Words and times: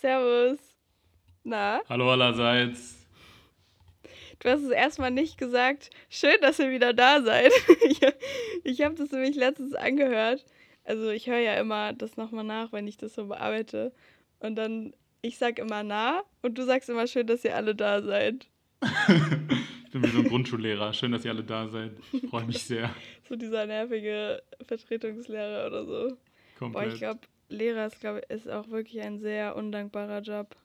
Servus. 0.00 0.58
Na? 1.44 1.82
Hallo 1.90 2.10
allerseits. 2.10 3.06
Du 4.38 4.48
hast 4.48 4.62
es 4.62 4.70
erstmal 4.70 5.10
nicht 5.10 5.36
gesagt. 5.36 5.90
Schön, 6.08 6.36
dass 6.40 6.58
ihr 6.58 6.70
wieder 6.70 6.94
da 6.94 7.20
seid. 7.20 7.52
ich 7.86 8.00
ich 8.64 8.80
habe 8.80 8.94
das 8.94 9.10
nämlich 9.10 9.36
letztens 9.36 9.74
angehört. 9.74 10.46
Also 10.84 11.10
ich 11.10 11.26
höre 11.26 11.40
ja 11.40 11.54
immer 11.60 11.92
das 11.92 12.16
nochmal 12.16 12.44
nach, 12.44 12.72
wenn 12.72 12.88
ich 12.88 12.96
das 12.96 13.14
so 13.14 13.26
bearbeite. 13.26 13.92
Und 14.38 14.56
dann, 14.56 14.94
ich 15.20 15.36
sag 15.36 15.58
immer 15.58 15.82
na 15.82 16.22
und 16.40 16.56
du 16.56 16.64
sagst 16.64 16.88
immer 16.88 17.06
schön, 17.06 17.26
dass 17.26 17.44
ihr 17.44 17.54
alle 17.54 17.74
da 17.74 18.00
seid. 18.00 18.48
ich 18.80 19.90
bin 19.92 20.02
wie 20.02 20.08
so 20.08 20.20
ein 20.20 20.28
Grundschullehrer. 20.28 20.94
Schön, 20.94 21.12
dass 21.12 21.26
ihr 21.26 21.32
alle 21.32 21.44
da 21.44 21.68
seid. 21.68 21.92
Ich 22.10 22.26
freue 22.30 22.46
mich 22.46 22.64
sehr. 22.64 22.88
so 23.28 23.36
dieser 23.36 23.66
nervige 23.66 24.42
Vertretungslehrer 24.66 25.66
oder 25.66 25.84
so. 25.84 26.16
Komplett. 26.58 26.72
Boah, 26.72 26.90
ich 26.90 26.98
glaube, 26.98 27.20
Lehrer 27.50 27.86
ist, 27.86 28.00
glaub, 28.00 28.18
ist 28.28 28.48
auch 28.48 28.68
wirklich 28.70 29.02
ein 29.02 29.18
sehr 29.18 29.56
undankbarer 29.56 30.20
Job. 30.20 30.56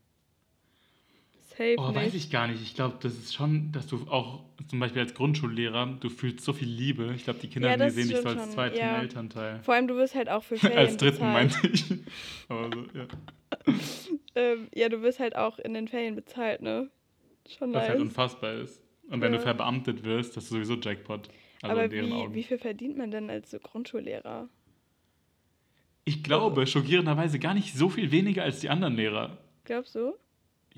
Safe 1.57 1.75
oh, 1.77 1.87
nicht. 1.87 1.95
weiß 1.95 2.13
ich 2.15 2.31
gar 2.31 2.47
nicht. 2.47 2.61
Ich 2.61 2.75
glaube, 2.75 2.97
das 3.01 3.13
ist 3.13 3.33
schon, 3.33 3.71
dass 3.71 3.87
du 3.87 4.07
auch 4.09 4.43
zum 4.67 4.79
Beispiel 4.79 5.01
als 5.01 5.13
Grundschullehrer, 5.13 5.97
du 5.99 6.09
fühlst 6.09 6.43
so 6.43 6.53
viel 6.53 6.67
Liebe. 6.67 7.13
Ich 7.15 7.23
glaube, 7.23 7.39
die 7.39 7.47
Kinder 7.47 7.69
ja, 7.69 7.77
die 7.77 7.89
sehen 7.91 8.09
dich 8.09 8.17
so 8.17 8.27
als 8.27 8.51
zweiten 8.51 8.77
ja. 8.77 8.99
Elternteil. 8.99 9.61
Vor 9.63 9.73
allem, 9.73 9.87
du 9.87 9.95
wirst 9.95 10.15
halt 10.15 10.29
auch 10.29 10.43
für 10.43 10.57
Ferien 10.57 10.79
Als 10.79 10.97
dritten 10.97 11.17
bezahlt. 11.17 11.51
meinte 11.53 11.67
ich. 11.67 11.85
Aber 12.49 12.69
so, 12.73 12.85
ja. 12.97 13.07
ähm, 14.35 14.67
ja, 14.73 14.89
du 14.89 15.01
wirst 15.01 15.19
halt 15.19 15.35
auch 15.35 15.59
in 15.59 15.73
den 15.73 15.87
Ferien 15.87 16.15
bezahlt, 16.15 16.61
ne? 16.61 16.89
Schon 17.47 17.73
Was 17.73 17.81
halt 17.81 17.89
nice. 17.89 17.89
halt 17.89 18.01
unfassbar 18.01 18.53
ist. 18.55 18.81
Und 19.09 19.21
wenn 19.21 19.31
ja. 19.31 19.37
du 19.37 19.43
verbeamtet 19.43 20.03
wirst, 20.03 20.35
das 20.35 20.45
ist 20.45 20.49
sowieso 20.49 20.75
Jackpot. 20.75 21.29
Also 21.61 21.81
Aber 21.81 21.91
wie, 21.91 22.33
wie 22.33 22.43
viel 22.43 22.57
verdient 22.57 22.97
man 22.97 23.11
denn 23.11 23.29
als 23.29 23.51
so 23.51 23.59
Grundschullehrer? 23.59 24.49
Ich 26.05 26.23
glaube, 26.23 26.67
schockierenderweise 26.67 27.39
gar 27.39 27.53
nicht 27.53 27.73
so 27.73 27.89
viel 27.89 28.11
weniger 28.11 28.43
als 28.43 28.59
die 28.59 28.69
anderen 28.69 28.95
Lehrer. 28.95 29.37
Glaubst 29.63 29.95
du? 29.95 30.13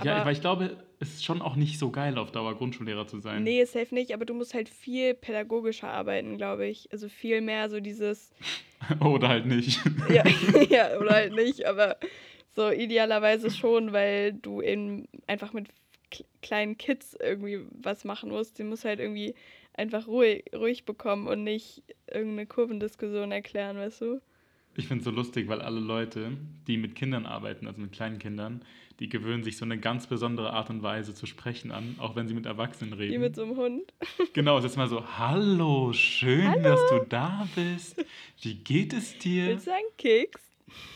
Ja, 0.03 0.23
weil 0.25 0.33
ich 0.33 0.41
glaube, 0.41 0.77
es 0.99 1.15
ist 1.15 1.25
schon 1.25 1.41
auch 1.41 1.55
nicht 1.55 1.79
so 1.79 1.91
geil, 1.91 2.17
auf 2.17 2.31
Dauer 2.31 2.55
Grundschullehrer 2.55 3.07
zu 3.07 3.19
sein. 3.19 3.43
Nee, 3.43 3.65
safe 3.65 3.93
nicht, 3.93 4.13
aber 4.13 4.25
du 4.25 4.33
musst 4.33 4.53
halt 4.53 4.69
viel 4.69 5.13
pädagogischer 5.13 5.89
arbeiten, 5.89 6.37
glaube 6.37 6.67
ich. 6.67 6.91
Also 6.91 7.09
viel 7.09 7.41
mehr 7.41 7.69
so 7.69 7.79
dieses. 7.79 8.31
oder 8.99 9.27
halt 9.27 9.45
nicht. 9.45 9.79
ja, 10.09 10.23
ja, 10.69 10.97
oder 10.97 11.11
halt 11.11 11.33
nicht, 11.33 11.65
aber 11.65 11.97
so 12.55 12.71
idealerweise 12.71 13.51
schon, 13.51 13.91
weil 13.91 14.33
du 14.33 14.61
eben 14.61 15.07
einfach 15.27 15.53
mit 15.53 15.67
kleinen 16.41 16.77
Kids 16.77 17.15
irgendwie 17.19 17.65
was 17.71 18.05
machen 18.05 18.29
musst. 18.29 18.59
Die 18.59 18.63
muss 18.63 18.85
halt 18.85 18.99
irgendwie 18.99 19.35
einfach 19.73 20.07
ruhig, 20.07 20.45
ruhig 20.55 20.85
bekommen 20.85 21.27
und 21.27 21.43
nicht 21.43 21.83
irgendeine 22.07 22.47
Kurvendiskussion 22.47 23.31
erklären, 23.31 23.77
weißt 23.77 24.01
du? 24.01 24.21
Ich 24.77 24.87
finde 24.87 24.99
es 24.99 25.05
so 25.05 25.11
lustig, 25.11 25.47
weil 25.47 25.59
alle 25.59 25.79
Leute, 25.79 26.37
die 26.67 26.77
mit 26.77 26.93
Kindern 26.93 27.25
arbeiten, 27.25 27.65
also 27.65 27.81
mit 27.81 27.91
kleinen 27.91 28.19
Kindern, 28.19 28.61
die 28.99 29.09
gewöhnen 29.09 29.43
sich 29.43 29.57
so 29.57 29.65
eine 29.65 29.79
ganz 29.79 30.05
besondere 30.05 30.53
Art 30.53 30.69
und 30.69 30.83
Weise 30.83 31.15
zu 31.15 31.25
sprechen 31.25 31.71
an, 31.71 31.95
auch 31.97 32.15
wenn 32.15 32.27
sie 32.27 32.35
mit 32.35 32.45
Erwachsenen 32.45 32.93
reden. 32.93 33.13
Wie 33.13 33.17
mit 33.17 33.35
so 33.35 33.43
einem 33.43 33.57
Hund. 33.57 33.93
Genau, 34.33 34.59
es 34.59 34.65
ist 34.65 34.77
mal 34.77 34.87
so, 34.87 35.03
hallo, 35.17 35.93
schön, 35.93 36.47
hallo. 36.47 36.61
dass 36.61 36.79
du 36.89 37.05
da 37.09 37.47
bist. 37.55 38.05
Wie 38.41 38.53
geht 38.53 38.93
es 38.93 39.17
dir? 39.17 39.47
Willst 39.47 39.65
du 39.65 39.71
einen 39.71 39.97
Keks? 39.97 40.41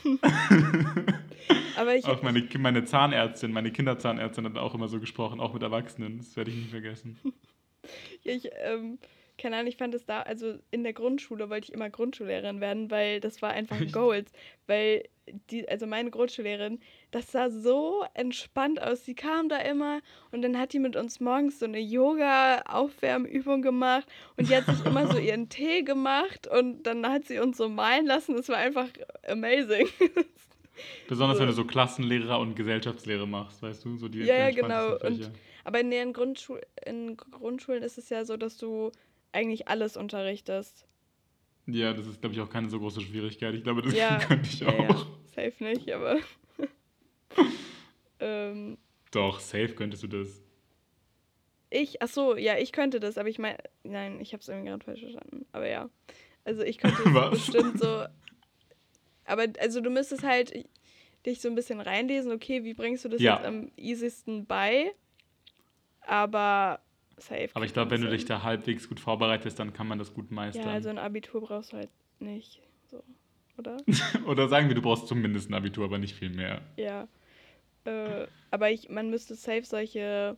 Aber 1.76 1.96
ich, 1.96 2.06
auch 2.06 2.22
meine, 2.22 2.48
meine 2.60 2.86
Zahnärztin, 2.86 3.52
meine 3.52 3.72
Kinderzahnärztin 3.72 4.46
hat 4.46 4.58
auch 4.58 4.76
immer 4.76 4.90
so 4.90 5.00
gesprochen, 5.00 5.40
auch 5.40 5.54
mit 5.54 5.64
Erwachsenen. 5.64 6.20
Das 6.20 6.36
werde 6.36 6.52
ich 6.52 6.58
nie 6.58 6.70
vergessen. 6.70 7.18
ja, 8.24 8.34
ich, 8.34 8.48
ähm, 8.64 9.00
keine 9.42 9.58
Ahnung, 9.58 9.68
ich 9.68 9.78
fand 9.78 9.96
es 9.96 10.06
da, 10.06 10.22
also 10.22 10.54
in 10.70 10.84
der 10.84 10.94
Grundschule 10.94 11.50
wollte 11.50 11.70
ich 11.70 11.74
immer 11.74 11.90
Grundschullehrerin 11.90 12.62
werden, 12.62 12.92
weil 12.92 13.20
das 13.20 13.42
war 13.42 13.50
einfach 13.50 13.80
ein 13.80 13.92
Goals. 13.92 14.32
Weil 14.68 15.10
die, 15.50 15.68
also 15.68 15.88
meine 15.88 16.12
Grundschullehrerin, 16.12 16.80
das 17.10 17.32
sah 17.32 17.50
so 17.50 18.06
entspannt 18.14 18.82
aus. 18.82 19.04
Sie 19.04 19.16
kam 19.16 19.50
da 19.50 19.58
immer 19.58 20.02
und 20.32 20.44
dann 20.44 20.58
hat 20.60 20.74
die 20.74 20.80
mit 20.80 20.96
uns 20.96 21.20
morgens 21.20 21.60
so 21.60 21.66
eine 21.66 21.80
Yoga-Aufwärmübung 21.80 23.64
gemacht 23.64 24.08
und 24.38 24.50
die 24.50 24.56
hat 24.56 24.66
sich 24.66 24.86
immer 24.86 25.08
so 25.08 25.18
ihren 25.18 25.50
Tee 25.50 25.82
gemacht 25.82 26.48
und 26.48 26.84
dann 26.84 27.08
hat 27.08 27.26
sie 27.26 27.40
uns 27.40 27.58
so 27.58 27.68
malen 27.68 28.06
lassen. 28.06 28.36
Das 28.36 28.48
war 28.48 28.58
einfach 28.58 28.90
amazing. 29.28 29.88
Besonders 31.08 31.38
so. 31.38 31.42
wenn 31.42 31.50
du 31.50 31.54
so 31.54 31.66
Klassenlehrer 31.66 32.40
und 32.40 32.56
Gesellschaftslehre 32.56 33.28
machst, 33.28 33.62
weißt 33.62 33.86
du? 33.86 33.98
So 33.98 34.08
die 34.08 34.20
ja, 34.20 34.38
ja, 34.38 34.52
genau. 34.52 34.98
Und, 34.98 35.32
aber 35.64 35.80
in 35.80 35.92
den 35.92 36.14
Grundschul 36.14 36.62
in 36.86 37.18
Grundschulen 37.18 37.84
ist 37.84 37.98
es 37.98 38.10
ja 38.10 38.24
so, 38.26 38.38
dass 38.38 38.58
du 38.58 38.92
eigentlich 39.32 39.68
alles 39.68 39.98
unterrichtest. 39.98 40.88
Ja, 41.68 41.94
das 41.94 42.08
ist, 42.08 42.22
glaube 42.22 42.36
ich, 42.36 42.42
auch 42.42 42.50
keine 42.50 42.70
so 42.70 42.80
große 42.80 43.02
Schwierigkeit. 43.02 43.54
Ich 43.54 43.64
glaube, 43.64 43.82
das 43.82 43.94
ja, 43.94 44.18
könnte 44.28 44.50
ich 44.50 44.66
auch. 44.66 44.90
Ja, 44.90 45.08
safe 45.36 45.64
nicht, 45.64 45.92
aber. 45.92 46.20
ähm, 48.20 48.78
Doch, 49.12 49.40
safe 49.40 49.70
könntest 49.70 50.04
du 50.04 50.08
das. 50.08 50.42
Ich, 51.70 52.02
ach 52.02 52.10
so, 52.10 52.36
ja, 52.36 52.58
ich 52.58 52.74
könnte 52.74 53.00
das, 53.00 53.18
aber 53.18 53.30
ich 53.30 53.40
meine, 53.40 53.58
nein, 53.84 54.20
ich 54.20 54.34
habe 54.34 54.42
es 54.42 54.50
irgendwie 54.50 54.70
gerade 54.70 54.84
falsch 54.84 55.00
verstanden. 55.00 55.46
Aber 55.54 55.68
ja, 55.68 55.90
also 56.44 56.64
ich 56.64 56.78
könnte 56.78 57.02
es 57.06 57.30
bestimmt 57.32 57.80
so. 57.80 58.06
Aber 59.26 59.46
also 59.60 59.80
du 59.80 59.90
müsstest 59.90 60.24
halt 60.24 60.66
dich 61.26 61.40
so 61.40 61.48
ein 61.48 61.56
bisschen 61.56 61.80
reinlesen, 61.80 62.32
okay, 62.32 62.64
wie 62.64 62.74
bringst 62.74 63.06
du 63.06 63.10
das 63.10 63.22
ja. 63.22 63.38
jetzt 63.38 63.46
am 63.46 63.72
easiesten 63.78 64.46
bei? 64.46 64.92
Aber 66.02 66.82
safe. 67.22 67.50
Aber 67.54 67.66
ich 67.66 67.74
glaube, 67.74 67.92
wenn 67.92 68.02
du 68.02 68.10
dich 68.10 68.26
da 68.26 68.44
halbwegs 68.44 68.90
gut 68.90 69.00
vorbereitest, 69.00 69.60
dann 69.60 69.74
kann 69.74 69.88
man 69.88 70.00
das 70.00 70.14
gut 70.14 70.32
meistern. 70.32 70.68
Ja, 70.68 70.74
also 70.74 70.90
ein 70.90 70.98
Abitur 70.98 71.42
brauchst 71.42 71.74
du 71.74 71.78
halt 71.78 71.90
nicht. 72.20 72.62
So, 72.90 73.04
oder? 73.58 73.78
oder 74.28 74.48
sagen 74.48 74.68
wir, 74.68 74.76
du 74.76 74.82
brauchst 74.82 75.08
zumindest 75.08 75.50
ein 75.50 75.54
Abitur, 75.54 75.86
aber 75.86 75.98
nicht 75.98 76.16
viel 76.16 76.30
mehr. 76.30 76.62
Ja. 76.78 77.08
Äh, 77.86 78.28
aber 78.52 78.72
ich, 78.72 78.90
man 78.90 79.10
müsste 79.10 79.36
safe 79.36 79.64
solche 79.64 80.38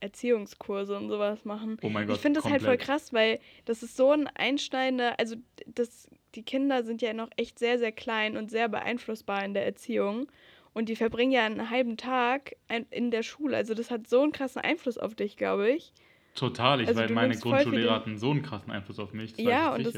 Erziehungskurse 0.00 0.96
und 0.96 1.08
sowas 1.08 1.44
machen. 1.44 1.78
Oh 1.82 1.88
mein 1.88 2.06
Gott. 2.06 2.16
Ich 2.16 2.22
finde 2.22 2.38
das 2.38 2.42
komplett. 2.42 2.66
halt 2.66 2.80
voll 2.80 2.86
krass, 2.86 3.12
weil 3.12 3.38
das 3.64 3.82
ist 3.82 3.96
so 3.96 4.10
ein 4.10 4.26
einschneidender, 4.26 5.18
also 5.18 5.36
das, 5.66 6.08
die 6.34 6.42
Kinder 6.42 6.82
sind 6.82 7.02
ja 7.02 7.12
noch 7.12 7.30
echt 7.36 7.58
sehr, 7.58 7.78
sehr 7.78 7.92
klein 7.92 8.36
und 8.36 8.50
sehr 8.50 8.68
beeinflussbar 8.68 9.44
in 9.44 9.54
der 9.54 9.64
Erziehung. 9.64 10.30
Und 10.74 10.88
die 10.88 10.96
verbringen 10.96 11.32
ja 11.32 11.44
einen 11.44 11.70
halben 11.70 11.96
Tag 11.96 12.56
in 12.90 13.10
der 13.10 13.22
Schule. 13.22 13.56
Also 13.56 13.74
das 13.74 13.90
hat 13.90 14.08
so 14.08 14.22
einen 14.22 14.32
krassen 14.32 14.62
Einfluss 14.62 14.96
auf 14.96 15.14
dich, 15.14 15.36
glaube 15.36 15.70
ich. 15.70 15.92
Total, 16.34 16.80
ich, 16.80 16.88
also 16.88 17.00
weil 17.00 17.10
meine 17.10 17.36
Grundschullehrer 17.36 17.94
hatten 17.94 18.18
so 18.18 18.30
einen 18.30 18.42
krassen 18.42 18.72
Einfluss 18.72 18.98
auf 18.98 19.12
mich. 19.12 19.36
ja, 19.38 19.74
und 19.74 19.84
das 19.84 19.96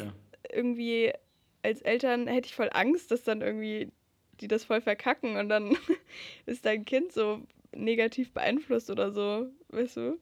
irgendwie 0.52 1.12
als 1.62 1.80
Eltern 1.80 2.26
hätte 2.26 2.46
ich 2.46 2.54
voll 2.54 2.70
Angst, 2.72 3.10
dass 3.10 3.22
dann 3.22 3.40
irgendwie 3.40 3.90
die 4.40 4.48
das 4.48 4.64
voll 4.64 4.80
verkacken 4.80 5.36
und 5.36 5.48
dann 5.48 5.76
ist 6.46 6.66
dein 6.66 6.84
Kind 6.84 7.12
so 7.12 7.42
negativ 7.72 8.32
beeinflusst 8.32 8.90
oder 8.90 9.10
so, 9.12 9.48
weißt 9.68 9.96
du? 9.96 10.18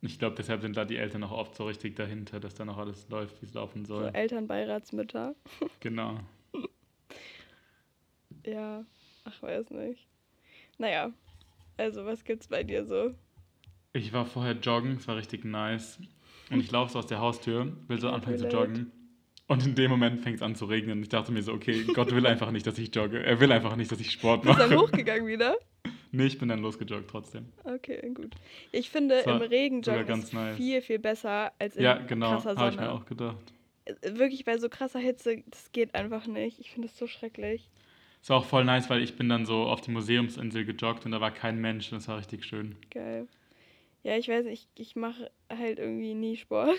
Ich 0.00 0.18
glaube, 0.18 0.36
deshalb 0.36 0.62
sind 0.62 0.76
da 0.76 0.84
die 0.84 0.96
Eltern 0.96 1.24
auch 1.24 1.32
oft 1.32 1.56
so 1.56 1.66
richtig 1.66 1.96
dahinter, 1.96 2.38
dass 2.38 2.54
da 2.54 2.64
noch 2.64 2.78
alles 2.78 3.08
läuft, 3.08 3.42
wie 3.42 3.46
es 3.46 3.54
laufen 3.54 3.84
soll. 3.84 4.06
So 4.06 4.12
Elternbeiratsmütter. 4.12 5.34
Genau. 5.80 6.20
ja, 8.46 8.84
ach, 9.24 9.42
weiß 9.42 9.70
nicht. 9.70 10.06
Naja, 10.78 11.12
also 11.76 12.04
was 12.04 12.24
gibt's 12.24 12.46
bei 12.48 12.62
dir 12.62 12.84
so? 12.84 13.14
Ich 13.92 14.12
war 14.12 14.26
vorher 14.26 14.54
joggen, 14.54 14.96
es 14.96 15.08
war 15.08 15.16
richtig 15.16 15.44
nice. 15.44 15.98
Und 16.50 16.60
ich 16.60 16.70
laufe 16.70 16.92
so 16.92 16.98
aus 16.98 17.06
der 17.06 17.20
Haustür, 17.20 17.72
will 17.88 18.00
so 18.00 18.08
anfangen 18.08 18.38
zu 18.38 18.48
joggen. 18.48 18.92
Und 19.46 19.64
in 19.64 19.74
dem 19.74 19.90
Moment 19.90 20.20
fängt 20.20 20.36
es 20.36 20.42
an 20.42 20.54
zu 20.54 20.66
regnen. 20.66 20.98
Und 20.98 21.02
ich 21.02 21.08
dachte 21.08 21.32
mir 21.32 21.42
so, 21.42 21.52
okay, 21.52 21.84
Gott 21.94 22.14
will 22.14 22.26
einfach 22.26 22.50
nicht, 22.50 22.66
dass 22.66 22.78
ich 22.78 22.94
jogge. 22.94 23.22
Er 23.22 23.40
will 23.40 23.50
einfach 23.50 23.76
nicht, 23.76 23.90
dass 23.90 23.98
ich 23.98 24.10
Sport 24.10 24.44
mache. 24.44 24.58
Bist 24.58 24.70
du 24.70 24.74
dann 24.74 24.82
hochgegangen 24.84 25.26
wieder? 25.26 25.56
Nee, 26.10 26.26
ich 26.26 26.38
bin 26.38 26.48
dann 26.48 26.60
losgejoggt 26.60 27.08
trotzdem. 27.08 27.46
Okay, 27.64 28.10
gut. 28.14 28.34
Ich 28.72 28.90
finde, 28.90 29.20
im 29.20 29.36
Regen 29.38 29.82
joggen 29.82 30.20
ist 30.20 30.32
nice. 30.32 30.56
viel, 30.56 30.80
viel 30.82 30.98
besser 30.98 31.52
als 31.58 31.76
in 31.76 31.84
ja, 31.84 31.98
genau, 31.98 32.32
krasser 32.32 32.56
Sonne. 32.56 32.64
Ja, 32.64 32.70
genau, 32.70 32.82
habe 32.82 32.86
ich 32.86 32.90
mir 32.90 32.92
auch 32.92 33.06
gedacht. 33.06 33.52
Äh, 33.84 34.18
wirklich, 34.18 34.44
bei 34.44 34.58
so 34.58 34.68
krasser 34.68 34.98
Hitze, 34.98 35.42
das 35.46 35.72
geht 35.72 35.94
einfach 35.94 36.26
nicht. 36.26 36.60
Ich 36.60 36.70
finde 36.70 36.88
es 36.88 36.96
so 36.96 37.06
schrecklich. 37.06 37.68
Es 38.22 38.30
war 38.30 38.38
auch 38.38 38.44
voll 38.44 38.64
nice, 38.64 38.90
weil 38.90 39.02
ich 39.02 39.16
bin 39.16 39.28
dann 39.28 39.46
so 39.46 39.64
auf 39.64 39.80
die 39.80 39.90
Museumsinsel 39.90 40.64
gejoggt 40.64 41.06
und 41.06 41.12
da 41.12 41.20
war 41.20 41.30
kein 41.30 41.60
Mensch 41.60 41.92
und 41.92 41.98
das 41.98 42.08
war 42.08 42.18
richtig 42.18 42.44
schön. 42.44 42.76
Geil. 42.90 43.28
Ja, 44.08 44.16
ich 44.16 44.26
weiß 44.26 44.46
nicht, 44.46 44.70
ich, 44.74 44.88
ich 44.88 44.96
mache 44.96 45.30
halt 45.50 45.78
irgendwie 45.78 46.14
nie 46.14 46.38
Sport. 46.38 46.78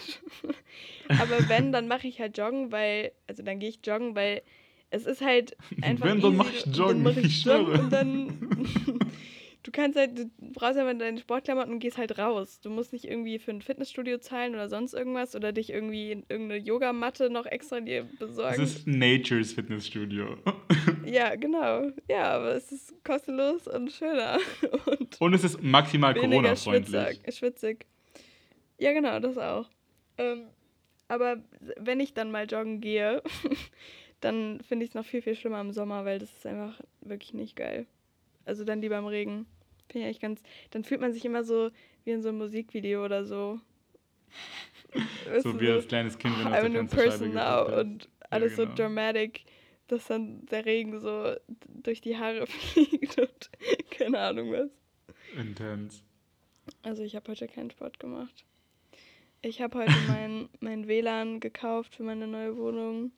Aber 1.19 1.47
wenn, 1.47 1.71
dann 1.71 1.87
mache 1.87 2.07
ich 2.07 2.19
halt 2.19 2.35
Joggen, 2.35 2.71
weil, 2.71 3.11
also 3.27 3.43
dann 3.43 3.59
gehe 3.59 3.69
ich 3.69 3.81
joggen, 3.85 4.15
weil 4.15 4.41
es 4.89 5.05
ist 5.05 5.21
halt 5.21 5.55
einfach. 5.83 6.07
Wenn, 6.07 6.21
dann 6.21 6.37
mache 6.37 6.55
ich 6.55 6.65
Joggen, 6.75 7.03
mach 7.03 7.15
ich, 7.17 7.25
ich 7.25 7.45
Joggen 7.45 7.79
und 7.81 7.93
dann 7.93 8.49
du 9.63 9.71
kannst 9.71 9.97
halt, 9.97 10.17
du 10.17 10.29
brauchst 10.39 10.77
einfach 10.77 10.97
deine 10.97 11.19
Sportklamotten 11.19 11.73
und 11.73 11.79
gehst 11.79 11.97
halt 11.97 12.17
raus. 12.17 12.59
Du 12.61 12.69
musst 12.69 12.93
nicht 12.93 13.05
irgendwie 13.05 13.39
für 13.39 13.51
ein 13.51 13.61
Fitnessstudio 13.61 14.17
zahlen 14.19 14.53
oder 14.53 14.69
sonst 14.69 14.93
irgendwas 14.93 15.35
oder 15.35 15.51
dich 15.51 15.71
irgendwie 15.71 16.11
in 16.11 16.23
irgendeine 16.29 16.61
Yogamatte 16.61 17.29
noch 17.29 17.45
extra 17.45 17.79
dir 17.81 18.07
besorgen. 18.19 18.61
Es 18.61 18.77
ist 18.77 18.87
Nature's 18.87 19.53
Fitnessstudio. 19.53 20.37
ja, 21.05 21.35
genau. 21.35 21.91
Ja, 22.09 22.31
aber 22.35 22.55
es 22.55 22.71
ist 22.71 23.03
kostenlos 23.03 23.67
und 23.67 23.91
schöner. 23.91 24.39
Und, 24.85 25.19
und 25.19 25.33
es 25.33 25.43
ist 25.43 25.61
maximal 25.61 26.13
Corona-freundlich. 26.13 27.21
Schwitzig. 27.35 27.85
Ja, 28.77 28.93
genau, 28.93 29.19
das 29.19 29.37
auch. 29.37 29.69
Ähm, 30.17 30.47
aber 31.07 31.37
wenn 31.77 31.99
ich 31.99 32.13
dann 32.13 32.31
mal 32.31 32.45
joggen 32.45 32.81
gehe, 32.81 33.21
dann 34.21 34.61
finde 34.61 34.85
ich 34.85 34.91
es 34.91 34.95
noch 34.95 35.05
viel, 35.05 35.21
viel 35.21 35.35
schlimmer 35.35 35.61
im 35.61 35.71
Sommer, 35.71 36.05
weil 36.05 36.19
das 36.19 36.31
ist 36.31 36.45
einfach 36.45 36.79
wirklich 37.01 37.33
nicht 37.33 37.55
geil. 37.55 37.87
Also 38.49 38.63
dann 38.65 38.81
lieber 38.81 38.97
im 38.97 39.05
Regen. 39.05 39.45
Finde 39.89 39.99
ich 39.99 40.05
eigentlich 40.05 40.19
ganz. 40.19 40.41
Dann 40.71 40.83
fühlt 40.83 41.01
man 41.01 41.13
sich 41.13 41.23
immer 41.23 41.43
so 41.43 41.69
wie 42.03 42.11
in 42.11 42.21
so 42.21 42.29
einem 42.29 42.39
Musikvideo 42.39 43.05
oder 43.05 43.23
so. 43.25 43.59
So 45.43 45.59
wie 45.61 45.69
als 45.69 45.87
kleines 45.87 46.17
Kind, 46.17 46.35
wenn 46.39 46.47
"Oh, 46.47 46.49
du 46.49 46.55
aus 46.55 46.63
I'm 46.63 46.65
a 46.65 46.69
der 46.69 46.81
new 46.83 46.87
Fensterscheibe 46.89 47.31
person 47.31 47.33
now 47.35 47.79
und 47.79 48.09
alles 48.31 48.55
genau. 48.55 48.69
so 48.69 48.75
dramatic, 48.75 49.43
dass 49.87 50.07
dann 50.07 50.45
der 50.47 50.65
Regen 50.65 50.99
so 50.99 51.35
durch 51.67 52.01
die 52.01 52.17
Haare 52.17 52.47
fliegt 52.47 53.19
und 53.19 53.49
keine 53.91 54.19
Ahnung 54.19 54.51
was. 54.51 54.69
Intens. 55.39 56.03
Also 56.81 57.03
ich 57.03 57.15
habe 57.15 57.29
heute 57.31 57.47
keinen 57.47 57.69
Sport 57.69 57.99
gemacht. 57.99 58.45
Ich 59.43 59.61
habe 59.61 59.77
heute 59.77 59.93
mein, 60.07 60.49
mein 60.59 60.87
WLAN 60.87 61.39
gekauft 61.39 61.95
für 61.95 62.03
meine 62.03 62.25
neue 62.27 62.57
Wohnung. 62.57 63.11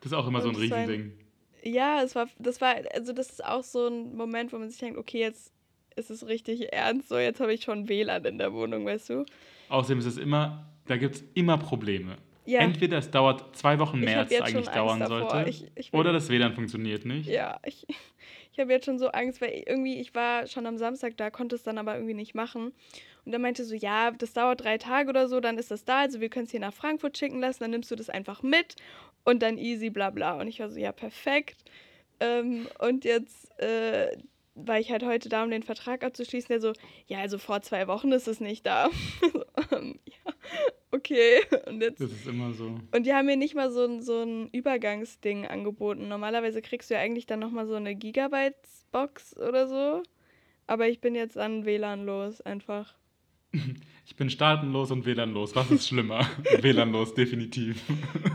Das 0.00 0.12
ist 0.12 0.16
auch 0.16 0.28
immer 0.28 0.40
so 0.42 0.48
ein 0.50 0.54
Und 0.56 0.70
war 0.70 0.78
ein- 0.78 0.88
Riesending. 0.88 1.18
Ja, 1.66 2.02
es 2.02 2.14
war, 2.14 2.28
das 2.38 2.60
war, 2.60 2.76
also 2.94 3.12
das 3.12 3.30
ist 3.30 3.44
auch 3.44 3.62
so 3.64 3.88
ein 3.88 4.14
Moment, 4.16 4.52
wo 4.52 4.58
man 4.58 4.70
sich 4.70 4.78
denkt, 4.78 4.98
okay, 4.98 5.18
jetzt 5.20 5.52
ist 5.96 6.10
es 6.10 6.26
richtig 6.26 6.72
ernst, 6.72 7.08
so 7.08 7.18
jetzt 7.18 7.40
habe 7.40 7.52
ich 7.54 7.62
schon 7.64 7.88
WLAN 7.88 8.24
in 8.24 8.38
der 8.38 8.52
Wohnung, 8.52 8.84
weißt 8.86 9.10
du? 9.10 9.24
Außerdem 9.68 9.98
ist 9.98 10.04
es 10.06 10.18
immer, 10.18 10.66
da 10.86 10.96
gibt 10.96 11.16
es 11.16 11.24
immer 11.34 11.58
Probleme. 11.58 12.16
Ja. 12.44 12.60
Entweder 12.60 12.98
es 12.98 13.10
dauert 13.10 13.56
zwei 13.56 13.78
Wochen 13.80 13.98
mehr, 13.98 14.20
als 14.20 14.30
es 14.30 14.40
eigentlich 14.40 14.68
dauern 14.68 15.00
davor. 15.00 15.30
sollte. 15.30 15.50
Ich- 15.50 15.66
ich 15.74 15.92
oder 15.92 16.12
das 16.12 16.28
WLAN 16.28 16.52
funktioniert 16.54 17.04
nicht. 17.04 17.28
Ja, 17.28 17.58
ich, 17.64 17.84
ich 18.52 18.58
habe 18.60 18.70
jetzt 18.72 18.84
schon 18.84 18.98
so 19.00 19.08
Angst, 19.08 19.40
weil 19.40 19.64
irgendwie, 19.66 19.98
ich 19.98 20.14
war 20.14 20.46
schon 20.46 20.66
am 20.66 20.76
Samstag 20.78 21.16
da, 21.16 21.30
konnte 21.30 21.56
es 21.56 21.64
dann 21.64 21.76
aber 21.78 21.94
irgendwie 21.96 22.14
nicht 22.14 22.34
machen. 22.36 22.72
Und 23.24 23.32
er 23.32 23.40
meinte 23.40 23.64
so, 23.64 23.74
ja, 23.74 24.12
das 24.12 24.32
dauert 24.34 24.62
drei 24.62 24.78
Tage 24.78 25.08
oder 25.08 25.26
so, 25.26 25.40
dann 25.40 25.58
ist 25.58 25.72
das 25.72 25.84
da, 25.84 25.98
also 26.00 26.20
wir 26.20 26.28
können 26.28 26.44
es 26.44 26.52
hier 26.52 26.60
nach 26.60 26.72
Frankfurt 26.72 27.18
schicken 27.18 27.40
lassen, 27.40 27.64
dann 27.64 27.72
nimmst 27.72 27.90
du 27.90 27.96
das 27.96 28.08
einfach 28.10 28.44
mit 28.44 28.76
und 29.26 29.42
dann 29.42 29.58
easy, 29.58 29.90
bla 29.90 30.08
bla. 30.10 30.40
Und 30.40 30.48
ich 30.48 30.58
war 30.60 30.70
so, 30.70 30.78
ja, 30.78 30.92
perfekt. 30.92 31.62
Ähm, 32.20 32.66
und 32.78 33.04
jetzt 33.04 33.50
äh, 33.60 34.16
war 34.54 34.80
ich 34.80 34.90
halt 34.90 35.04
heute 35.04 35.28
da, 35.28 35.44
um 35.44 35.50
den 35.50 35.62
Vertrag 35.62 36.02
abzuschließen. 36.02 36.48
Der 36.48 36.60
so, 36.62 36.72
ja, 37.06 37.18
also 37.18 37.36
vor 37.36 37.60
zwei 37.60 37.86
Wochen 37.88 38.10
ist 38.12 38.26
es 38.26 38.40
nicht 38.40 38.64
da. 38.64 38.88
ähm, 39.72 39.98
ja, 40.06 40.32
okay. 40.92 41.40
Und 41.66 41.82
jetzt 41.82 42.00
Das 42.00 42.10
ist 42.10 42.26
immer 42.26 42.54
so. 42.54 42.78
und 42.94 43.04
die 43.04 43.12
haben 43.12 43.26
mir 43.26 43.36
nicht 43.36 43.54
mal 43.54 43.70
so, 43.70 43.84
ein- 43.84 44.00
so 44.00 44.22
ein 44.22 44.48
Übergangsding 44.52 45.46
angeboten. 45.46 46.08
Normalerweise 46.08 46.62
kriegst 46.62 46.88
du 46.88 46.94
ja 46.94 47.00
eigentlich 47.00 47.26
dann 47.26 47.40
nochmal 47.40 47.66
so 47.66 47.74
eine 47.74 47.94
Gigabytes-Box 47.94 49.36
oder 49.36 49.68
so. 49.68 50.02
Aber 50.68 50.88
ich 50.88 51.00
bin 51.00 51.14
jetzt 51.14 51.36
an 51.36 51.64
WLAN 51.66 52.06
los, 52.06 52.40
einfach. 52.40 52.94
Ich 54.08 54.14
bin 54.14 54.30
staatenlos 54.30 54.92
und 54.92 55.04
WLANlos. 55.04 55.56
Was 55.56 55.68
ist 55.72 55.88
schlimmer? 55.88 56.20
WLANlos, 56.60 57.12
definitiv. 57.14 57.82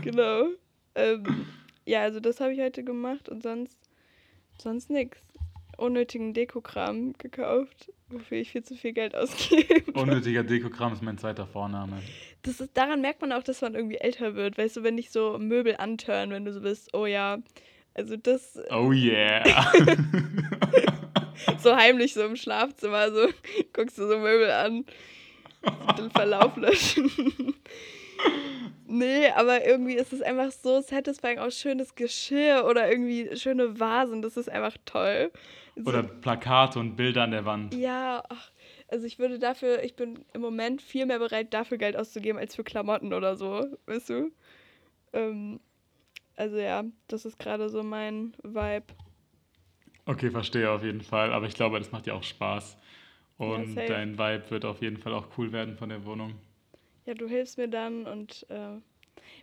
Genau. 0.02 0.48
Ähm, 0.94 1.46
ja, 1.84 2.02
also 2.02 2.20
das 2.20 2.40
habe 2.40 2.52
ich 2.52 2.60
heute 2.60 2.84
gemacht 2.84 3.28
und 3.28 3.42
sonst, 3.42 3.78
sonst 4.58 4.90
nix. 4.90 5.18
Unnötigen 5.78 6.34
Dekokram 6.34 7.14
gekauft, 7.14 7.90
wofür 8.08 8.38
ich 8.38 8.52
viel 8.52 8.62
zu 8.62 8.76
viel 8.76 8.92
Geld 8.92 9.16
ausgebe. 9.16 9.90
Unnötiger 9.92 10.44
Dekokram 10.44 10.92
ist 10.92 11.02
mein 11.02 11.18
zweiter 11.18 11.46
Vorname. 11.46 12.00
Das 12.42 12.60
ist, 12.60 12.76
daran 12.76 13.00
merkt 13.00 13.20
man 13.20 13.32
auch, 13.32 13.42
dass 13.42 13.62
man 13.62 13.74
irgendwie 13.74 13.96
älter 13.96 14.34
wird. 14.34 14.58
Weißt 14.58 14.76
du, 14.76 14.82
wenn 14.82 14.96
dich 14.96 15.10
so 15.10 15.38
Möbel 15.38 15.76
antören, 15.76 16.30
wenn 16.30 16.44
du 16.44 16.52
so 16.52 16.60
bist, 16.60 16.94
oh 16.94 17.06
ja. 17.06 17.38
Also 17.94 18.16
das 18.16 18.58
Oh 18.70 18.92
yeah. 18.92 19.42
so 21.58 21.74
heimlich 21.76 22.14
so 22.14 22.22
im 22.22 22.36
Schlafzimmer, 22.36 23.10
so 23.10 23.28
guckst 23.72 23.98
du 23.98 24.06
so 24.06 24.18
Möbel 24.18 24.50
an, 24.50 24.84
den 25.98 26.10
Verlauf 26.10 26.56
löschen. 26.56 27.10
Nee, 28.86 29.28
aber 29.30 29.64
irgendwie 29.66 29.94
ist 29.94 30.12
es 30.12 30.22
einfach 30.22 30.50
so 30.50 30.80
satisfying, 30.80 31.38
auch 31.38 31.50
schönes 31.50 31.94
Geschirr 31.94 32.64
oder 32.68 32.90
irgendwie 32.90 33.36
schöne 33.36 33.78
Vasen, 33.78 34.22
das 34.22 34.36
ist 34.36 34.48
einfach 34.48 34.76
toll. 34.84 35.30
So, 35.76 35.90
Oder 35.90 36.02
Plakate 36.02 36.78
und 36.78 36.96
Bilder 36.96 37.22
an 37.22 37.30
der 37.30 37.44
Wand. 37.44 37.74
ja, 37.74 38.22
ach, 38.28 38.50
also 38.88 39.06
ich 39.06 39.18
würde 39.18 39.38
dafür, 39.38 39.82
ich 39.82 39.96
bin 39.96 40.24
im 40.34 40.40
Moment 40.42 40.82
viel 40.82 41.06
mehr 41.06 41.18
bereit, 41.18 41.54
dafür 41.54 41.78
Geld 41.78 41.96
auszugeben, 41.96 42.38
als 42.38 42.54
für 42.54 42.64
Klamotten 42.64 43.12
oder 43.14 43.36
so, 43.36 43.66
weißt 43.86 44.10
du? 44.10 44.32
Ähm, 45.14 45.60
also 46.36 46.58
ja, 46.58 46.84
das 47.08 47.24
ist 47.24 47.38
gerade 47.38 47.68
so 47.68 47.82
mein 47.82 48.34
Vibe. 48.42 48.84
Okay, 50.04 50.30
verstehe 50.30 50.70
auf 50.70 50.82
jeden 50.82 51.00
Fall. 51.00 51.32
Aber 51.32 51.46
ich 51.46 51.54
glaube, 51.54 51.78
das 51.78 51.92
macht 51.92 52.06
dir 52.06 52.14
auch 52.14 52.22
Spaß. 52.22 52.76
Und 53.38 53.74
safe. 53.74 53.86
dein 53.86 54.18
Vibe 54.18 54.50
wird 54.50 54.64
auf 54.64 54.82
jeden 54.82 54.98
Fall 54.98 55.14
auch 55.14 55.26
cool 55.38 55.52
werden 55.52 55.76
von 55.76 55.88
der 55.88 56.04
Wohnung. 56.04 56.34
Ja, 57.06 57.14
du 57.14 57.28
hilfst 57.28 57.58
mir 57.58 57.68
dann 57.68 58.06
und 58.06 58.46
äh, 58.48 58.78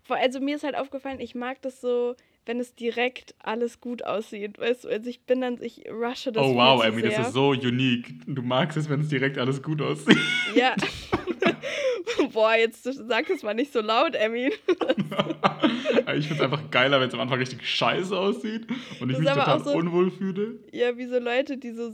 also 0.07 0.39
mir 0.39 0.55
ist 0.55 0.63
halt 0.63 0.75
aufgefallen, 0.75 1.19
ich 1.19 1.35
mag 1.35 1.61
das 1.61 1.81
so, 1.81 2.15
wenn 2.45 2.59
es 2.59 2.73
direkt 2.73 3.35
alles 3.39 3.79
gut 3.81 4.03
aussieht, 4.03 4.57
weißt 4.57 4.85
du, 4.85 4.89
also 4.89 5.09
ich 5.09 5.21
bin 5.25 5.41
dann, 5.41 5.61
ich 5.61 5.83
rushe 5.91 6.31
das 6.31 6.43
oh 6.45 6.55
wow, 6.55 6.81
zu 6.81 6.87
Emmy, 6.87 7.01
das 7.01 7.13
sehr. 7.15 7.21
ist 7.27 7.33
so 7.33 7.49
unique. 7.49 8.13
Du 8.27 8.41
magst 8.41 8.77
es, 8.77 8.89
wenn 8.89 9.01
es 9.01 9.09
direkt 9.09 9.37
alles 9.37 9.61
gut 9.61 9.81
aussieht. 9.81 10.17
Ja. 10.55 10.75
Boah, 12.33 12.55
jetzt 12.55 12.83
sag 12.83 13.29
es 13.29 13.43
mal 13.43 13.53
nicht 13.53 13.71
so 13.71 13.81
laut, 13.81 14.15
Emmy. 14.15 14.47
ich 16.17 16.27
finde 16.27 16.33
es 16.35 16.41
einfach 16.41 16.69
geiler, 16.71 16.99
wenn 16.99 17.07
es 17.07 17.13
am 17.13 17.19
Anfang 17.21 17.39
richtig 17.39 17.65
scheiße 17.65 18.17
aussieht 18.17 18.67
und 18.99 19.09
ich 19.09 19.17
Das 19.17 19.25
mich 19.25 19.33
total 19.33 19.63
so- 19.63 19.71
unwohl 19.73 20.11
fühle. 20.11 20.59
Ja, 20.71 20.97
wie 20.97 21.05
so 21.05 21.19
Leute, 21.19 21.57
die 21.57 21.71
so 21.71 21.93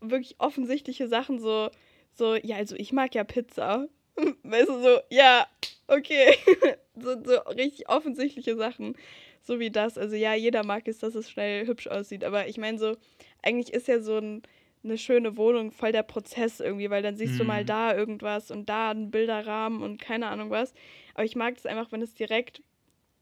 wirklich 0.00 0.36
offensichtliche 0.38 1.08
Sachen 1.08 1.38
so, 1.40 1.70
so, 2.12 2.34
ja, 2.36 2.56
also 2.56 2.76
ich 2.76 2.92
mag 2.92 3.14
ja 3.14 3.24
Pizza. 3.24 3.88
Weißt 4.42 4.68
du, 4.68 4.80
so, 4.82 4.98
ja, 5.10 5.46
okay. 5.86 6.34
so, 6.96 7.22
so 7.24 7.38
richtig 7.50 7.88
offensichtliche 7.88 8.56
Sachen. 8.56 8.96
So 9.42 9.60
wie 9.60 9.70
das. 9.70 9.96
Also 9.98 10.16
ja, 10.16 10.34
jeder 10.34 10.64
mag 10.64 10.86
es, 10.88 10.98
dass 10.98 11.14
es 11.14 11.30
schnell 11.30 11.66
hübsch 11.66 11.86
aussieht. 11.88 12.24
Aber 12.24 12.48
ich 12.48 12.58
meine 12.58 12.78
so, 12.78 12.96
eigentlich 13.42 13.72
ist 13.74 13.88
ja 13.88 14.00
so 14.00 14.18
ein, 14.18 14.42
eine 14.84 14.98
schöne 14.98 15.36
Wohnung 15.36 15.72
voll 15.72 15.92
der 15.92 16.02
Prozess 16.02 16.60
irgendwie, 16.60 16.90
weil 16.90 17.02
dann 17.02 17.16
siehst 17.16 17.38
du 17.40 17.44
mal 17.44 17.62
Mhm. 17.62 17.66
da 17.66 17.96
irgendwas 17.96 18.50
und 18.50 18.68
da 18.68 18.90
einen 18.90 19.10
Bilderrahmen 19.10 19.82
und 19.82 20.00
keine 20.00 20.28
Ahnung 20.28 20.50
was. 20.50 20.74
Aber 21.14 21.24
ich 21.24 21.36
mag 21.36 21.56
es 21.56 21.66
einfach, 21.66 21.90
wenn 21.92 22.02
es 22.02 22.14
direkt 22.14 22.62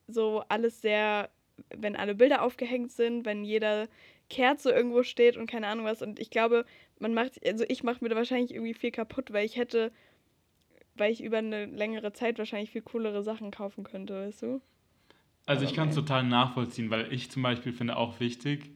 so 0.08 0.42
alles 0.49 0.81
sehr, 0.81 1.31
wenn 1.75 1.96
alle 1.96 2.14
Bilder 2.14 2.42
aufgehängt 2.42 2.92
sind, 2.92 3.25
wenn 3.25 3.44
jeder 3.44 3.88
Kerze 4.31 4.70
irgendwo 4.72 5.02
steht 5.02 5.37
und 5.37 5.49
keine 5.50 5.66
Ahnung 5.69 5.87
was. 5.87 6.02
Und 6.02 6.19
ich 6.20 6.31
glaube, 6.31 6.64
man 6.99 7.14
macht, 7.14 7.44
also 7.46 7.64
ich 7.69 7.82
mache 7.82 8.02
mir 8.02 8.10
da 8.10 8.16
wahrscheinlich 8.16 8.52
irgendwie 8.52 8.75
viel 8.75 8.90
kaputt, 8.90 9.32
weil 9.32 9.44
ich 9.46 9.56
hätte, 9.56 9.92
weil 10.96 11.12
ich 11.12 11.22
über 11.22 11.38
eine 11.38 11.66
längere 11.66 12.12
Zeit 12.12 12.38
wahrscheinlich 12.38 12.70
viel 12.70 12.82
coolere 12.82 13.22
Sachen 13.22 13.50
kaufen 13.50 13.84
könnte, 13.84 14.14
weißt 14.26 14.43
du? 14.43 14.60
Also 15.46 15.64
ich 15.64 15.75
kann 15.75 15.90
es 15.90 15.94
total 15.94 16.25
nachvollziehen, 16.25 16.90
weil 16.90 17.12
ich 17.12 17.31
zum 17.31 17.43
Beispiel 17.43 17.72
finde 17.72 17.96
auch 17.96 18.19
wichtig, 18.19 18.70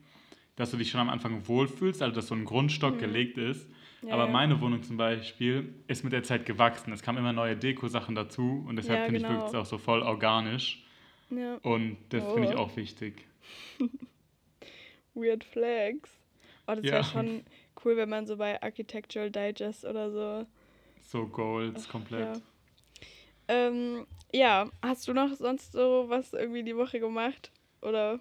dass 0.55 0.71
du 0.71 0.77
dich 0.77 0.89
schon 0.89 1.01
am 1.01 1.09
Anfang 1.09 1.47
wohlfühlst, 1.47 2.01
also 2.01 2.15
dass 2.15 2.27
so 2.27 2.35
ein 2.35 2.45
Grundstock 2.45 2.95
Mhm. 2.95 2.99
gelegt 2.99 3.37
ist. 3.37 3.69
Ja, 4.03 4.13
Aber 4.13 4.25
ja. 4.25 4.31
meine 4.31 4.61
Wohnung 4.61 4.81
zum 4.83 4.97
Beispiel 4.97 5.73
ist 5.87 6.03
mit 6.03 6.13
der 6.13 6.23
Zeit 6.23 6.45
gewachsen. 6.45 6.91
Es 6.93 7.01
kamen 7.03 7.17
immer 7.17 7.33
neue 7.33 7.55
Deko-Sachen 7.57 8.15
dazu 8.15 8.63
und 8.67 8.75
deshalb 8.77 8.99
Ja, 8.99 9.05
finde 9.05 9.19
ich 9.19 9.27
genau. 9.27 9.37
wirklich 9.39 9.55
auch 9.55 9.65
so 9.65 9.77
voll 9.77 10.01
organisch. 10.01 10.83
Ja, 11.29 11.57
Und 11.63 11.97
das 12.09 12.23
finde 12.31 12.47
ich 12.49 12.55
Oh. 12.55 12.59
auch 12.59 12.75
wichtig. 12.77 13.25
weird 15.13 15.43
flags. 15.43 16.09
Oh, 16.67 16.75
das 16.75 16.85
Ja. 16.85 16.91
wäre 16.93 17.03
schon 17.03 17.43
cool, 17.83 17.97
wenn 17.97 18.09
man 18.09 18.25
so 18.27 18.37
bei 18.37 18.61
Architectural 18.61 19.29
Digest 19.31 19.85
oder 19.85 20.11
so. 20.11 20.47
So 21.11 21.27
Goals 21.27 21.89
komplett. 21.89 22.37
Ja. 22.37 22.41
Ähm, 23.49 24.07
ja, 24.31 24.69
hast 24.81 25.09
du 25.09 25.13
noch 25.13 25.35
sonst 25.35 25.73
so 25.73 26.05
was 26.07 26.31
irgendwie 26.31 26.63
die 26.63 26.77
Woche 26.77 27.01
gemacht? 27.01 27.51
Oder? 27.81 28.19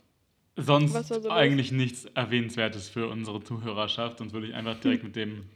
Sonst 0.56 0.92
so 1.06 1.30
eigentlich 1.30 1.70
nichts 1.70 2.06
Erwähnenswertes 2.06 2.88
für 2.88 3.06
unsere 3.06 3.44
Zuhörerschaft. 3.44 4.18
Sonst 4.18 4.32
würde 4.32 4.48
ich 4.48 4.54
einfach 4.54 4.80
direkt 4.80 5.04
mit 5.04 5.14
dem 5.14 5.48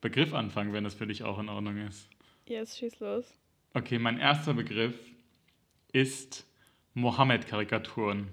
Begriff 0.00 0.34
anfangen, 0.34 0.72
wenn 0.72 0.82
das 0.82 0.94
für 0.94 1.06
dich 1.06 1.22
auch 1.22 1.38
in 1.38 1.48
Ordnung 1.48 1.76
ist. 1.76 2.08
Yes, 2.48 2.76
schieß 2.76 2.98
los. 2.98 3.32
Okay, 3.74 4.00
mein 4.00 4.18
erster 4.18 4.52
Begriff 4.52 4.96
ist 5.92 6.44
Mohammed-Karikaturen. 6.94 8.26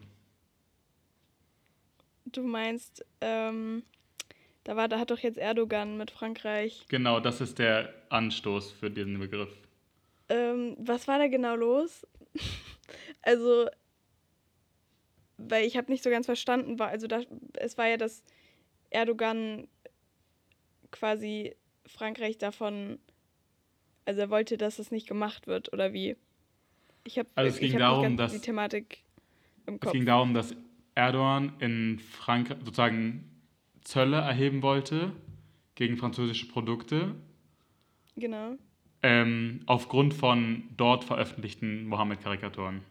Du 2.25 2.41
meinst, 2.41 3.05
ähm, 3.21 3.83
da 4.69 4.75
war, 4.75 4.87
da 4.87 4.99
hat 4.99 5.09
doch 5.09 5.17
jetzt 5.17 5.39
Erdogan 5.39 5.97
mit 5.97 6.11
Frankreich. 6.11 6.85
Genau, 6.89 7.19
das 7.19 7.41
ist 7.41 7.57
der 7.57 7.91
Anstoß 8.09 8.71
für 8.71 8.91
diesen 8.91 9.17
Begriff. 9.17 9.49
Ähm, 10.29 10.75
was 10.77 11.07
war 11.07 11.17
da 11.17 11.27
genau 11.27 11.55
los? 11.55 12.05
also, 13.23 13.67
weil 15.37 15.65
ich 15.65 15.75
habe 15.75 15.91
nicht 15.91 16.03
so 16.03 16.11
ganz 16.11 16.27
verstanden, 16.27 16.77
war, 16.77 16.89
also 16.89 17.07
da, 17.07 17.21
es 17.53 17.79
war 17.79 17.87
ja, 17.87 17.97
dass 17.97 18.21
Erdogan 18.91 19.67
quasi 20.91 21.55
Frankreich 21.87 22.37
davon, 22.37 22.99
also 24.05 24.21
er 24.21 24.29
wollte, 24.29 24.57
dass 24.57 24.77
es 24.77 24.91
nicht 24.91 25.07
gemacht 25.07 25.47
wird, 25.47 25.73
oder 25.73 25.93
wie? 25.93 26.15
Ich 27.05 27.17
habe 27.17 27.27
Also 27.33 27.55
es 27.55 27.59
ging 27.59 27.73
hab 27.73 27.79
darum, 27.79 28.01
nicht 28.01 28.17
ganz 28.19 28.31
dass- 28.33 28.39
die 28.39 28.45
Thematik 28.45 29.03
im 29.65 29.75
Es 29.75 29.79
Kopf. 29.81 29.93
ging 29.93 30.05
darum, 30.05 30.35
dass 30.35 30.55
Erdogan 30.93 31.53
in 31.59 31.97
Frankreich 31.97 32.59
sozusagen 32.59 33.25
Zölle 33.89 34.17
erheben 34.17 34.61
wollte 34.61 35.13
gegen 35.73 35.97
französische 35.97 36.47
Produkte 36.47 37.15
genau. 38.15 38.55
ähm, 39.01 39.61
aufgrund 39.65 40.13
von 40.13 40.65
dort 40.77 41.03
veröffentlichten 41.03 41.87
Mohammed-Karikaturen. 41.87 42.81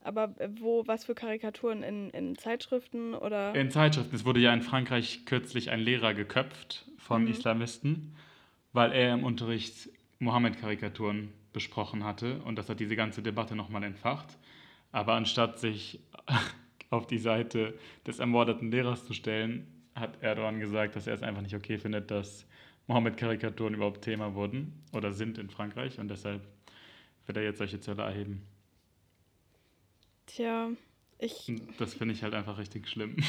Aber 0.00 0.34
äh, 0.38 0.48
wo, 0.58 0.86
was 0.86 1.04
für 1.04 1.14
Karikaturen? 1.14 1.82
In, 1.82 2.08
in 2.08 2.36
Zeitschriften 2.36 3.12
oder? 3.12 3.54
In 3.54 3.70
Zeitschriften. 3.70 4.16
Es 4.16 4.24
wurde 4.24 4.40
ja 4.40 4.54
in 4.54 4.62
Frankreich 4.62 5.26
kürzlich 5.26 5.70
ein 5.70 5.80
Lehrer 5.80 6.14
geköpft 6.14 6.86
von 6.96 7.24
mhm. 7.24 7.32
Islamisten, 7.32 8.16
weil 8.72 8.92
er 8.92 9.12
im 9.12 9.24
Unterricht 9.24 9.90
Mohammed-Karikaturen 10.20 11.34
besprochen 11.52 12.02
hatte 12.02 12.40
und 12.44 12.56
das 12.56 12.70
hat 12.70 12.80
diese 12.80 12.96
ganze 12.96 13.20
Debatte 13.22 13.56
nochmal 13.56 13.84
entfacht. 13.84 14.38
Aber 14.90 15.12
anstatt 15.12 15.58
sich 15.58 16.00
auf 16.92 17.06
die 17.06 17.18
Seite 17.18 17.74
des 18.06 18.18
ermordeten 18.18 18.70
Lehrers 18.70 19.06
zu 19.06 19.14
stellen, 19.14 19.66
hat 19.94 20.22
Erdogan 20.22 20.60
gesagt, 20.60 20.94
dass 20.94 21.06
er 21.06 21.14
es 21.14 21.22
einfach 21.22 21.42
nicht 21.42 21.54
okay 21.54 21.78
findet, 21.78 22.10
dass 22.10 22.46
Mohammed-Karikaturen 22.86 23.74
überhaupt 23.74 24.02
Thema 24.02 24.34
wurden 24.34 24.82
oder 24.92 25.12
sind 25.12 25.38
in 25.38 25.48
Frankreich 25.48 25.98
und 25.98 26.08
deshalb 26.08 26.42
wird 27.26 27.38
er 27.38 27.44
jetzt 27.44 27.58
solche 27.58 27.80
Zölle 27.80 28.02
erheben. 28.02 28.46
Tja, 30.26 30.70
ich. 31.18 31.52
Das 31.78 31.94
finde 31.94 32.14
ich 32.14 32.22
halt 32.22 32.34
einfach 32.34 32.58
richtig 32.58 32.88
schlimm. 32.88 33.16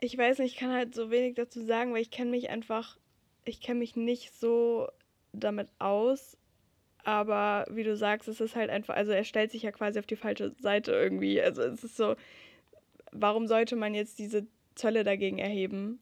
ich 0.00 0.18
weiß 0.18 0.38
nicht, 0.38 0.54
ich 0.54 0.58
kann 0.58 0.72
halt 0.72 0.94
so 0.94 1.10
wenig 1.10 1.34
dazu 1.34 1.64
sagen, 1.64 1.92
weil 1.92 2.02
ich 2.02 2.10
kenne 2.10 2.30
mich 2.30 2.50
einfach, 2.50 2.98
ich 3.44 3.60
kenne 3.60 3.78
mich 3.78 3.94
nicht 3.94 4.34
so 4.34 4.88
damit 5.32 5.68
aus. 5.78 6.36
Aber 7.04 7.66
wie 7.70 7.82
du 7.82 7.96
sagst, 7.96 8.28
es 8.28 8.40
ist 8.40 8.54
halt 8.54 8.70
einfach, 8.70 8.94
also 8.94 9.12
er 9.12 9.24
stellt 9.24 9.50
sich 9.50 9.62
ja 9.62 9.72
quasi 9.72 9.98
auf 9.98 10.06
die 10.06 10.16
falsche 10.16 10.52
Seite 10.60 10.92
irgendwie. 10.92 11.40
Also 11.42 11.62
es 11.62 11.82
ist 11.82 11.96
so, 11.96 12.14
warum 13.10 13.46
sollte 13.46 13.76
man 13.76 13.94
jetzt 13.94 14.18
diese 14.18 14.46
Zölle 14.74 15.02
dagegen 15.02 15.38
erheben? 15.38 15.98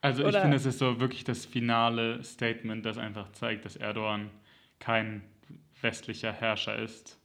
Also 0.00 0.22
ich 0.22 0.28
Oder 0.28 0.42
finde, 0.42 0.56
es 0.56 0.66
ist 0.66 0.78
so 0.78 1.00
wirklich 1.00 1.24
das 1.24 1.46
finale 1.46 2.22
Statement, 2.22 2.84
das 2.84 2.98
einfach 2.98 3.32
zeigt, 3.32 3.64
dass 3.64 3.76
Erdogan 3.76 4.30
kein 4.78 5.22
westlicher 5.80 6.32
Herrscher 6.32 6.78
ist. 6.78 7.18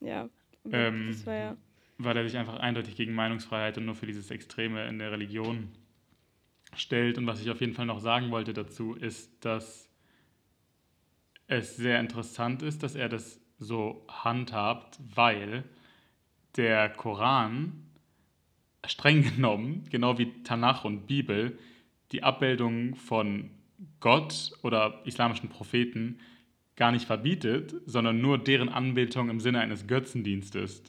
Ja, 0.00 0.28
ähm, 0.70 1.08
das 1.10 1.26
war 1.26 1.34
ja. 1.34 1.56
Weil 1.98 2.16
er 2.16 2.28
sich 2.28 2.36
einfach 2.36 2.58
eindeutig 2.58 2.96
gegen 2.96 3.14
Meinungsfreiheit 3.14 3.78
und 3.78 3.86
nur 3.86 3.94
für 3.94 4.06
dieses 4.06 4.30
Extreme 4.30 4.86
in 4.88 4.98
der 4.98 5.10
Religion 5.10 5.68
stellt. 6.76 7.18
Und 7.18 7.26
was 7.26 7.40
ich 7.40 7.50
auf 7.50 7.60
jeden 7.60 7.74
Fall 7.74 7.86
noch 7.86 8.00
sagen 8.00 8.30
wollte 8.30 8.52
dazu, 8.52 8.94
ist, 8.94 9.44
dass 9.44 9.87
es 11.48 11.76
sehr 11.76 11.98
interessant 11.98 12.62
ist, 12.62 12.82
dass 12.82 12.94
er 12.94 13.08
das 13.08 13.40
so 13.58 14.06
handhabt, 14.08 15.00
weil 15.14 15.64
der 16.56 16.88
Koran 16.90 17.86
streng 18.86 19.22
genommen, 19.34 19.84
genau 19.90 20.18
wie 20.18 20.42
Tanach 20.44 20.84
und 20.84 21.06
Bibel, 21.06 21.58
die 22.12 22.22
Abbildung 22.22 22.94
von 22.94 23.50
Gott 24.00 24.52
oder 24.62 25.02
islamischen 25.04 25.48
Propheten 25.48 26.20
gar 26.76 26.92
nicht 26.92 27.06
verbietet, 27.06 27.74
sondern 27.86 28.20
nur 28.20 28.38
deren 28.38 28.68
Anbetung 28.68 29.28
im 29.30 29.40
Sinne 29.40 29.60
eines 29.60 29.86
Götzendienstes. 29.86 30.82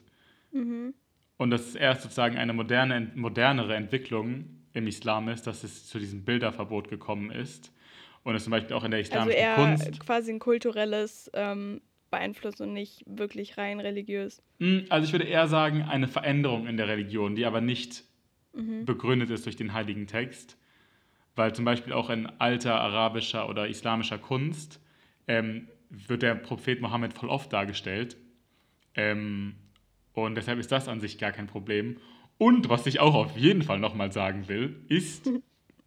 Mhm. 0.52 0.94
Und 1.36 1.50
das 1.50 1.68
ist 1.68 1.74
erst 1.74 2.02
sozusagen 2.02 2.36
eine 2.36 2.52
moderne, 2.52 3.10
modernere 3.14 3.74
Entwicklung 3.74 4.44
im 4.72 4.86
Islam 4.86 5.28
ist, 5.28 5.46
dass 5.46 5.64
es 5.64 5.86
zu 5.86 5.98
diesem 5.98 6.24
Bilderverbot 6.24 6.88
gekommen 6.88 7.30
ist. 7.30 7.72
Und 8.22 8.34
es 8.34 8.44
zum 8.44 8.50
Beispiel 8.50 8.76
auch 8.76 8.84
in 8.84 8.90
der 8.90 9.00
islamischen 9.00 9.30
also 9.30 9.38
eher 9.38 9.54
Kunst. 9.54 10.00
quasi 10.00 10.30
ein 10.30 10.38
kulturelles 10.38 11.30
ähm, 11.32 11.80
beeinflusst 12.10 12.60
und 12.60 12.72
nicht 12.72 13.02
wirklich 13.06 13.56
rein 13.56 13.80
religiös. 13.80 14.42
Hm, 14.58 14.84
also 14.90 15.06
ich 15.06 15.12
würde 15.12 15.26
eher 15.26 15.48
sagen, 15.48 15.82
eine 15.82 16.08
Veränderung 16.08 16.66
in 16.66 16.76
der 16.76 16.88
Religion, 16.88 17.34
die 17.34 17.46
aber 17.46 17.60
nicht 17.60 18.04
mhm. 18.52 18.84
begründet 18.84 19.30
ist 19.30 19.46
durch 19.46 19.56
den 19.56 19.72
heiligen 19.72 20.06
Text. 20.06 20.56
Weil 21.36 21.54
zum 21.54 21.64
Beispiel 21.64 21.92
auch 21.92 22.10
in 22.10 22.26
alter 22.38 22.80
arabischer 22.80 23.48
oder 23.48 23.68
islamischer 23.68 24.18
Kunst 24.18 24.80
ähm, 25.28 25.68
wird 25.88 26.22
der 26.22 26.34
Prophet 26.34 26.80
Mohammed 26.80 27.14
voll 27.14 27.28
oft 27.28 27.52
dargestellt. 27.52 28.16
Ähm, 28.94 29.54
und 30.12 30.34
deshalb 30.34 30.58
ist 30.58 30.72
das 30.72 30.88
an 30.88 31.00
sich 31.00 31.18
gar 31.18 31.32
kein 31.32 31.46
Problem. 31.46 31.98
Und 32.36 32.68
was 32.68 32.86
ich 32.86 33.00
auch 33.00 33.14
auf 33.14 33.36
jeden 33.36 33.62
Fall 33.62 33.78
nochmal 33.78 34.12
sagen 34.12 34.48
will, 34.48 34.84
ist, 34.88 35.30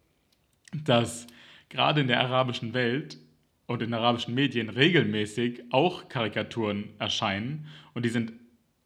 dass 0.84 1.26
gerade 1.74 2.00
in 2.00 2.06
der 2.06 2.20
arabischen 2.20 2.72
Welt 2.72 3.18
und 3.66 3.82
in 3.82 3.92
arabischen 3.92 4.34
Medien 4.34 4.68
regelmäßig 4.68 5.64
auch 5.70 6.08
Karikaturen 6.08 6.90
erscheinen. 7.00 7.66
Und 7.94 8.04
die 8.04 8.10
sind 8.10 8.32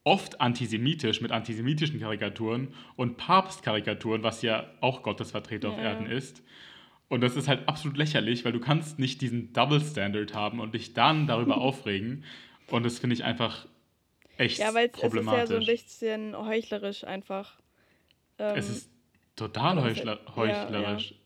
oft 0.05 0.41
antisemitisch 0.41 1.21
mit 1.21 1.31
antisemitischen 1.31 2.01
Karikaturen 2.01 2.69
und 2.97 3.19
Papstkarikaturen, 3.19 4.23
was 4.23 4.41
ja 4.41 4.71
auch 4.81 5.03
Gottesvertreter 5.03 5.69
ja. 5.69 5.75
auf 5.75 5.81
Erden 5.81 6.07
ist. 6.07 6.43
Und 7.09 7.21
das 7.21 7.37
ist 7.37 7.47
halt 7.47 7.69
absolut 7.69 7.99
lächerlich, 7.99 8.47
weil 8.47 8.53
du 8.53 8.61
kannst 8.61 8.99
nicht 8.99 9.21
diesen 9.21 9.53
Double 9.53 9.81
Standard 9.81 10.35
haben 10.35 10.59
und 10.59 10.75
dich 10.75 10.95
dann 10.95 11.27
darüber 11.27 11.59
aufregen. 11.61 12.25
Und 12.69 12.87
das 12.87 12.99
finde 12.99 13.15
ich 13.15 13.25
einfach 13.25 13.67
echt 14.39 14.59
ja, 14.59 14.71
problematisch. 14.93 15.51
Ja, 15.51 15.57
weil 15.57 15.63
es 15.63 15.85
ist 15.85 16.01
ja 16.01 16.17
so 16.17 16.33
ein 16.33 16.39
bisschen 16.39 16.47
heuchlerisch 16.47 17.05
einfach. 17.05 17.59
Ähm, 18.39 18.57
es 18.57 18.71
ist 18.71 18.91
total 19.37 19.83
heuchler 19.83 20.21
heuchlerisch. 20.35 21.11
Ja, 21.11 21.17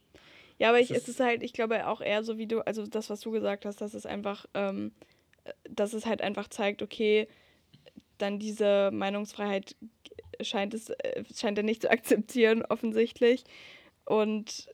ja. 0.58 0.68
aber 0.68 0.80
ich, 0.80 0.90
es 0.90 1.08
ist 1.08 1.20
halt, 1.20 1.42
ich 1.42 1.52
glaube 1.52 1.86
auch 1.86 2.00
eher 2.00 2.24
so 2.24 2.38
wie 2.38 2.46
du, 2.46 2.60
also 2.60 2.86
das, 2.86 3.10
was 3.10 3.20
du 3.20 3.30
gesagt 3.30 3.64
hast, 3.64 3.80
dass 3.80 3.94
es 3.94 4.06
einfach, 4.06 4.46
ähm, 4.54 4.92
dass 5.68 5.92
es 5.92 6.06
halt 6.06 6.22
einfach 6.22 6.48
zeigt, 6.48 6.82
okay, 6.82 7.28
dann 8.18 8.38
diese 8.38 8.90
Meinungsfreiheit 8.92 9.76
scheint 10.40 10.74
es, 10.74 10.90
äh, 10.90 11.24
scheint 11.34 11.58
er 11.58 11.64
nicht 11.64 11.82
zu 11.82 11.90
akzeptieren, 11.90 12.64
offensichtlich. 12.68 13.44
Und 14.04 14.68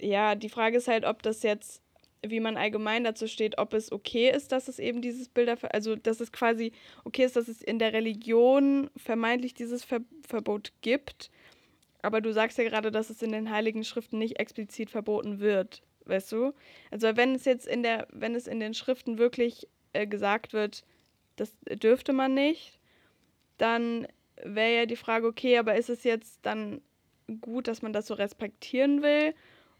ja, 0.00 0.34
die 0.34 0.48
Frage 0.48 0.76
ist 0.76 0.88
halt, 0.88 1.04
ob 1.04 1.22
das 1.22 1.42
jetzt, 1.42 1.82
wie 2.24 2.40
man 2.40 2.56
allgemein 2.56 3.04
dazu 3.04 3.26
steht, 3.26 3.58
ob 3.58 3.74
es 3.74 3.90
okay 3.90 4.30
ist, 4.30 4.52
dass 4.52 4.68
es 4.68 4.78
eben 4.78 5.00
dieses 5.02 5.28
Bilder, 5.28 5.56
also 5.72 5.96
dass 5.96 6.20
es 6.20 6.32
quasi 6.32 6.72
okay 7.04 7.24
ist, 7.24 7.36
dass 7.36 7.48
es 7.48 7.62
in 7.62 7.78
der 7.78 7.92
Religion 7.92 8.90
vermeintlich 8.96 9.54
dieses 9.54 9.84
Ver 9.84 10.00
Verbot 10.26 10.72
gibt. 10.82 11.30
Aber 12.02 12.20
du 12.20 12.32
sagst 12.32 12.58
ja 12.58 12.64
gerade, 12.64 12.90
dass 12.90 13.10
es 13.10 13.22
in 13.22 13.32
den 13.32 13.50
Heiligen 13.50 13.84
Schriften 13.84 14.18
nicht 14.18 14.38
explizit 14.38 14.90
verboten 14.90 15.38
wird, 15.38 15.82
weißt 16.04 16.32
du? 16.32 16.52
Also 16.90 17.16
wenn 17.16 17.34
es 17.34 17.44
jetzt 17.44 17.66
in 17.66 17.82
der, 17.82 18.08
wenn 18.10 18.34
es 18.34 18.46
in 18.46 18.60
den 18.60 18.74
Schriften 18.74 19.18
wirklich 19.18 19.68
äh, 19.92 20.06
gesagt 20.06 20.52
wird, 20.52 20.84
das 21.36 21.56
dürfte 21.64 22.12
man 22.12 22.34
nicht, 22.34 22.78
dann 23.56 24.06
wäre 24.42 24.74
ja 24.74 24.86
die 24.86 24.96
Frage, 24.96 25.26
okay, 25.26 25.58
aber 25.58 25.76
ist 25.76 25.90
es 25.90 26.04
jetzt 26.04 26.40
dann 26.42 26.82
gut, 27.40 27.68
dass 27.68 27.82
man 27.82 27.92
das 27.92 28.08
so 28.08 28.14
respektieren 28.14 29.02
will? 29.02 29.34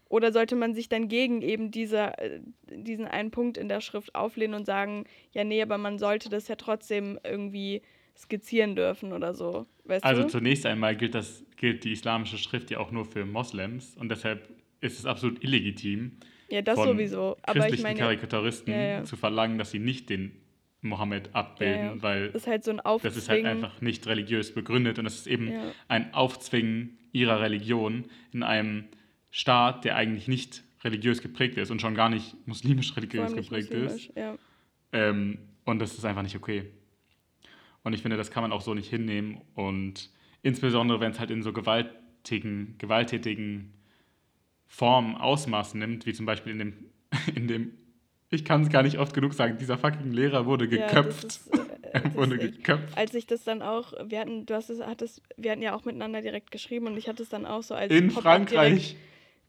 Oder 0.09 0.31
sollte 0.31 0.55
man 0.55 0.75
sich 0.75 0.89
dann 0.89 1.07
gegen 1.07 1.41
eben 1.41 1.71
diese, 1.71 2.17
äh, 2.17 2.39
diesen 2.69 3.05
einen 3.05 3.31
Punkt 3.31 3.57
in 3.57 3.67
der 3.67 3.81
Schrift 3.81 4.15
auflehnen 4.15 4.55
und 4.55 4.65
sagen, 4.65 5.05
ja, 5.31 5.43
nee, 5.43 5.61
aber 5.61 5.77
man 5.77 5.97
sollte 5.99 6.29
das 6.29 6.47
ja 6.47 6.55
trotzdem 6.55 7.19
irgendwie 7.23 7.81
skizzieren 8.17 8.75
dürfen 8.75 9.13
oder 9.13 9.33
so. 9.33 9.65
Weißt 9.85 10.03
also 10.03 10.23
du? 10.23 10.29
zunächst 10.29 10.65
einmal 10.65 10.95
gilt, 10.95 11.15
das, 11.15 11.45
gilt 11.57 11.83
die 11.83 11.91
islamische 11.91 12.37
Schrift 12.37 12.71
ja 12.71 12.79
auch 12.79 12.91
nur 12.91 13.05
für 13.05 13.25
Moslems 13.25 13.95
und 13.97 14.09
deshalb 14.09 14.49
ist 14.81 14.99
es 14.99 15.05
absolut 15.05 15.43
illegitim, 15.43 16.17
ja, 16.49 16.61
das 16.61 16.75
von 16.75 16.89
sowieso. 16.89 17.37
Aber 17.41 17.53
christlichen 17.53 17.73
ich 17.73 17.83
meine, 17.83 17.99
Karikaturisten 17.99 18.73
ja, 18.73 18.81
ja. 18.81 19.03
zu 19.03 19.15
verlangen, 19.15 19.57
dass 19.57 19.71
sie 19.71 19.79
nicht 19.79 20.09
den 20.09 20.33
Mohammed 20.81 21.33
abbilden, 21.33 22.03
weil 22.03 22.27
das 22.27 22.43
ist, 22.43 22.47
halt 22.47 22.63
so 22.63 22.71
ein 22.71 22.81
das 23.01 23.17
ist 23.17 23.29
halt 23.29 23.45
einfach 23.45 23.81
nicht 23.81 24.05
religiös 24.05 24.53
begründet 24.53 24.99
und 24.99 25.05
das 25.05 25.15
ist 25.15 25.27
eben 25.27 25.51
ein 25.87 26.13
Aufzwingen 26.13 26.97
ihrer 27.11 27.39
Religion 27.39 28.05
in 28.33 28.43
einem 28.43 28.85
Staat, 29.31 29.85
der 29.85 29.95
eigentlich 29.95 30.27
nicht 30.27 30.63
religiös 30.83 31.21
geprägt 31.21 31.57
ist 31.57 31.71
und 31.71 31.81
schon 31.81 31.95
gar 31.95 32.09
nicht 32.09 32.35
muslimisch 32.45 32.95
religiös 32.95 33.33
nicht 33.33 33.49
geprägt 33.49 33.71
muslimisch, 33.71 34.09
ist. 34.09 34.39
Ähm, 34.91 35.39
und 35.63 35.79
das 35.79 35.93
ist 35.93 36.05
einfach 36.05 36.21
nicht 36.21 36.35
okay. 36.35 36.65
Und 37.83 37.93
ich 37.93 38.01
finde, 38.01 38.17
das 38.17 38.31
kann 38.31 38.43
man 38.43 38.51
auch 38.51 38.61
so 38.61 38.73
nicht 38.73 38.89
hinnehmen. 38.89 39.41
Und 39.55 40.09
insbesondere, 40.41 40.99
wenn 40.99 41.11
es 41.11 41.19
halt 41.19 41.31
in 41.31 41.43
so 41.43 41.53
gewaltigen, 41.53 42.75
gewalttätigen 42.77 43.73
Formen 44.67 45.15
Ausmaß 45.15 45.75
nimmt, 45.75 46.05
wie 46.05 46.13
zum 46.13 46.25
Beispiel 46.25 46.53
in 46.53 46.59
dem, 46.59 46.73
in 47.35 47.47
dem 47.47 47.73
ich 48.33 48.45
kann 48.45 48.63
es 48.63 48.69
gar 48.69 48.81
nicht 48.81 48.97
oft 48.97 49.13
genug 49.13 49.33
sagen, 49.33 49.57
dieser 49.59 49.77
fucking 49.77 50.11
Lehrer 50.11 50.47
wurde 50.47 50.67
geköpft. 50.67 51.41
Ja, 51.53 51.61
ist, 51.61 51.83
äh, 51.83 51.89
er 51.93 52.15
wurde 52.15 52.37
geköpft. 52.39 52.97
Als 52.97 53.13
ich 53.13 53.27
das 53.27 53.43
dann 53.43 53.61
auch, 53.61 53.93
wir 54.05 54.19
hatten, 54.19 54.45
du 54.47 54.55
hast 54.55 54.69
es, 54.69 54.81
hattest, 54.81 55.21
wir 55.37 55.51
hatten 55.51 55.61
ja 55.61 55.75
auch 55.75 55.85
miteinander 55.85 56.21
direkt 56.21 56.49
geschrieben 56.49 56.87
und 56.87 56.97
ich 56.97 57.07
hatte 57.07 57.21
es 57.21 57.29
dann 57.29 57.45
auch 57.45 57.61
so 57.61 57.75
als 57.75 57.93
in 57.93 58.09
Frankreich. 58.09 58.95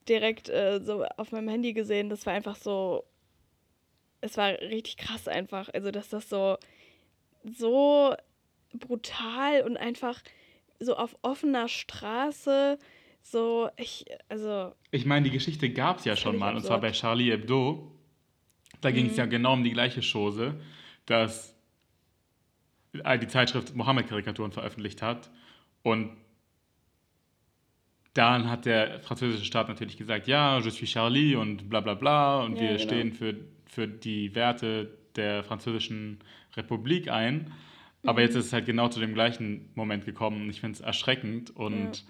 Direkt, 0.07 0.49
direkt 0.49 0.49
äh, 0.50 0.81
so 0.85 1.05
auf 1.17 1.33
meinem 1.33 1.49
Handy 1.49 1.73
gesehen. 1.73 2.11
Das 2.11 2.26
war 2.26 2.35
einfach 2.35 2.57
so. 2.57 3.05
Es 4.21 4.37
war 4.37 4.50
richtig 4.50 4.99
krass 4.99 5.29
einfach. 5.29 5.71
Also, 5.73 5.91
dass 5.91 6.11
das 6.11 6.29
so, 6.29 6.57
so 7.45 8.15
brutal 8.73 9.63
und 9.63 9.77
einfach 9.77 10.21
so 10.81 10.97
auf 10.97 11.17
offener 11.23 11.69
Straße 11.69 12.79
so, 13.25 13.71
ich, 13.79 14.05
also. 14.29 14.75
Ich 14.91 15.07
meine, 15.07 15.25
die 15.25 15.31
Geschichte 15.31 15.71
gab 15.71 15.99
es 15.99 16.05
ja 16.05 16.15
schon 16.15 16.37
mal, 16.37 16.49
absurd. 16.49 16.63
und 16.63 16.67
zwar 16.67 16.81
bei 16.81 16.93
Charlie 16.93 17.31
Hebdo. 17.31 17.91
Da 18.83 18.91
ging 18.91 19.07
es 19.07 19.13
mhm. 19.13 19.19
ja 19.19 19.27
genau 19.27 19.55
um 19.55 19.65
die 19.65 19.73
gleiche 19.73 20.03
Chose, 20.03 20.61
dass 21.07 21.57
die 22.93 23.27
Zeitschrift 23.27 23.75
Mohammed-Karikaturen 23.75 24.53
veröffentlicht 24.53 25.03
hat 25.03 25.31
und 25.83 26.17
dann 28.13 28.49
hat 28.49 28.67
der 28.67 29.01
französische 29.01 29.45
Staat 29.45 29.69
natürlich 29.69 29.97
gesagt, 29.97 30.29
ja, 30.29 30.61
je 30.61 30.71
suis 30.71 30.89
Charlie 30.89 31.35
und 31.35 31.69
bla 31.69 31.81
bla 31.81 31.95
bla 31.95 32.43
und 32.43 32.55
ja, 32.55 32.61
wir 32.61 32.69
genau. 32.69 32.83
stehen 32.83 33.13
für, 33.13 33.35
für 33.67 33.89
die 33.89 34.35
Werte 34.37 34.97
der 35.17 35.43
französischen 35.43 36.21
Republik 36.56 37.08
ein. 37.08 37.52
Aber 38.06 38.20
jetzt 38.20 38.34
ist 38.34 38.46
es 38.46 38.52
halt 38.52 38.66
genau 38.66 38.88
zu 38.88 39.00
dem 39.00 39.14
gleichen 39.14 39.70
Moment 39.75 40.04
gekommen. 40.04 40.49
Ich 40.50 40.61
finde 40.61 40.75
es 40.75 40.80
erschreckend. 40.80 41.54
Und 41.56 42.04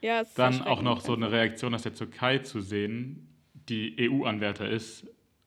Ja, 0.00 0.20
ist 0.20 0.38
dann 0.38 0.62
auch 0.62 0.82
noch 0.82 1.00
so 1.00 1.14
eine. 1.14 1.30
Reaktion 1.32 1.74
aus 1.74 1.82
der 1.82 1.94
Türkei 1.94 2.38
zu 2.38 2.60
sehen, 2.60 3.28
die 3.68 3.96
EU-Anwärter 3.98 4.68
ist. 4.68 5.06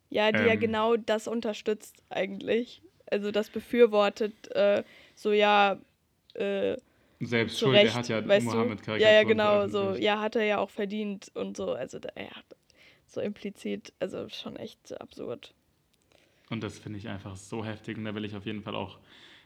Ja, 0.10 0.31
die 0.31 0.38
ja 0.39 0.53
ähm, 0.53 0.60
genau 0.60 0.95
das 0.98 1.27
unterstützt 1.27 2.03
eigentlich. 2.10 2.81
Also 3.10 3.31
das 3.31 3.50
befürwortet, 3.50 4.51
äh, 4.55 4.83
so 5.15 5.31
ja, 5.31 5.79
äh, 6.36 6.77
Selbst 7.19 7.60
schuld, 7.60 7.75
Recht, 7.75 7.88
er 7.88 7.93
hat 7.93 8.10
ja 8.10 8.27
weißt 8.27 8.45
Mohammed 8.45 8.79
du? 8.79 8.83
Karikaturen 8.83 9.01
Ja, 9.01 9.12
ja, 9.12 9.24
genau, 9.24 9.67
so, 9.67 9.95
ja, 9.95 10.19
hat 10.19 10.36
er 10.36 10.43
ja 10.43 10.57
auch 10.60 10.69
verdient 10.69 11.31
und 11.33 11.57
so, 11.57 11.74
also 11.74 11.98
ja, 11.98 12.31
so 13.07 13.22
implizit, 13.22 13.93
also 14.00 14.29
schon 14.29 14.55
echt 14.55 15.00
absurd. 15.00 15.53
Und 16.53 16.62
das 16.63 16.77
finde 16.79 17.00
ich 17.00 17.07
einfach 17.10 17.36
so 17.36 17.65
heftig 17.65 17.98
und 17.98 18.05
da 18.05 18.13
will 18.15 18.24
ich 18.25 18.36
auf 18.36 18.45
jeden 18.45 18.62
Fall 18.62 18.75
auch, 18.75 19.00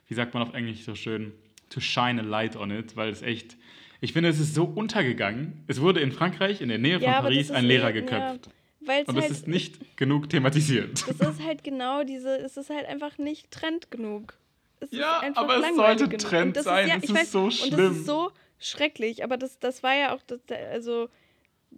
wie 0.07 0.13
sagt 0.13 0.33
man 0.33 0.43
auf 0.43 0.53
Englisch 0.53 0.83
so 0.83 0.93
schön, 0.93 1.33
to 1.69 1.79
shine 1.79 2.21
a 2.21 2.23
light 2.23 2.55
on 2.55 2.69
it, 2.69 2.95
weil 2.95 3.09
es 3.09 3.21
echt, 3.21 3.57
ich 4.01 4.13
finde, 4.13 4.29
es 4.29 4.39
ist 4.39 4.53
so 4.53 4.65
untergegangen. 4.65 5.63
Es 5.67 5.81
wurde 5.81 6.01
in 6.01 6.11
Frankreich, 6.11 6.61
in 6.61 6.69
der 6.69 6.77
Nähe 6.77 6.99
von 6.99 7.09
Ja, 7.09 7.21
Paris, 7.21 7.49
ist 7.49 7.51
ein 7.51 7.65
Lehrer 7.65 7.91
eh- 7.91 7.95
ja, 7.95 8.01
geköpft. 8.01 8.49
Es 8.85 9.07
Und 9.07 9.15
das 9.15 9.23
halt, 9.23 9.31
ist 9.31 9.47
nicht 9.47 9.97
genug 9.97 10.29
thematisiert. 10.29 11.05
das 11.19 11.29
ist 11.29 11.43
halt 11.43 11.63
genau 11.63 12.03
diese, 12.03 12.37
es 12.37 12.55
ist 12.57 12.69
halt 12.69 12.85
einfach 12.85 13.17
nicht 13.17 13.51
Trend 13.51 13.89
genug. 13.91 14.33
Es 14.79 14.91
Ja, 14.91 15.17
ist 15.17 15.23
einfach 15.23 15.43
aber 15.43 15.57
es 15.57 15.75
sollte 15.75 16.03
genug. 16.07 16.19
Trend 16.19 16.57
sein, 16.57 16.87
ja, 16.89 16.95
es 16.97 17.03
ich 17.05 17.09
ist 17.09 17.15
weiß, 17.15 17.31
so 17.31 17.43
Und 17.45 17.51
das 17.53 17.67
schlimm. 17.69 17.91
ist 17.93 18.05
so 18.05 18.31
schrecklich, 18.59 19.23
aber 19.23 19.37
das, 19.37 19.59
das 19.59 19.81
war 19.83 19.95
ja 19.95 20.13
auch, 20.13 20.21
das, 20.27 20.39
also 20.71 21.09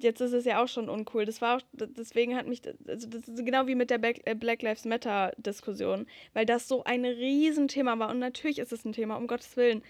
jetzt 0.03 0.22
ist 0.22 0.34
es 0.34 0.46
ja 0.46 0.63
auch 0.63 0.68
schon 0.68 0.89
uncool. 0.89 1.25
Das 1.25 1.41
war 1.41 1.58
auch, 1.58 1.62
deswegen 1.74 2.36
hat 2.36 2.48
mich, 2.48 2.62
also 2.88 3.08
das 3.08 3.27
ist 3.27 3.46
genau 3.46 3.68
wie 3.68 3.75
mit 3.75 3.89
der 3.89 3.98
Black, 3.98 4.25
äh, 4.25 4.36
Lives 4.62 4.86
Matter 4.86 5.32
Diskussion, 5.38 6.08
weil 6.34 6.46
das 6.46 6.68
so 6.68 6.84
ein 6.84 7.06
Riesenthema 7.06 7.98
war. 8.00 8.10
Und 8.10 8.20
natürlich 8.20 8.60
ist 8.60 8.74
es 8.74 8.86
ein 8.86 8.94
Thema, 8.94 9.15
um 9.15 9.27
Gottes 9.27 9.56
Willen. 9.58 9.84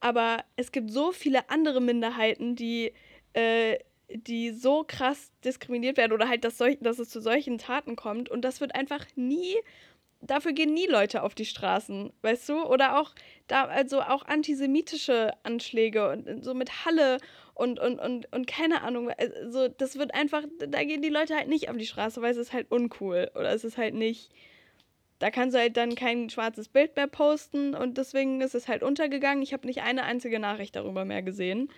Aber 0.00 0.44
es 0.56 0.72
gibt 0.72 0.90
so 0.90 1.12
viele 1.12 1.48
andere 1.48 1.80
Minderheiten, 1.80 2.56
die, 2.56 2.92
äh, 3.34 3.78
die 4.08 4.50
so 4.50 4.84
krass 4.86 5.30
diskriminiert 5.44 5.96
werden 5.96 6.12
oder 6.12 6.28
halt, 6.28 6.44
dass, 6.44 6.58
solch, 6.58 6.78
dass 6.80 6.98
es 6.98 7.08
zu 7.08 7.20
solchen 7.20 7.58
Taten 7.58 7.96
kommt. 7.96 8.28
Und 8.28 8.42
das 8.42 8.60
wird 8.60 8.74
einfach 8.74 9.06
nie 9.16 9.56
dafür 10.22 10.52
gehen 10.52 10.72
nie 10.72 10.86
Leute 10.86 11.22
auf 11.22 11.34
die 11.34 11.44
Straßen, 11.44 12.12
weißt 12.22 12.48
du? 12.48 12.62
Oder 12.64 12.98
auch 13.00 13.14
da, 13.48 13.64
also 13.64 14.00
auch 14.00 14.24
antisemitische 14.24 15.32
Anschläge 15.42 16.10
und 16.10 16.44
so 16.44 16.54
mit 16.54 16.84
Halle 16.86 17.18
und, 17.54 17.78
und, 17.80 17.98
und, 17.98 18.32
und 18.32 18.46
keine 18.46 18.82
Ahnung. 18.82 19.10
Also 19.10 19.68
das 19.68 19.98
wird 19.98 20.14
einfach, 20.14 20.44
da 20.58 20.84
gehen 20.84 21.02
die 21.02 21.08
Leute 21.08 21.36
halt 21.36 21.48
nicht 21.48 21.68
auf 21.68 21.76
die 21.76 21.86
Straße, 21.86 22.22
weil 22.22 22.30
es 22.30 22.38
ist 22.38 22.52
halt 22.52 22.70
uncool. 22.70 23.30
Oder 23.34 23.52
es 23.52 23.64
ist 23.64 23.76
halt 23.76 23.94
nicht. 23.94 24.30
Da 25.18 25.30
kannst 25.30 25.54
du 25.54 25.60
halt 25.60 25.76
dann 25.76 25.94
kein 25.94 26.30
schwarzes 26.30 26.68
Bild 26.68 26.96
mehr 26.96 27.06
posten 27.06 27.74
und 27.74 27.98
deswegen 27.98 28.40
ist 28.40 28.54
es 28.54 28.66
halt 28.66 28.82
untergegangen. 28.82 29.42
Ich 29.42 29.52
habe 29.52 29.66
nicht 29.66 29.82
eine 29.82 30.02
einzige 30.04 30.40
Nachricht 30.40 30.74
darüber 30.74 31.04
mehr 31.04 31.22
gesehen, 31.22 31.68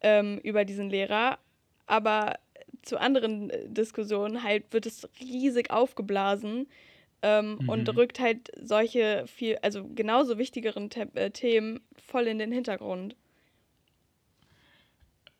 ähm, 0.00 0.38
über 0.42 0.64
diesen 0.64 0.88
Lehrer. 0.88 1.38
Aber 1.86 2.38
zu 2.82 2.98
anderen 2.98 3.50
äh, 3.50 3.68
Diskussionen 3.68 4.42
halt 4.42 4.72
wird 4.72 4.86
es 4.86 5.08
riesig 5.20 5.70
aufgeblasen 5.70 6.66
ähm, 7.22 7.60
Mhm. 7.60 7.68
und 7.68 7.96
rückt 7.96 8.20
halt 8.20 8.50
solche 8.60 9.24
viel, 9.26 9.56
also 9.62 9.84
genauso 9.94 10.38
wichtigeren 10.38 10.90
The 10.92 11.02
äh, 11.14 11.30
Themen 11.30 11.80
voll 11.96 12.26
in 12.26 12.38
den 12.38 12.52
Hintergrund. 12.52 13.16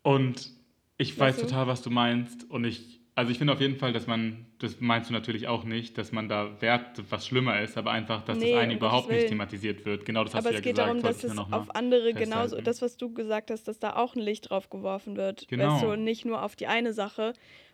Und 0.02 0.50
ich 0.98 1.18
weiß 1.18 1.36
Weißt 1.36 1.42
du? 1.42 1.46
total, 1.46 1.66
was 1.66 1.82
du 1.82 1.90
meinst. 1.90 2.48
Und 2.50 2.64
ich, 2.64 3.00
also 3.14 3.30
ich 3.30 3.38
finde 3.38 3.52
auf 3.52 3.60
jeden 3.60 3.76
Fall, 3.76 3.92
dass 3.92 4.06
man, 4.06 4.46
das 4.58 4.80
meinst 4.80 5.10
du 5.10 5.14
natürlich 5.14 5.48
auch 5.48 5.64
nicht, 5.64 5.98
dass 5.98 6.12
man 6.12 6.28
da 6.28 6.60
wert, 6.60 7.02
was 7.10 7.26
schlimmer 7.26 7.60
ist, 7.60 7.76
aber 7.76 7.90
einfach, 7.92 8.22
dass 8.24 8.38
Nee, 8.38 8.50
das 8.52 8.52
eine 8.52 8.74
überhaupt 8.74 9.10
nicht 9.10 9.28
thematisiert 9.28 9.84
wird. 9.84 10.04
Genau 10.04 10.24
das 10.24 10.34
hast 10.34 10.46
Aber 10.46 10.50
du 10.50 10.54
es 10.56 10.60
ja 10.60 10.60
geht 10.60 10.72
gesagt. 10.72 10.88
darum, 10.88 11.02
wollte 11.02 11.16
dass 11.16 11.24
ich 11.24 11.24
es 11.24 11.34
nur 11.34 11.44
noch 11.44 11.48
mal 11.48 11.58
auf 11.58 11.74
andere 11.74 12.14
genauso, 12.14 12.56
festhalten. 12.56 12.64
das, 12.64 12.82
was 12.82 12.96
du 12.96 13.12
gesagt 13.12 13.50
hast, 13.50 13.68
dass 13.68 13.78
da 13.78 13.96
auch 13.96 14.14
ein 14.16 14.20
Licht 14.22 14.50
drauf 14.50 14.70
geworfen 14.70 15.16
wird. 15.16 15.46
Genau. 15.48 15.74
Weißt 15.74 15.82
du, 15.82 15.96
nicht 15.96 16.24
nur 16.24 16.42
auf 16.42 16.56
die 16.56 16.66
eine 16.66 16.92
Sache, 16.92 17.32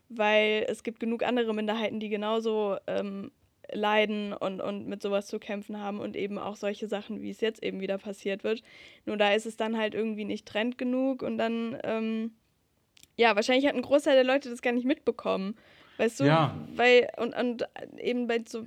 weil 0.08 0.64
es 0.68 0.82
gibt 0.82 1.00
genug 1.00 1.22
andere 1.22 1.54
Minderheiten, 1.54 2.00
die 2.00 2.08
genauso 2.08 2.76
ähm, 2.86 3.30
leiden 3.72 4.32
und, 4.32 4.60
und 4.60 4.86
mit 4.86 5.02
sowas 5.02 5.26
zu 5.26 5.38
kämpfen 5.38 5.80
haben 5.80 6.00
und 6.00 6.16
eben 6.16 6.38
auch 6.38 6.56
solche 6.56 6.88
Sachen, 6.88 7.22
wie 7.22 7.30
es 7.30 7.40
jetzt 7.40 7.62
eben 7.62 7.80
wieder 7.80 7.98
passiert 7.98 8.44
wird. 8.44 8.62
Nur 9.06 9.16
da 9.16 9.32
ist 9.32 9.46
es 9.46 9.56
dann 9.56 9.76
halt 9.76 9.94
irgendwie 9.94 10.24
nicht 10.24 10.46
Trend 10.46 10.78
genug 10.78 11.22
und 11.22 11.38
dann, 11.38 11.78
ähm, 11.84 12.32
ja, 13.16 13.34
wahrscheinlich 13.36 13.66
hat 13.66 13.74
ein 13.74 13.82
Großteil 13.82 14.14
der 14.14 14.24
Leute 14.24 14.50
das 14.50 14.62
gar 14.62 14.72
nicht 14.72 14.86
mitbekommen. 14.86 15.56
Weißt 15.98 16.20
du? 16.20 16.24
Ja. 16.24 16.56
Weil, 16.76 17.10
und, 17.16 17.36
und 17.36 17.68
eben 17.98 18.28
bei 18.28 18.42
so, 18.46 18.64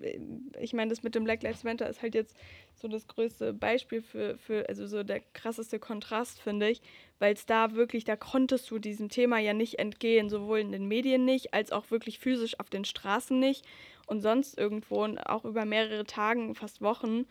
ich 0.59 0.73
meine, 0.73 0.89
das 0.89 1.01
mit 1.01 1.15
dem 1.15 1.23
Black 1.23 1.41
Lives 1.41 1.63
Matter 1.63 1.89
ist 1.89 2.01
halt 2.01 2.13
jetzt 2.13 2.35
so 2.75 2.89
das 2.89 3.07
größte 3.07 3.53
Beispiel 3.53 4.01
für, 4.01 4.37
für 4.37 4.67
also 4.67 4.85
so 4.85 5.03
der 5.03 5.21
krasseste 5.33 5.79
Kontrast, 5.79 6.41
finde 6.41 6.69
ich, 6.69 6.81
weil 7.19 7.33
es 7.33 7.45
da 7.45 7.73
wirklich, 7.73 8.03
da 8.03 8.17
konntest 8.17 8.69
du 8.69 8.79
diesem 8.79 9.07
Thema 9.07 9.39
ja 9.39 9.53
nicht 9.53 9.79
entgehen, 9.79 10.29
sowohl 10.29 10.59
in 10.59 10.73
den 10.73 10.87
Medien 10.87 11.23
nicht, 11.23 11.53
als 11.53 11.71
auch 11.71 11.89
wirklich 11.89 12.19
physisch 12.19 12.59
auf 12.59 12.69
den 12.69 12.83
Straßen 12.83 13.39
nicht 13.39 13.65
und 14.07 14.19
sonst 14.21 14.57
irgendwo 14.57 15.03
und 15.03 15.17
auch 15.17 15.45
über 15.45 15.63
mehrere 15.63 16.03
Tagen, 16.03 16.53
fast 16.53 16.81
Wochen, 16.81 17.25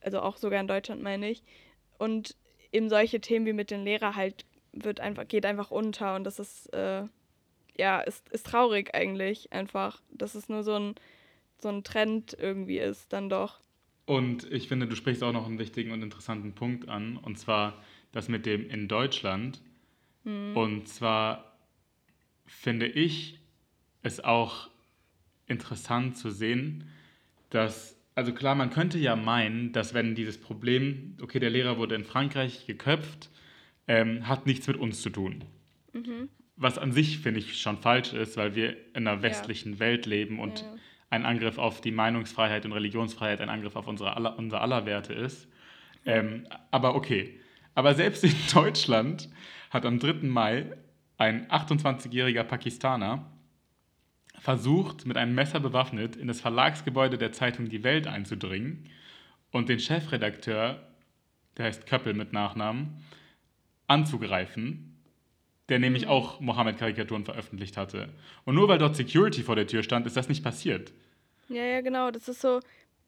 also 0.00 0.20
auch 0.20 0.38
sogar 0.38 0.60
in 0.60 0.68
Deutschland 0.68 1.02
meine 1.02 1.30
ich. 1.30 1.42
Und 1.98 2.36
eben 2.72 2.88
solche 2.88 3.20
Themen 3.20 3.44
wie 3.44 3.52
mit 3.52 3.70
den 3.70 3.84
Lehrern 3.84 4.16
halt 4.16 4.46
wird 4.72 5.00
einfach, 5.00 5.28
geht 5.28 5.44
einfach 5.44 5.70
unter 5.70 6.14
und 6.14 6.24
das 6.24 6.38
ist, 6.38 6.72
äh, 6.72 7.02
ja, 7.76 8.00
ist, 8.00 8.28
ist 8.30 8.46
traurig 8.46 8.94
eigentlich 8.94 9.52
einfach, 9.52 10.00
dass 10.10 10.34
es 10.34 10.48
nur 10.48 10.62
so 10.62 10.74
ein, 10.74 10.94
so 11.58 11.68
ein 11.68 11.84
Trend 11.84 12.36
irgendwie 12.38 12.78
ist, 12.78 13.12
dann 13.12 13.28
doch. 13.28 13.60
Und 14.04 14.50
ich 14.50 14.68
finde, 14.68 14.86
du 14.86 14.96
sprichst 14.96 15.22
auch 15.22 15.32
noch 15.32 15.46
einen 15.46 15.58
wichtigen 15.58 15.92
und 15.92 16.02
interessanten 16.02 16.54
Punkt 16.54 16.88
an, 16.88 17.16
und 17.16 17.38
zwar 17.38 17.82
das 18.10 18.28
mit 18.28 18.46
dem 18.46 18.68
in 18.68 18.88
Deutschland. 18.88 19.62
Und 20.24 20.86
zwar 20.88 21.56
finde 22.46 22.86
ich 22.86 23.40
es 24.02 24.22
auch 24.22 24.70
interessant 25.46 26.16
zu 26.16 26.30
sehen, 26.30 26.84
dass, 27.50 27.96
also 28.14 28.32
klar, 28.32 28.54
man 28.54 28.70
könnte 28.70 28.98
ja 28.98 29.16
meinen, 29.16 29.72
dass 29.72 29.94
wenn 29.94 30.14
dieses 30.14 30.38
Problem, 30.38 31.16
okay, 31.20 31.38
der 31.38 31.50
Lehrer 31.50 31.76
wurde 31.76 31.94
in 31.94 32.04
Frankreich 32.04 32.66
geköpft, 32.66 33.30
ähm, 33.88 34.28
hat 34.28 34.46
nichts 34.46 34.66
mit 34.66 34.76
uns 34.76 35.02
zu 35.02 35.10
tun. 35.10 35.44
Was 36.62 36.78
an 36.78 36.92
sich, 36.92 37.18
finde 37.18 37.40
ich, 37.40 37.60
schon 37.60 37.78
falsch 37.78 38.12
ist, 38.12 38.36
weil 38.36 38.54
wir 38.54 38.76
in 38.94 39.06
einer 39.06 39.22
westlichen 39.22 39.78
Welt 39.80 40.06
leben 40.06 40.38
und 40.38 40.60
Ja. 40.60 40.74
ein 41.10 41.24
Angriff 41.26 41.58
auf 41.58 41.80
die 41.80 41.90
Meinungsfreiheit 41.90 42.64
und 42.64 42.72
Religionsfreiheit 42.72 43.40
ein 43.40 43.48
Angriff 43.50 43.76
auf 43.76 43.86
unsere 43.88 44.16
aller, 44.16 44.38
unser 44.38 44.60
aller 44.60 44.86
Werte 44.86 45.12
ist. 45.12 45.48
Ähm, 46.06 46.46
aber 46.70 46.94
okay. 46.94 47.38
Aber 47.74 47.94
selbst 47.94 48.24
in 48.24 48.34
Deutschland 48.54 49.28
hat 49.70 49.84
am 49.84 49.98
3. 49.98 50.26
Mai 50.28 50.66
ein 51.18 51.48
28-jähriger 51.48 52.44
Pakistaner 52.44 53.30
versucht, 54.38 55.06
mit 55.06 55.16
einem 55.16 55.34
Messer 55.34 55.60
bewaffnet 55.60 56.16
in 56.16 56.28
das 56.28 56.40
Verlagsgebäude 56.40 57.18
der 57.18 57.32
Zeitung 57.32 57.68
Die 57.68 57.84
Welt 57.84 58.06
einzudringen 58.06 58.86
und 59.50 59.68
den 59.68 59.78
Chefredakteur, 59.78 60.80
der 61.56 61.66
heißt 61.66 61.86
Köppel 61.86 62.14
mit 62.14 62.32
Nachnamen, 62.32 63.02
anzugreifen, 63.86 64.91
der 65.68 65.78
nämlich 65.78 66.06
auch 66.06 66.40
Mohammed-Karikaturen 66.40 67.24
veröffentlicht 67.24 67.76
hatte. 67.76 68.08
Und 68.44 68.54
nur 68.54 68.68
weil 68.68 68.78
dort 68.78 68.96
Security 68.96 69.42
vor 69.42 69.56
der 69.56 69.66
Tür 69.66 69.82
stand, 69.82 70.06
ist 70.06 70.16
das 70.16 70.28
nicht 70.28 70.42
passiert. 70.42 70.92
Ja, 71.48 71.64
ja, 71.64 71.80
genau. 71.80 72.10
Das 72.10 72.28
ist 72.28 72.40
so, 72.40 72.60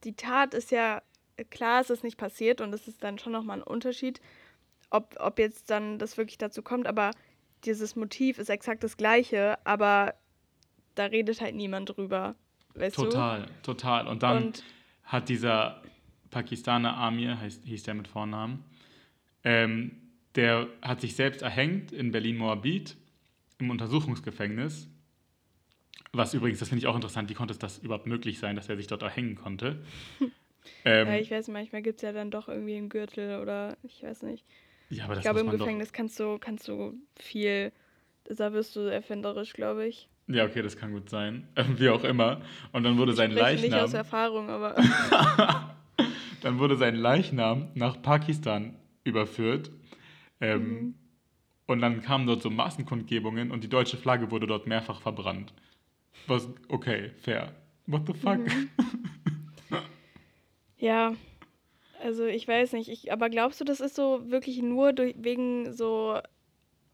die 0.04 0.14
Tat 0.14 0.54
ist 0.54 0.70
ja, 0.70 1.02
klar, 1.50 1.80
es 1.80 1.90
ist 1.90 2.04
nicht 2.04 2.16
passiert 2.16 2.60
und 2.60 2.72
es 2.72 2.86
ist 2.86 3.02
dann 3.02 3.18
schon 3.18 3.32
nochmal 3.32 3.58
ein 3.58 3.62
Unterschied, 3.62 4.20
ob, 4.90 5.16
ob 5.18 5.38
jetzt 5.38 5.70
dann 5.70 5.98
das 5.98 6.16
wirklich 6.16 6.38
dazu 6.38 6.62
kommt, 6.62 6.86
aber 6.86 7.10
dieses 7.64 7.96
Motiv 7.96 8.38
ist 8.38 8.50
exakt 8.50 8.84
das 8.84 8.96
gleiche, 8.96 9.58
aber 9.66 10.14
da 10.94 11.06
redet 11.06 11.40
halt 11.40 11.54
niemand 11.54 11.96
drüber. 11.96 12.36
Weißt 12.74 12.96
Total, 12.96 13.46
total. 13.62 14.06
Und 14.06 14.22
du? 14.22 14.26
dann 14.26 14.46
Und 14.46 14.64
hat 15.04 15.28
dieser 15.28 15.82
Pakistaner 16.30 16.96
Amir, 16.96 17.40
heißt, 17.40 17.64
hieß 17.64 17.84
der 17.84 17.94
mit 17.94 18.08
Vornamen, 18.08 18.64
ähm, 19.44 20.03
der 20.36 20.68
hat 20.82 21.00
sich 21.00 21.14
selbst 21.14 21.42
erhängt 21.42 21.92
in 21.92 22.10
Berlin-Moabit 22.10 22.96
im 23.58 23.70
Untersuchungsgefängnis. 23.70 24.88
Was 26.12 26.34
übrigens, 26.34 26.60
das 26.60 26.68
finde 26.68 26.80
ich 26.80 26.86
auch 26.86 26.94
interessant, 26.94 27.28
wie 27.28 27.34
konnte 27.34 27.52
es 27.52 27.58
das 27.58 27.78
überhaupt 27.78 28.06
möglich 28.06 28.38
sein, 28.38 28.56
dass 28.56 28.68
er 28.68 28.76
sich 28.76 28.86
dort 28.86 29.02
erhängen 29.02 29.34
konnte? 29.34 29.84
ähm, 30.84 31.08
ja, 31.08 31.16
ich 31.16 31.30
weiß, 31.30 31.48
manchmal 31.48 31.82
gibt 31.82 31.96
es 31.96 32.02
ja 32.02 32.12
dann 32.12 32.30
doch 32.30 32.48
irgendwie 32.48 32.76
einen 32.76 32.88
Gürtel 32.88 33.40
oder 33.40 33.76
ich 33.82 34.02
weiß 34.02 34.22
nicht. 34.22 34.44
ja, 34.90 35.04
aber 35.04 35.14
das 35.14 35.24
Ich 35.24 35.30
glaube, 35.30 35.40
im. 35.40 35.50
Gefängnis 35.50 35.92
kannst 35.92 36.18
du, 36.20 36.38
kannst 36.38 36.68
du 36.68 36.94
viel, 37.16 37.72
da 38.24 38.52
wirst 38.52 38.76
du 38.76 38.80
erfinderisch, 38.80 39.52
glaube 39.54 39.86
ich. 39.86 40.08
Ja, 40.26 40.44
okay, 40.44 40.62
das 40.62 40.76
kann 40.76 40.92
gut 40.92 41.10
sein. 41.10 41.48
Wie 41.76 41.88
auch 41.88 42.04
immer. 42.04 42.40
Und 42.72 42.84
dann 42.84 42.96
wurde 42.96 43.12
sein 43.12 43.32
Ich 43.32 43.38
spreche 43.38 43.62
nicht 43.62 43.74
aus 43.74 43.92
Leichnam, 43.92 43.98
Erfahrung, 43.98 44.50
aber 44.50 44.74
dann 46.42 46.58
wurde 46.58 46.76
sein 46.76 46.94
Leichnam 46.94 47.68
nach 47.74 48.00
Pakistan 48.00 48.76
überführt. 49.04 49.70
Ähm, 50.44 50.62
Mhm. 50.62 50.94
Und 51.66 51.80
dann 51.80 52.02
kamen 52.02 52.26
dort 52.26 52.42
so 52.42 52.50
Massenkundgebungen 52.50 53.50
und 53.50 53.64
die 53.64 53.70
deutsche 53.70 53.96
Flagge 53.96 54.30
wurde 54.30 54.46
dort 54.46 54.66
mehrfach 54.66 55.00
verbrannt. 55.00 55.54
Was, 56.26 56.46
okay, 56.68 57.10
fair. 57.22 57.54
What 57.86 58.02
the 58.06 58.12
fuck? 58.12 58.40
ja, 60.78 61.14
Also 62.02 62.26
ich 62.26 62.46
weiß 62.46 62.72
nicht, 62.74 62.90
ich, 62.90 63.10
aber 63.12 63.30
glaubst 63.30 63.60
du, 63.60 63.64
das 63.64 63.80
ist 63.80 63.94
so 63.94 64.30
wirklich 64.30 64.60
nur 64.60 64.92
durch, 64.92 65.14
wegen 65.16 65.72
so 65.72 66.18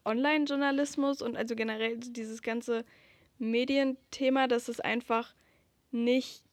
Online-Journalismus 0.05 1.21
und 1.21 1.37
also 1.37 1.57
generell 1.57 1.99
dieses 1.99 2.43
ganze 2.43 2.85
Medienthema, 3.39 4.47
dass 4.47 4.69
es 4.69 4.79
einfach 4.79 5.35
nicht 5.91 6.45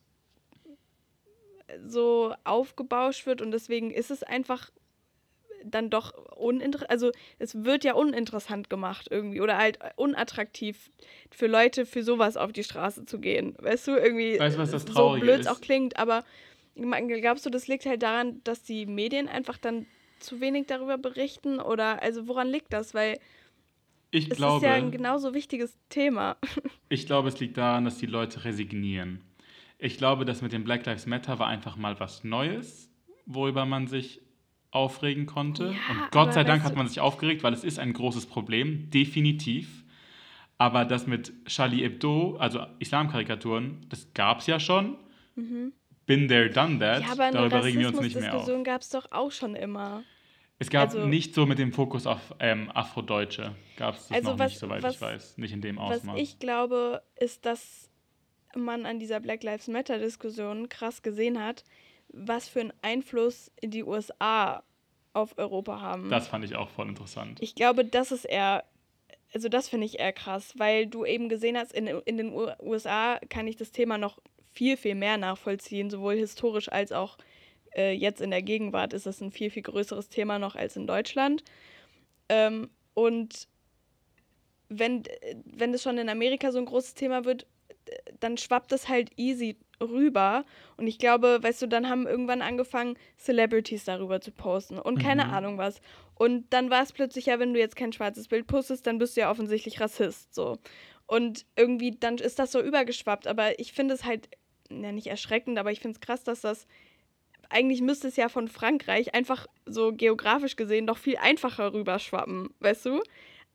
so 1.85 2.33
aufgebauscht 2.45 3.27
wird 3.27 3.41
und 3.41 3.51
deswegen 3.51 3.91
ist 3.91 4.09
es 4.09 4.23
einfach 4.23 4.71
dann 5.69 5.89
doch 5.89 6.13
uninteressant, 6.35 6.89
also 6.89 7.11
es 7.39 7.63
wird 7.63 7.83
ja 7.83 7.93
uninteressant 7.93 8.69
gemacht 8.69 9.07
irgendwie 9.09 9.41
oder 9.41 9.57
halt 9.57 9.79
unattraktiv 9.95 10.91
für 11.31 11.47
Leute 11.47 11.85
für 11.85 12.03
sowas 12.03 12.37
auf 12.37 12.51
die 12.53 12.63
Straße 12.63 13.05
zu 13.05 13.19
gehen. 13.19 13.55
Weißt 13.59 13.87
du, 13.87 13.91
irgendwie 13.91 14.39
weißt, 14.39 14.57
was 14.57 14.71
das 14.71 14.85
so 14.85 15.17
blöd 15.19 15.41
es 15.41 15.47
auch 15.47 15.61
klingt, 15.61 15.97
aber 15.97 16.23
glaubst 16.75 17.45
du, 17.45 17.49
das 17.49 17.67
liegt 17.67 17.85
halt 17.85 18.03
daran, 18.03 18.41
dass 18.43 18.63
die 18.63 18.85
Medien 18.85 19.27
einfach 19.27 19.57
dann 19.57 19.85
zu 20.19 20.41
wenig 20.41 20.67
darüber 20.67 20.97
berichten 20.97 21.59
oder 21.59 22.01
also 22.01 22.27
woran 22.27 22.47
liegt 22.49 22.73
das? 22.73 22.93
Weil 22.93 23.19
ich 24.11 24.29
es 24.29 24.37
glaube, 24.37 24.65
ist 24.65 24.69
ja 24.69 24.75
ein 24.75 24.91
genauso 24.91 25.33
wichtiges 25.33 25.77
Thema. 25.89 26.37
Ich 26.89 27.05
glaube, 27.05 27.27
es 27.27 27.37
liegt 27.41 27.57
daran, 27.57 27.83
dass 27.83 27.97
die 27.97 28.05
Leute 28.05 28.45
resignieren. 28.45 29.21
Ich 29.77 29.97
glaube, 29.97 30.23
das 30.23 30.41
mit 30.41 30.53
dem 30.53 30.63
Black 30.63 30.85
Lives 30.85 31.05
Matter 31.05 31.37
war 31.37 31.47
einfach 31.47 31.75
mal 31.75 31.99
was 31.99 32.23
Neues, 32.23 32.89
worüber 33.25 33.65
man 33.65 33.87
sich 33.87 34.21
aufregen 34.77 35.25
konnte. 35.25 35.65
Ja, 35.65 36.03
und 36.03 36.11
Gott 36.11 36.33
sei 36.33 36.43
Dank 36.43 36.63
hat 36.63 36.75
man 36.75 36.87
sich 36.87 36.99
aufgeregt, 36.99 37.43
weil 37.43 37.53
es 37.53 37.63
ist 37.63 37.79
ein 37.79 37.93
großes 37.93 38.27
Problem, 38.27 38.89
definitiv. 38.89 39.83
Aber 40.57 40.85
das 40.85 41.05
mit 41.05 41.33
Charlie 41.45 41.83
Hebdo, 41.83 42.37
also 42.37 42.65
Islamkarikaturen, 42.79 43.85
das 43.89 44.13
gab 44.13 44.39
es 44.39 44.47
ja 44.47 44.59
schon. 44.59 44.97
Mhm. 45.35 45.73
Been 46.05 46.27
there, 46.27 46.49
done 46.49 46.79
that. 46.79 47.01
Ja, 47.03 47.11
aber 47.11 47.31
Darüber 47.31 47.63
regen 47.63 47.79
wir 47.79 47.89
uns 47.89 47.99
nicht 47.99 48.15
mehr 48.15 48.33
auf. 48.33 48.39
Diskussion 48.39 48.63
gab 48.63 48.81
es 48.81 48.89
doch 48.89 49.11
auch 49.11 49.31
schon 49.31 49.55
immer. 49.55 50.03
Es 50.59 50.69
gab 50.69 50.89
also, 50.89 51.05
nicht 51.05 51.35
so 51.35 51.45
mit 51.45 51.59
dem 51.59 51.71
Fokus 51.71 52.07
auf 52.07 52.33
ähm, 52.39 52.71
Afrodeutsche. 52.73 53.53
Gab 53.75 53.95
es 53.95 54.07
das 54.07 54.17
also 54.17 54.31
noch 54.31 54.39
was, 54.39 54.51
nicht, 54.51 54.59
soweit 54.59 54.83
was, 54.83 54.95
ich 54.95 55.01
weiß. 55.01 55.37
Nicht 55.37 55.53
in 55.53 55.61
dem 55.61 55.77
Ausmaß. 55.77 56.15
Was 56.15 56.21
ich 56.21 56.39
glaube, 56.39 57.03
ist, 57.19 57.45
dass 57.45 57.91
man 58.55 58.85
an 58.85 58.99
dieser 58.99 59.19
Black 59.19 59.43
Lives 59.43 59.67
Matter-Diskussion 59.67 60.69
krass 60.69 61.03
gesehen 61.03 61.43
hat, 61.43 61.63
was 62.09 62.47
für 62.47 62.61
einen 62.61 62.73
Einfluss 62.81 63.51
die 63.61 63.83
USA 63.83 64.63
auf 65.17 65.37
Europa 65.37 65.81
haben. 65.81 66.09
Das 66.09 66.27
fand 66.27 66.45
ich 66.45 66.55
auch 66.55 66.69
voll 66.69 66.87
interessant. 66.87 67.39
Ich 67.41 67.55
glaube, 67.55 67.83
das 67.83 68.11
ist 68.11 68.25
eher, 68.25 68.63
also 69.33 69.49
das 69.49 69.67
finde 69.67 69.85
ich 69.85 69.99
eher 69.99 70.13
krass, 70.13 70.53
weil 70.57 70.87
du 70.87 71.05
eben 71.05 71.27
gesehen 71.29 71.57
hast, 71.57 71.73
in, 71.73 71.87
in 71.87 72.17
den 72.17 72.33
USA 72.33 73.19
kann 73.29 73.47
ich 73.47 73.55
das 73.55 73.71
Thema 73.71 73.97
noch 73.97 74.19
viel, 74.53 74.77
viel 74.77 74.95
mehr 74.95 75.17
nachvollziehen, 75.17 75.89
sowohl 75.89 76.15
historisch 76.15 76.71
als 76.71 76.91
auch 76.91 77.17
äh, 77.75 77.91
jetzt 77.91 78.21
in 78.21 78.31
der 78.31 78.41
Gegenwart 78.41 78.93
ist 78.93 79.07
es 79.07 79.21
ein 79.21 79.31
viel, 79.31 79.49
viel 79.49 79.63
größeres 79.63 80.09
Thema 80.09 80.39
noch 80.39 80.55
als 80.55 80.75
in 80.75 80.87
Deutschland. 80.87 81.43
Ähm, 82.29 82.69
und 82.93 83.47
wenn, 84.69 85.03
wenn 85.45 85.73
es 85.73 85.83
schon 85.83 85.97
in 85.97 86.09
Amerika 86.09 86.51
so 86.51 86.57
ein 86.59 86.65
großes 86.65 86.93
Thema 86.93 87.25
wird, 87.25 87.45
dann 88.19 88.37
schwappt 88.37 88.71
es 88.71 88.89
halt 88.89 89.11
easy 89.17 89.55
rüber. 89.81 90.45
Und 90.77 90.87
ich 90.87 90.99
glaube, 90.99 91.39
weißt 91.41 91.61
du, 91.61 91.67
dann 91.67 91.89
haben 91.89 92.07
irgendwann 92.07 92.41
angefangen, 92.41 92.97
Celebrities 93.17 93.85
darüber 93.85 94.21
zu 94.21 94.31
posten 94.31 94.79
und 94.79 94.99
keine 94.99 95.25
mhm. 95.25 95.31
Ahnung 95.31 95.57
was. 95.57 95.81
Und 96.15 96.51
dann 96.51 96.69
war 96.69 96.83
es 96.83 96.93
plötzlich 96.93 97.27
ja, 97.27 97.39
wenn 97.39 97.53
du 97.53 97.59
jetzt 97.59 97.75
kein 97.75 97.93
schwarzes 97.93 98.27
Bild 98.27 98.47
postest, 98.47 98.87
dann 98.87 98.97
bist 98.97 99.15
du 99.15 99.21
ja 99.21 99.31
offensichtlich 99.31 99.79
Rassist. 99.79 100.33
So. 100.33 100.57
Und 101.05 101.45
irgendwie, 101.55 101.91
dann 101.91 102.17
ist 102.17 102.39
das 102.39 102.51
so 102.51 102.61
übergeschwappt. 102.61 103.27
Aber 103.27 103.59
ich 103.59 103.73
finde 103.73 103.93
es 103.93 104.03
halt, 104.03 104.29
ja, 104.69 104.91
nicht 104.91 105.07
erschreckend, 105.07 105.57
aber 105.57 105.71
ich 105.71 105.79
finde 105.79 105.95
es 105.95 106.01
krass, 106.01 106.23
dass 106.23 106.41
das. 106.41 106.67
Eigentlich 107.49 107.81
müsste 107.81 108.09
es 108.09 108.17
ja 108.17 108.27
von 108.27 108.49
Frankreich 108.49 109.15
einfach 109.15 109.47
so 109.65 109.93
geografisch 109.93 110.57
gesehen 110.57 110.85
doch 110.85 110.97
viel 110.97 111.15
einfacher 111.15 111.71
rüberschwappen, 111.71 112.49
weißt 112.59 112.87
du? 112.87 113.01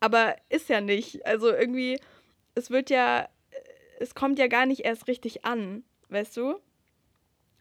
Aber 0.00 0.34
ist 0.48 0.70
ja 0.70 0.80
nicht. 0.80 1.26
Also 1.26 1.52
irgendwie, 1.52 2.00
es 2.54 2.70
wird 2.70 2.88
ja 2.88 3.28
es 4.02 4.14
kommt 4.14 4.38
ja 4.38 4.48
gar 4.48 4.66
nicht 4.66 4.80
erst 4.80 5.06
richtig 5.06 5.44
an, 5.44 5.84
weißt 6.12 6.36
du? 6.36 6.56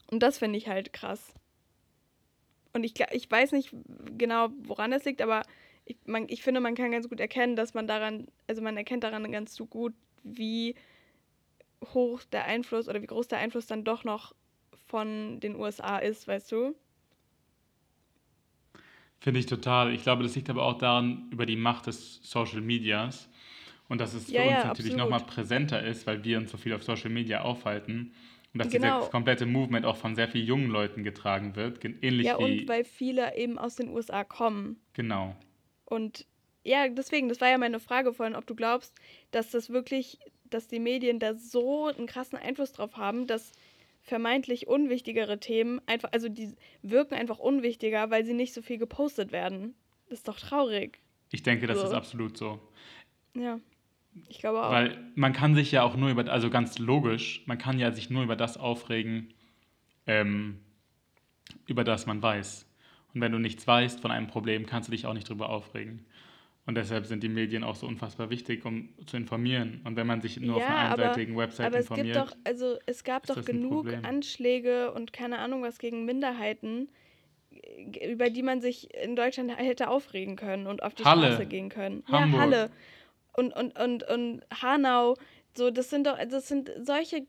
Und 0.10 0.22
das 0.22 0.38
finde 0.38 0.58
ich 0.58 0.68
halt 0.68 0.94
krass. 0.94 1.34
Und 2.74 2.84
ich, 2.84 2.94
ich 3.12 3.30
weiß 3.30 3.52
nicht 3.54 3.74
genau, 4.18 4.50
woran 4.64 4.92
das 4.92 5.06
liegt, 5.06 5.22
aber 5.22 5.44
ich, 5.86 5.98
man, 6.06 6.28
ich 6.30 6.44
finde, 6.44 6.62
man 6.62 6.76
kann 6.76 6.92
ganz 6.92 7.10
gut 7.10 7.20
erkennen, 7.20 7.56
dass 7.56 7.74
man 7.74 7.88
daran, 7.88 8.28
also 8.48 8.62
man 8.62 8.78
erkennt 8.78 9.04
daran 9.04 9.30
ganz 9.32 9.56
so 9.56 9.66
gut, 9.66 9.94
wie 10.24 10.76
hoch 11.94 12.24
der 12.32 12.46
Einfluss 12.46 12.88
oder 12.88 13.02
wie 13.02 13.08
groß 13.08 13.28
der 13.28 13.40
Einfluss 13.40 13.66
dann 13.66 13.84
doch 13.84 14.04
noch 14.04 14.34
von 14.88 15.40
den 15.40 15.56
USA 15.56 15.98
ist, 15.98 16.28
weißt 16.28 16.52
du? 16.52 16.76
Finde 19.20 19.40
ich 19.40 19.46
total. 19.46 19.94
Ich 19.94 20.04
glaube, 20.04 20.24
das 20.24 20.36
liegt 20.36 20.50
aber 20.50 20.64
auch 20.64 20.78
daran, 20.78 21.30
über 21.32 21.46
die 21.46 21.56
Macht 21.56 21.88
des 21.88 22.20
Social 22.24 22.62
Medias. 22.62 23.30
Und 23.88 24.00
dass 24.00 24.14
es 24.14 24.26
für 24.26 24.34
ja, 24.34 24.44
uns 24.44 24.52
ja, 24.52 24.66
natürlich 24.66 24.96
nochmal 24.96 25.20
präsenter 25.20 25.84
ist, 25.84 26.08
weil 26.08 26.24
wir 26.24 26.38
uns 26.38 26.52
so 26.52 26.58
viel 26.58 26.74
auf 26.74 26.84
Social 26.84 27.10
Media 27.10 27.42
aufhalten. 27.42 28.14
Und 28.54 28.60
dass 28.60 28.70
genau. 28.70 29.00
dieses 29.00 29.12
komplette 29.12 29.46
Movement 29.46 29.86
auch 29.86 29.96
von 29.96 30.16
sehr 30.16 30.28
vielen 30.28 30.46
jungen 30.46 30.70
Leuten 30.70 31.04
getragen 31.04 31.56
wird. 31.56 31.84
Ähnlich 31.84 32.28
ja, 32.28 32.38
wie. 32.38 32.62
und 32.62 32.68
weil 32.68 32.84
viele 32.84 33.38
eben 33.38 33.58
aus 33.58 33.76
den 33.76 33.90
USA 33.90 34.24
kommen. 34.24 34.82
Genau. 34.94 35.36
Und 35.86 36.26
ja, 36.64 36.88
deswegen, 36.90 37.30
das 37.30 37.42
war 37.42 37.50
ja 37.50 37.58
meine 37.58 37.80
Frage 37.80 38.14
vorhin, 38.14 38.36
ob 38.36 38.46
du 38.46 38.56
glaubst, 38.56 38.94
dass 39.32 39.52
das 39.52 39.70
wirklich, 39.70 40.20
dass 40.50 40.68
die 40.68 40.80
Medien 40.80 41.20
da 41.20 41.34
so 41.34 41.88
einen 41.88 42.08
krassen 42.08 42.38
Einfluss 42.38 42.74
drauf 42.74 42.98
haben, 42.98 43.26
dass 43.26 43.54
vermeintlich 44.02 44.68
unwichtigere 44.68 45.40
Themen 45.40 45.80
einfach, 45.86 46.12
also 46.12 46.28
die 46.28 46.54
wirken 46.82 47.14
einfach 47.14 47.40
unwichtiger, 47.40 48.10
weil 48.10 48.26
sie 48.26 48.34
nicht 48.34 48.54
so 48.54 48.62
viel 48.62 48.78
gepostet 48.78 49.32
werden. 49.32 49.76
Das 50.10 50.20
ist 50.20 50.28
doch 50.28 50.40
traurig. 50.40 51.00
Ich 51.32 51.44
denke, 51.44 51.68
das 51.68 51.80
so. 51.80 51.86
ist 51.86 51.94
absolut 51.94 52.38
so. 52.38 52.60
Ja. 53.34 53.60
Ich 54.28 54.40
glaube 54.40 54.64
auch. 54.64 54.72
Weil 54.72 54.98
man 55.16 55.34
kann 55.34 55.56
sich 55.56 55.72
ja 55.72 55.84
auch 55.84 55.96
nur 55.96 56.10
über, 56.10 56.30
also 56.32 56.50
ganz 56.50 56.80
logisch, 56.80 57.44
man 57.46 57.58
kann 57.58 57.80
ja 57.80 57.92
sich 57.92 58.10
nur 58.10 58.24
über 58.24 58.36
das 58.36 58.58
aufregen, 58.58 59.34
ähm, 60.06 60.60
über 61.68 61.84
das 61.84 62.06
man 62.06 62.22
weiß. 62.22 62.68
Und 63.14 63.22
wenn 63.22 63.32
du 63.32 63.40
nichts 63.40 63.68
weißt 63.68 64.00
von 64.00 64.12
einem 64.12 64.28
Problem, 64.28 64.66
kannst 64.66 64.88
du 64.88 64.92
dich 64.92 65.06
auch 65.06 65.14
nicht 65.14 65.30
darüber 65.30 65.50
aufregen. 65.50 66.06
Und 66.66 66.76
deshalb 66.76 67.06
sind 67.06 67.24
die 67.24 67.30
Medien 67.30 67.64
auch 67.64 67.76
so 67.76 67.88
unfassbar 67.88 68.30
wichtig, 68.30 68.66
um 68.66 68.90
zu 69.06 69.18
informieren. 69.18 69.82
Und 69.84 69.96
wenn 69.96 70.06
man 70.06 70.22
sich 70.22 70.40
nur 70.40 70.60
ja, 70.60 70.64
auf 70.64 70.70
einer 70.70 70.92
einseitigen 70.92 71.34
aber, 71.34 71.44
Website 71.44 71.66
aber 71.66 71.78
es 71.78 71.86
informiert. 71.86 72.16
Gibt 72.16 72.28
doch, 72.28 72.38
also 72.44 72.78
es 72.86 73.04
gab 73.04 73.26
doch 73.26 73.44
genug 73.44 73.88
Anschläge 74.04 74.92
und 74.94 75.12
keine 75.12 75.40
Ahnung 75.40 75.64
was 75.64 75.80
gegen 75.80 76.06
Minderheiten, 76.06 76.90
über 78.10 78.30
die 78.30 78.44
man 78.44 78.62
sich 78.62 78.94
in 78.94 79.16
Deutschland 79.16 79.58
hätte 79.58 79.90
aufregen 79.90 80.36
können 80.36 80.68
und 80.68 80.84
auf 80.84 80.94
die 80.94 81.04
Halle. 81.04 81.28
Straße 81.28 81.48
gehen 81.48 81.70
können. 81.70 82.04
Hamburg. 82.08 82.34
Ja, 82.34 82.40
Halle 82.40 82.72
und, 83.34 83.54
und, 83.54 83.78
und, 83.80 84.04
und 84.04 84.42
Hanau. 84.62 85.16
So, 85.56 85.70
das 85.70 85.90
sind 85.90 86.08
doch, 86.08 86.18
das 86.30 86.48
sind 86.48 86.72
solche 86.82 87.26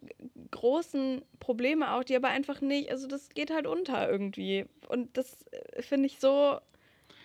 großen 0.52 1.22
Probleme 1.40 1.92
auch, 1.92 2.04
die 2.04 2.14
aber 2.14 2.28
einfach 2.28 2.60
nicht, 2.60 2.90
also 2.90 3.08
das 3.08 3.30
geht 3.30 3.50
halt 3.50 3.66
unter 3.66 4.08
irgendwie. 4.08 4.66
Und 4.88 5.16
das 5.16 5.44
äh, 5.50 5.82
finde 5.82 6.06
ich 6.06 6.20
so 6.20 6.58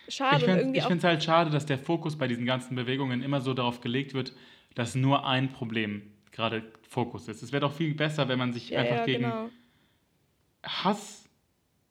schade. 0.08 0.38
Ich 0.74 0.84
finde 0.84 0.98
es 0.98 1.04
halt 1.04 1.24
schade, 1.24 1.52
dass 1.52 1.66
der 1.66 1.78
Fokus 1.78 2.18
bei 2.18 2.28
diesen 2.28 2.46
ganzen 2.46 2.76
Bewegungen 2.76 3.22
immer 3.22 3.42
so 3.42 3.54
darauf 3.54 3.82
gelegt 3.82 4.14
wird, 4.14 4.34
dass 4.74 4.96
nur 4.96 5.26
ein 5.28 5.50
Problem 5.50 6.14
gerade 6.32 6.64
Fokus 6.88 7.28
ist. 7.28 7.44
Es 7.44 7.52
wäre 7.52 7.62
doch 7.62 7.74
viel 7.74 7.94
besser, 7.94 8.28
wenn 8.28 8.40
man 8.40 8.54
sich 8.54 8.70
ja, 8.70 8.80
einfach 8.80 8.98
ja, 8.98 9.06
gegen 9.06 9.24
genau. 9.24 9.50
Hass 10.64 11.28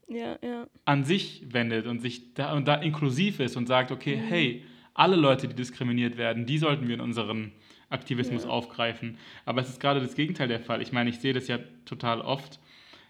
ja, 0.08 0.38
an 0.84 1.04
sich 1.04 1.42
wendet 1.52 1.86
und 1.86 2.00
sich 2.00 2.34
da 2.34 2.54
und 2.54 2.66
da 2.68 2.76
inklusiv 2.76 3.40
ist 3.40 3.56
und 3.56 3.66
sagt, 3.66 3.90
okay, 3.90 4.16
mhm. 4.16 4.20
hey, 4.20 4.64
alle 4.96 5.16
Leute, 5.16 5.48
die 5.48 5.54
diskriminiert 5.54 6.16
werden, 6.16 6.46
die 6.46 6.58
sollten 6.58 6.88
wir 6.88 6.94
in 6.94 7.00
unseren 7.00 7.52
Aktivismus 7.88 8.44
ja. 8.44 8.50
aufgreifen. 8.50 9.18
Aber 9.44 9.60
es 9.60 9.68
ist 9.68 9.80
gerade 9.80 10.00
das 10.00 10.14
Gegenteil 10.14 10.48
der 10.48 10.60
Fall. 10.60 10.82
Ich 10.82 10.92
meine, 10.92 11.10
ich 11.10 11.20
sehe 11.20 11.32
das 11.32 11.48
ja 11.48 11.58
total 11.84 12.20
oft 12.20 12.58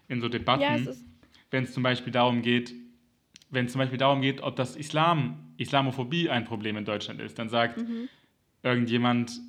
in 0.07 0.21
so 0.21 0.29
Debatten, 0.29 0.61
ja, 0.61 0.93
wenn 1.49 1.63
es 1.63 1.73
zum 1.73 1.83
Beispiel 1.83 2.11
darum 2.11 2.41
geht, 2.41 2.73
wenn 3.49 3.65
es 3.65 3.71
zum 3.71 3.79
Beispiel 3.79 3.97
darum 3.97 4.21
geht, 4.21 4.41
ob 4.41 4.55
das 4.55 4.75
Islam, 4.75 5.53
Islamophobie 5.57 6.29
ein 6.29 6.43
Problem 6.43 6.75
in 6.77 6.85
Deutschland 6.85 7.21
ist, 7.21 7.39
dann 7.39 7.49
sagt 7.49 7.77
mhm. 7.77 8.09
irgendjemand, 8.63 9.39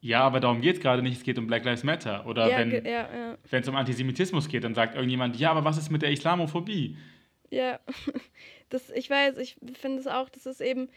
ja, 0.00 0.22
aber 0.22 0.40
darum 0.40 0.60
geht 0.60 0.76
es 0.76 0.82
gerade 0.82 1.02
nicht, 1.02 1.18
es 1.18 1.22
geht 1.24 1.38
um 1.38 1.46
Black 1.46 1.64
Lives 1.64 1.82
Matter. 1.82 2.26
Oder 2.26 2.48
ja, 2.48 2.58
wenn 2.58 2.84
ja, 2.84 3.36
es 3.50 3.68
um 3.68 3.76
Antisemitismus 3.76 4.48
geht, 4.48 4.64
dann 4.64 4.74
sagt 4.74 4.94
irgendjemand, 4.94 5.36
ja, 5.36 5.50
aber 5.50 5.64
was 5.64 5.76
ist 5.76 5.90
mit 5.90 6.02
der 6.02 6.10
Islamophobie? 6.10 6.96
Ja, 7.50 7.80
das, 8.68 8.90
ich 8.90 9.10
weiß, 9.10 9.36
ich 9.38 9.56
finde 9.74 9.98
es 9.98 10.06
auch, 10.06 10.28
das 10.28 10.46
ist 10.46 10.60
eben, 10.60 10.88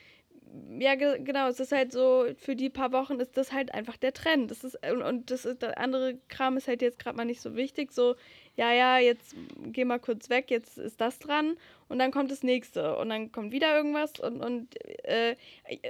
ja, 0.80 0.96
ge 0.96 1.20
genau, 1.24 1.48
es 1.48 1.60
ist 1.60 1.72
halt 1.72 1.92
so, 1.92 2.26
für 2.38 2.56
die 2.56 2.70
paar 2.70 2.92
Wochen 2.92 3.20
ist 3.20 3.38
das 3.38 3.52
halt 3.52 3.74
einfach 3.74 3.98
der 3.98 4.14
Trend. 4.14 4.52
Das 4.52 4.64
ist, 4.64 4.78
und, 4.92 5.02
und 5.02 5.32
das 5.32 5.46
ist, 5.46 5.62
der 5.62 5.78
andere 5.78 6.18
Kram 6.30 6.58
ist 6.58 6.68
halt 6.68 6.82
jetzt 6.82 7.00
gerade 7.00 7.18
mal 7.18 7.26
nicht 7.26 7.42
so 7.42 7.56
wichtig. 7.56 7.92
So, 7.92 8.16
ja, 8.56 8.72
ja, 8.72 9.00
jetzt 9.00 9.36
geh 9.72 9.84
mal 9.84 10.00
kurz 10.00 10.30
weg, 10.30 10.52
jetzt 10.52 10.78
ist 10.78 11.02
das 11.02 11.18
dran 11.18 11.56
und 11.90 11.98
dann 11.98 12.12
kommt 12.12 12.30
das 12.30 12.44
nächste 12.44 12.98
und 12.98 13.10
dann 13.10 13.32
kommt 13.32 13.52
wieder 13.52 13.76
irgendwas 13.76 14.20
und, 14.20 14.42
und 14.42 14.68
äh, 15.06 15.36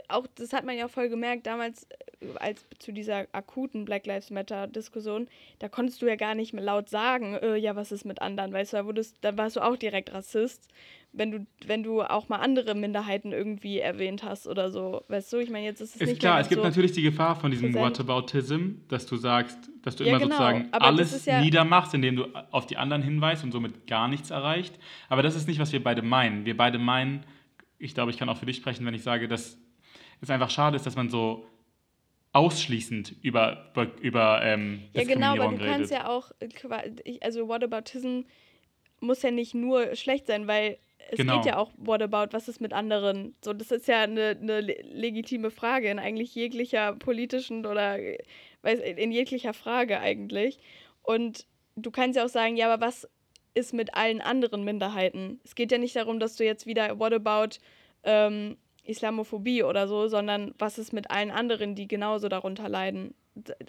auch, 0.07 0.27
das 0.35 0.53
hat 0.53 0.63
man 0.63 0.77
ja 0.77 0.87
voll 0.87 1.09
gemerkt, 1.09 1.45
damals 1.45 1.87
als 2.35 2.65
zu 2.79 2.93
dieser 2.93 3.27
akuten 3.33 3.83
Black 3.83 4.05
Lives 4.05 4.29
Matter-Diskussion, 4.31 5.27
da 5.59 5.67
konntest 5.67 6.01
du 6.01 6.07
ja 6.07 6.15
gar 6.15 6.35
nicht 6.35 6.53
mehr 6.53 6.63
laut 6.63 6.89
sagen, 6.89 7.35
äh, 7.35 7.57
ja, 7.57 7.75
was 7.75 7.91
ist 7.91 8.05
mit 8.05 8.21
anderen, 8.21 8.53
weißt 8.53 8.73
du, 8.73 8.77
da, 8.77 8.85
wurdest, 8.85 9.17
da 9.21 9.37
warst 9.37 9.57
du 9.57 9.61
auch 9.61 9.75
direkt 9.75 10.13
Rassist, 10.13 10.69
wenn 11.11 11.31
du, 11.31 11.45
wenn 11.67 11.83
du 11.83 12.01
auch 12.01 12.29
mal 12.29 12.37
andere 12.37 12.75
Minderheiten 12.75 13.33
irgendwie 13.33 13.79
erwähnt 13.79 14.23
hast 14.23 14.42
oder 14.47 14.69
so, 14.71 15.03
weißt 15.07 15.31
du, 15.33 15.37
ich 15.37 15.49
meine, 15.49 15.65
jetzt 15.65 15.81
ist 15.81 15.95
es 15.95 16.01
ist 16.01 16.07
nicht 16.09 16.19
klar, 16.19 16.39
es 16.39 16.49
gibt 16.49 16.61
so 16.61 16.67
natürlich 16.67 16.91
die 16.91 17.01
Gefahr 17.01 17.35
von 17.35 17.51
diesem. 17.51 17.73
Whataboutism, 17.73 18.75
dass 18.87 19.05
du 19.05 19.15
sagst, 19.17 19.57
dass 19.81 19.95
du 19.95 20.03
Ja, 20.03 20.09
immer 20.09 20.19
genau, 20.19 20.35
sozusagen 20.35 20.69
aber 20.71 20.85
alles 20.85 21.25
ja- 21.25 21.41
niedermachst, 21.41 21.93
indem 21.93 22.15
du 22.15 22.25
auf 22.51 22.65
die 22.65 22.77
anderen 22.77 23.01
hinweist 23.01 23.43
und 23.43 23.51
somit 23.51 23.87
gar 23.87 24.07
nichts 24.07 24.29
erreicht. 24.31 24.77
Aber 25.09 25.21
das 25.23 25.35
ist 25.35 25.47
nicht, 25.47 25.59
was 25.59 25.71
wir 25.71 25.83
beide 25.83 26.01
meinen. 26.01 26.45
Wir 26.45 26.55
beide 26.57 26.77
meinen, 26.79 27.25
ich 27.79 27.93
glaube, 27.93 28.11
ich 28.11 28.17
kann 28.17 28.29
auch 28.29 28.37
für 28.37 28.45
dich 28.45 28.57
sprechen, 28.57 28.85
wenn 28.85 28.93
ich 28.93 29.03
sage, 29.03 29.27
dass 29.27 29.57
es 30.21 30.29
einfach 30.29 30.49
schade 30.49 30.75
ist, 30.77 30.85
dass 30.85 30.95
man 30.95 31.09
so 31.09 31.45
ausschließend 32.31 33.15
über, 33.21 33.71
über 34.01 34.41
ähm, 34.43 34.83
Ja, 34.93 35.03
genau, 35.03 35.33
aber 35.33 35.45
du 35.49 35.61
redet. 35.61 35.67
kannst 35.67 35.91
ja 35.91 36.07
auch, 36.09 36.31
also 37.21 37.47
Whataboutism 37.47 38.21
muss 38.99 39.21
ja 39.21 39.31
nicht 39.31 39.53
nur 39.53 39.95
schlecht 39.95 40.27
sein, 40.27 40.47
weil 40.47 40.77
es 41.11 41.17
Genau. 41.17 41.37
geht 41.37 41.45
ja 41.45 41.57
auch 41.57 41.71
Whatabout, 41.77 42.27
was 42.31 42.47
ist 42.47 42.59
mit 42.61 42.73
anderen? 42.73 43.35
So, 43.43 43.53
das 43.53 43.71
ist 43.71 43.87
ja 43.87 44.01
eine, 44.01 44.37
eine 44.41 44.61
le- 44.61 44.81
legitime 44.83 45.51
Frage 45.51 45.89
in 45.89 45.99
eigentlich 45.99 46.33
jeglicher 46.35 46.93
politischen 46.93 47.65
oder 47.65 47.97
weiß, 48.61 48.79
in 48.79 49.11
jeglicher 49.11 49.53
Frage 49.53 49.99
eigentlich. 49.99 50.59
Und 51.03 51.45
du 51.75 51.91
kannst 51.91 52.17
ja 52.17 52.25
auch 52.25 52.29
sagen, 52.29 52.55
ja, 52.55 52.71
aber 52.71 52.85
was 52.85 53.07
ist 53.53 53.73
mit 53.73 53.93
allen 53.93 54.21
anderen 54.21 54.63
Minderheiten? 54.63 55.39
Es 55.43 55.53
geht 55.55 55.71
ja 55.71 55.77
nicht 55.77 55.95
darum, 55.95 56.19
dass 56.19 56.35
du 56.35 56.43
jetzt 56.45 56.65
wieder 56.65 56.99
Whatabout 56.99 57.59
ähm, 58.03 58.57
Islamophobie 58.83 59.63
oder 59.63 59.87
so, 59.87 60.07
sondern 60.07 60.53
was 60.57 60.77
ist 60.77 60.91
mit 60.93 61.11
allen 61.11 61.31
anderen, 61.31 61.75
die 61.75 61.87
genauso 61.87 62.27
darunter 62.29 62.67
leiden? 62.69 63.13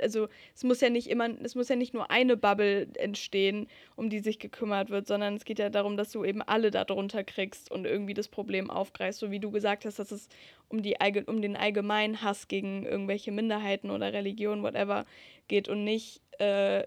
Also 0.00 0.28
es 0.54 0.62
muss 0.62 0.80
ja 0.80 0.90
nicht 0.90 1.08
immer, 1.08 1.28
es 1.42 1.54
muss 1.54 1.68
ja 1.68 1.76
nicht 1.76 1.94
nur 1.94 2.10
eine 2.10 2.36
Bubble 2.36 2.86
entstehen, 2.94 3.66
um 3.96 4.10
die 4.10 4.20
sich 4.20 4.38
gekümmert 4.38 4.90
wird, 4.90 5.06
sondern 5.06 5.34
es 5.34 5.44
geht 5.44 5.58
ja 5.58 5.70
darum, 5.70 5.96
dass 5.96 6.12
du 6.12 6.24
eben 6.24 6.42
alle 6.42 6.70
darunter 6.70 7.24
kriegst 7.24 7.70
und 7.70 7.86
irgendwie 7.86 8.14
das 8.14 8.28
Problem 8.28 8.70
aufgreifst, 8.70 9.20
so 9.20 9.30
wie 9.30 9.40
du 9.40 9.50
gesagt 9.50 9.84
hast, 9.84 9.98
dass 9.98 10.12
es 10.12 10.28
um, 10.68 10.82
die, 10.82 10.96
um 11.26 11.40
den 11.40 11.56
allgemeinen 11.56 12.20
Hass 12.22 12.48
gegen 12.48 12.84
irgendwelche 12.84 13.32
Minderheiten 13.32 13.90
oder 13.90 14.12
Religionen, 14.12 14.62
whatever, 14.62 15.06
geht 15.48 15.68
und 15.68 15.84
nicht, 15.84 16.20
äh, 16.38 16.84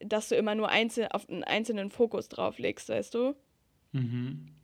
dass 0.00 0.28
du 0.28 0.36
immer 0.36 0.54
nur 0.54 0.68
einzel 0.68 1.08
auf 1.10 1.28
einen 1.28 1.44
einzelnen 1.44 1.90
Fokus 1.90 2.28
drauf 2.28 2.58
legst, 2.58 2.88
weißt 2.88 3.14
du? 3.14 3.34
Mhm. 3.92 4.54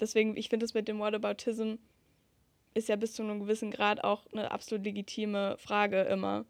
Deswegen, 0.00 0.36
ich 0.36 0.48
finde 0.48 0.64
es 0.64 0.74
mit 0.74 0.88
dem 0.88 0.98
Whataboutism 0.98 1.74
ist 2.74 2.88
ja 2.88 2.96
bis 2.96 3.14
zu 3.14 3.22
einem 3.22 3.40
gewissen 3.40 3.70
Grad 3.70 4.04
auch 4.04 4.26
eine 4.32 4.50
absolut 4.50 4.84
legitime 4.84 5.56
Frage 5.58 6.02
immer, 6.02 6.44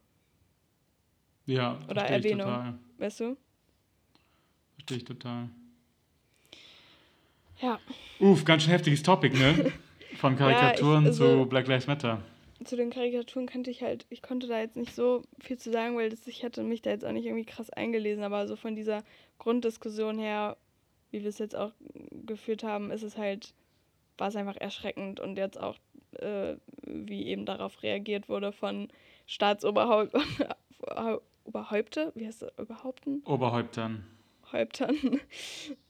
Ja, 1.46 1.78
Oder 1.88 2.02
Erwähnung. 2.02 2.46
total. 2.46 2.78
weißt 2.98 3.20
du? 3.20 3.36
Verstehe 4.74 4.96
ich 4.98 5.04
total. 5.04 5.48
Ja, 7.60 7.80
Uff, 8.20 8.44
ganz 8.44 8.62
schön 8.62 8.72
heftiges 8.72 9.02
Topic, 9.02 9.36
ne? 9.36 9.72
Von 10.16 10.36
Karikaturen 10.36 11.04
Ja, 11.04 11.10
ich- 11.10 11.20
also- 11.20 11.42
zu 11.44 11.48
Black 11.48 11.66
Lives 11.68 11.86
Matter. 11.86 12.22
zu 12.64 12.76
den 12.76 12.90
Karikaturen 12.90 13.46
kannte 13.46 13.70
ich 13.70 13.82
halt, 13.82 14.06
ich 14.10 14.20
konnte 14.22 14.46
da 14.48 14.58
jetzt 14.60 14.76
nicht 14.76 14.94
so 14.94 15.22
viel 15.40 15.58
zu 15.58 15.70
sagen, 15.70 15.96
weil 15.96 16.10
das, 16.10 16.26
ich 16.26 16.44
hatte 16.44 16.62
mich 16.64 16.82
da 16.82 16.90
jetzt 16.90 17.04
auch 17.04 17.12
nicht 17.12 17.26
irgendwie 17.26 17.44
krass 17.44 17.70
eingelesen, 17.70 18.22
aber 18.24 18.46
so 18.48 18.56
von 18.56 18.74
dieser 18.76 19.04
Grunddiskussion 19.38 20.18
her, 20.18 20.56
wie 21.10 21.22
wir 21.22 21.28
es 21.28 21.38
jetzt 21.38 21.54
auch 21.56 21.72
geführt 22.26 22.62
haben, 22.64 22.90
ist 22.90 23.02
es 23.02 23.16
halt, 23.16 23.54
war 24.18 24.28
es 24.28 24.36
einfach 24.36 24.56
erschreckend 24.56 25.20
und 25.20 25.36
jetzt 25.36 25.58
auch, 25.60 25.76
äh, 26.14 26.56
wie 26.86 27.26
eben 27.26 27.44
darauf 27.46 27.82
reagiert 27.82 28.28
wurde 28.28 28.52
von 28.52 28.88
Staatsoberhaupt 29.26 30.14
Oberhäupte, 31.44 32.12
wie 32.14 32.26
heißt 32.26 32.42
das, 32.42 32.52
Überhaupten? 32.58 33.22
Oberhäuptern. 33.24 34.04
Häuptern. 34.52 34.96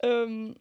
ähm, 0.03 0.55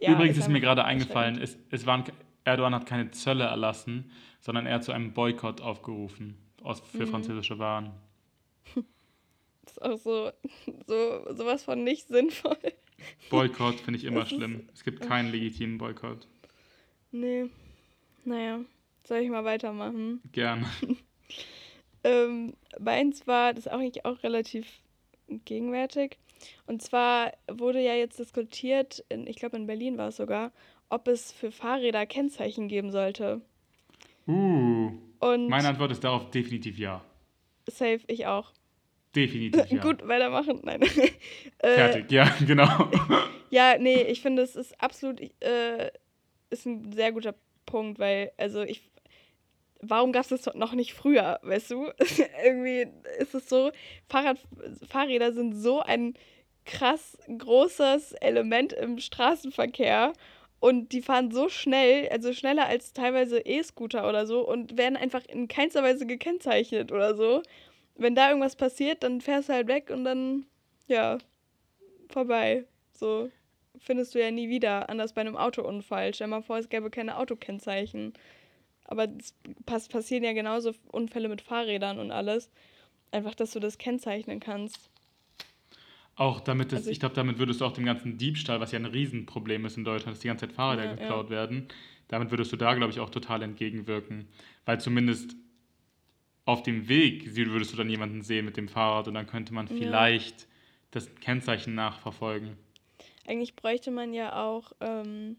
ja, 0.00 0.12
Übrigens 0.12 0.38
ist 0.38 0.48
mir 0.48 0.54
einfach 0.56 0.62
gerade 0.68 0.84
eingefallen, 0.84 1.40
es, 1.40 1.58
es 1.70 1.86
waren, 1.86 2.04
Erdogan 2.44 2.74
hat 2.74 2.86
keine 2.86 3.10
Zölle 3.10 3.44
erlassen, 3.44 4.10
sondern 4.40 4.66
er 4.66 4.76
hat 4.76 4.84
zu 4.84 4.92
einem 4.92 5.12
Boykott 5.12 5.60
aufgerufen 5.60 6.36
aus, 6.62 6.80
für 6.80 7.06
Mhm. 7.06 7.10
französische 7.10 7.58
Waren. 7.58 7.90
Das 9.64 9.72
ist 9.76 9.82
auch 9.82 9.98
so, 9.98 10.30
so 10.86 11.34
sowas 11.34 11.62
von 11.62 11.84
nicht 11.84 12.08
sinnvoll. 12.08 12.56
Boykott 13.28 13.74
finde 13.80 13.98
ich 13.98 14.04
immer 14.04 14.20
Das 14.20 14.30
ist- 14.32 14.36
schlimm. 14.38 14.66
Es 14.72 14.82
gibt 14.82 15.02
keinen 15.02 15.30
legitimen 15.30 15.76
Boykott. 15.76 16.26
Nee. 17.12 17.50
Naja, 18.24 18.60
soll 19.08 19.18
ich 19.18 19.30
mal 19.30 19.44
weitermachen? 19.44 20.20
Gern. 20.32 20.66
Ähm, 22.04 22.54
meins 22.78 23.26
war, 23.26 23.52
das 23.52 23.66
ist 23.66 23.72
auch 23.72 23.80
eigentlich 23.80 24.04
auch 24.04 24.22
relativ 24.22 24.66
gegenwärtig. 25.44 26.16
Und 26.66 26.80
zwar 26.80 27.32
wurde 27.50 27.80
ja 27.80 27.94
jetzt 27.94 28.18
diskutiert, 28.18 29.04
in, 29.08 29.26
ich 29.26 29.36
glaube 29.36 29.56
in 29.56 29.66
Berlin 29.66 29.98
war 29.98 30.08
es 30.08 30.16
sogar, 30.16 30.52
ob 30.88 31.08
es 31.08 31.32
für 31.32 31.50
Fahrräder 31.50 32.06
Kennzeichen 32.06 32.68
geben 32.68 32.92
sollte. 32.92 33.42
Uh, 34.26 34.92
Und 35.18 35.48
meine 35.48 35.68
Antwort 35.68 35.90
ist 35.90 36.04
darauf 36.04 36.30
definitiv 36.30 36.78
ja. 36.78 37.04
safe, 37.66 38.00
ich 38.06 38.26
auch. 38.26 38.52
Definitiv 39.16 39.66
ja. 39.70 39.82
Gut, 39.82 40.06
weitermachen. 40.06 40.60
Nein. 40.62 40.82
äh, 41.58 41.74
Fertig, 41.74 42.12
ja, 42.12 42.32
genau. 42.46 42.90
Ja, 43.50 43.76
nee, 43.78 44.02
ich 44.02 44.20
finde, 44.20 44.42
es 44.42 44.54
ist 44.54 44.80
absolut, 44.80 45.20
äh, 45.40 45.90
ist 46.50 46.66
ein 46.66 46.92
sehr 46.92 47.12
guter 47.12 47.34
Punkt, 47.66 47.98
weil, 47.98 48.32
also 48.36 48.62
ich, 48.62 48.82
warum 49.80 50.12
gab 50.12 50.22
es 50.22 50.28
das 50.28 50.54
noch 50.54 50.74
nicht 50.74 50.94
früher, 50.94 51.38
weißt 51.42 51.70
du? 51.70 51.90
Irgendwie 52.44 52.86
ist 53.18 53.34
es 53.34 53.48
so, 53.48 53.70
Fahrrad, 54.08 54.38
Fahrräder 54.88 55.32
sind 55.32 55.54
so 55.54 55.80
ein 55.80 56.14
krass 56.64 57.16
großes 57.38 58.12
Element 58.14 58.72
im 58.72 58.98
Straßenverkehr 58.98 60.12
und 60.60 60.92
die 60.92 61.02
fahren 61.02 61.30
so 61.30 61.48
schnell, 61.48 62.08
also 62.08 62.32
schneller 62.32 62.66
als 62.66 62.92
teilweise 62.92 63.38
E-Scooter 63.40 64.08
oder 64.08 64.26
so 64.26 64.46
und 64.46 64.76
werden 64.76 64.96
einfach 64.96 65.24
in 65.26 65.48
keinster 65.48 65.82
Weise 65.82 66.06
gekennzeichnet 66.06 66.92
oder 66.92 67.14
so. 67.14 67.42
Wenn 67.94 68.14
da 68.14 68.28
irgendwas 68.28 68.56
passiert, 68.56 69.02
dann 69.02 69.20
fährst 69.20 69.48
du 69.48 69.54
halt 69.54 69.68
weg 69.68 69.90
und 69.90 70.04
dann, 70.04 70.46
ja, 70.88 71.18
vorbei. 72.08 72.64
So 72.92 73.30
findest 73.78 74.14
du 74.14 74.20
ja 74.20 74.30
nie 74.30 74.48
wieder. 74.48 74.88
Anders 74.88 75.12
bei 75.12 75.20
einem 75.20 75.36
Autounfall. 75.36 76.12
Stell 76.14 76.26
mal 76.26 76.42
vor, 76.42 76.58
es 76.58 76.68
gäbe 76.68 76.90
keine 76.90 77.16
Autokennzeichen. 77.18 78.14
Aber 78.88 79.06
es 79.18 79.34
pass 79.66 79.86
passieren 79.88 80.24
ja 80.24 80.32
genauso 80.32 80.72
Unfälle 80.90 81.28
mit 81.28 81.40
Fahrrädern 81.42 81.98
und 82.00 82.10
alles. 82.10 82.50
Einfach, 83.12 83.34
dass 83.34 83.52
du 83.52 83.60
das 83.60 83.78
kennzeichnen 83.78 84.40
kannst. 84.40 84.90
Auch 86.16 86.40
damit, 86.40 86.72
das, 86.72 86.78
Also 86.80 86.90
ich 86.90 86.94
ich- 86.94 87.00
glaube, 87.00 87.14
damit 87.14 87.38
würdest 87.38 87.60
du 87.60 87.64
auch 87.64 87.72
dem 87.72 87.84
ganzen 87.84 88.18
Diebstahl, 88.18 88.60
was 88.60 88.72
ja 88.72 88.78
ein 88.78 88.86
Riesenproblem 88.86 89.64
ist 89.66 89.76
in 89.76 89.84
Deutschland, 89.84 90.16
dass 90.16 90.20
die 90.22 90.28
ganze 90.28 90.46
Zeit 90.46 90.54
Fahrräder 90.56 90.84
Ja, 90.84 90.90
ja. 90.90 90.96
geklaut 90.96 91.30
werden, 91.30 91.68
damit 92.08 92.30
würdest 92.30 92.50
du 92.50 92.56
da, 92.56 92.74
glaube 92.74 92.92
ich, 92.92 92.98
auch 92.98 93.10
total 93.10 93.42
entgegenwirken. 93.42 94.26
Weil 94.64 94.80
zumindest 94.80 95.36
auf 96.44 96.62
dem 96.62 96.88
Weg 96.88 97.36
würdest 97.36 97.72
du 97.72 97.76
dann 97.76 97.90
jemanden 97.90 98.22
sehen 98.22 98.46
mit 98.46 98.56
dem 98.56 98.68
Fahrrad 98.68 99.06
und 99.06 99.14
dann 99.14 99.26
könnte 99.26 99.52
man 99.52 99.66
Ja. 99.68 99.74
vielleicht 99.76 100.48
das 100.90 101.14
Kennzeichen 101.16 101.74
nachverfolgen. 101.74 102.56
Eigentlich 103.26 103.54
bräuchte 103.54 103.90
man 103.90 104.14
ja 104.14 104.42
auch, 104.42 104.72
ähm, 104.80 105.36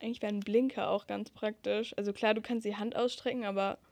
eigentlich 0.00 0.22
wäre 0.22 0.32
ein 0.32 0.40
Blinker 0.40 0.88
auch 0.90 1.06
ganz 1.06 1.30
praktisch. 1.30 1.94
Also 1.96 2.12
klar, 2.12 2.34
du 2.34 2.40
kannst 2.42 2.64
die 2.66 2.76
Hand 2.76 2.96
ausstrecken, 2.96 3.44
aber. 3.44 3.78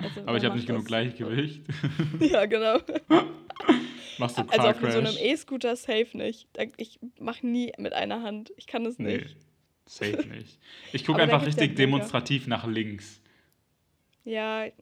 Also, 0.00 0.20
Aber 0.26 0.36
ich 0.36 0.44
habe 0.44 0.54
nicht 0.54 0.68
genug 0.68 0.82
das? 0.82 0.86
Gleichgewicht. 0.88 1.64
Ja, 2.20 2.46
genau. 2.46 2.78
Machst 4.18 4.38
du 4.38 4.42
Also 4.42 4.52
Car 4.52 4.76
auch 4.76 4.80
mit 4.80 4.92
so 4.92 4.98
einem? 4.98 5.12
E-Scooter 5.18 5.74
safe 5.74 6.16
nicht. 6.16 6.46
Ich 6.76 7.00
mache 7.18 7.44
nie 7.44 7.72
mit 7.78 7.92
einer 7.94 8.22
Hand. 8.22 8.52
Ich 8.56 8.68
kann 8.68 8.86
es 8.86 8.96
Nee, 9.00 9.16
nicht. 9.18 9.36
safe 9.86 10.24
nicht. 10.28 10.60
Ich 10.92 11.04
gucke 11.04 11.20
einfach 11.20 11.40
ja 11.40 11.46
richtig 11.46 11.74
Blinker. 11.74 11.82
demonstrativ 11.82 12.46
nach 12.46 12.64
links. 12.64 13.20
Ja, 14.24 14.66
äh, 14.66 14.72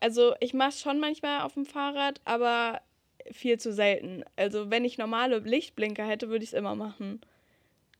also 0.00 0.34
ich 0.40 0.52
mache 0.52 0.68
es 0.70 0.80
schon 0.82 1.00
manchmal 1.00 1.40
auf 1.40 1.54
dem 1.54 1.64
Fahrrad, 1.64 2.20
aber 2.26 2.82
viel 3.32 3.58
zu 3.58 3.72
selten. 3.72 4.22
Also 4.36 4.70
wenn 4.70 4.84
ich 4.84 4.98
normale 4.98 5.38
Lichtblinker 5.38 6.06
hätte, 6.06 6.28
würde 6.28 6.44
ich 6.44 6.50
es 6.50 6.58
immer 6.58 6.74
machen, 6.74 7.22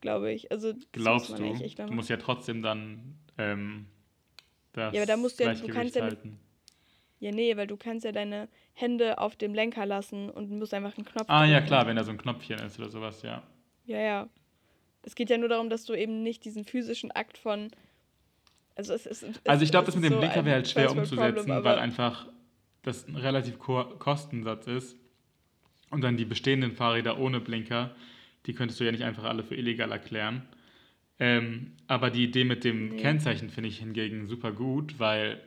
glaube 0.01 0.31
ich. 0.31 0.51
Also 0.51 0.73
Glaubst 0.91 1.29
du? 1.37 1.43
eigentlich 1.43 1.61
echt 1.63 1.77
mal 1.77 1.87
Du 1.87 1.93
musst 1.93 2.09
ja 2.09 2.17
trotzdem 2.17 2.61
dann 2.61 3.15
ähm, 3.37 3.87
das 4.73 4.93
Ja, 4.93 5.01
aber 5.01 5.07
da 5.07 5.17
musst 5.17 5.39
du 5.39 5.43
ja- 5.43 5.53
du 5.53 5.67
kannst 5.67 5.95
ja 5.95 6.03
halten. 6.03 6.39
Ja, 7.19 7.31
nee, 7.31 7.55
weil 7.55 7.67
du 7.67 7.77
kannst 7.77 8.05
ja 8.05 8.11
deine 8.11 8.49
Hände 8.73 9.17
auf 9.19 9.35
dem 9.35 9.53
Lenker 9.53 9.85
lassen 9.85 10.29
und 10.29 10.49
musst 10.51 10.73
einfach 10.73 10.97
einen 10.97 11.05
Knopf 11.05 11.29
Ah 11.29 11.45
ja, 11.45 11.61
klar, 11.61 11.87
wenn 11.87 11.95
da 11.95 12.03
so 12.03 12.11
ein 12.11 12.17
Knopfchen 12.17 12.59
ist 12.59 12.77
oder 12.77 12.89
sowas, 12.89 13.21
ja. 13.21 13.41
Ja, 13.85 13.99
ja. 13.99 14.29
Es 15.03 15.15
geht 15.15 15.29
ja 15.29 15.37
nur 15.37 15.49
darum, 15.49 15.69
dass 15.69 15.85
du 15.85 15.93
eben 15.93 16.23
nicht 16.23 16.43
diesen 16.45 16.65
physischen 16.65 17.11
Akt 17.11 17.37
von. 17.37 17.71
Also, 18.75 18.93
es 18.93 19.05
ist. 19.05 19.23
Es, 19.23 19.41
Also 19.45 19.63
ich 19.63 19.71
glaube, 19.71 19.85
das 19.85 19.95
mit 19.95 20.03
dem 20.03 20.13
so 20.13 20.19
Blinker 20.19 20.43
wäre 20.43 20.55
halt 20.55 20.67
schwer 20.67 20.91
umzusetzen, 20.91 21.35
Problem, 21.45 21.63
weil 21.63 21.79
einfach 21.79 22.27
das 22.81 23.07
ein 23.07 23.15
relativ 23.15 23.57
ko 23.59 23.85
Kostensatz 23.97 24.67
ist. 24.67 24.97
Und 25.91 26.01
dann 26.03 26.17
die 26.17 26.25
bestehenden 26.25 26.71
Fahrräder 26.73 27.17
ohne 27.19 27.39
Blinker, 27.39 27.95
die 28.45 28.53
könntest 28.53 28.79
du 28.79 28.83
ja 28.83 28.91
nicht 28.91 29.03
einfach 29.03 29.23
alle 29.23 29.43
für 29.43 29.55
illegal 29.55 29.91
erklären. 29.91 30.43
Ähm, 31.19 31.71
aber 31.87 32.09
die 32.09 32.23
Idee 32.25 32.43
mit 32.43 32.63
dem 32.63 32.89
Nee. 32.89 32.97
Kennzeichen 32.97 33.49
finde 33.49 33.69
ich 33.69 33.79
hingegen 33.79 34.27
super 34.27 34.51
gut, 34.51 34.99
weil 34.99 35.39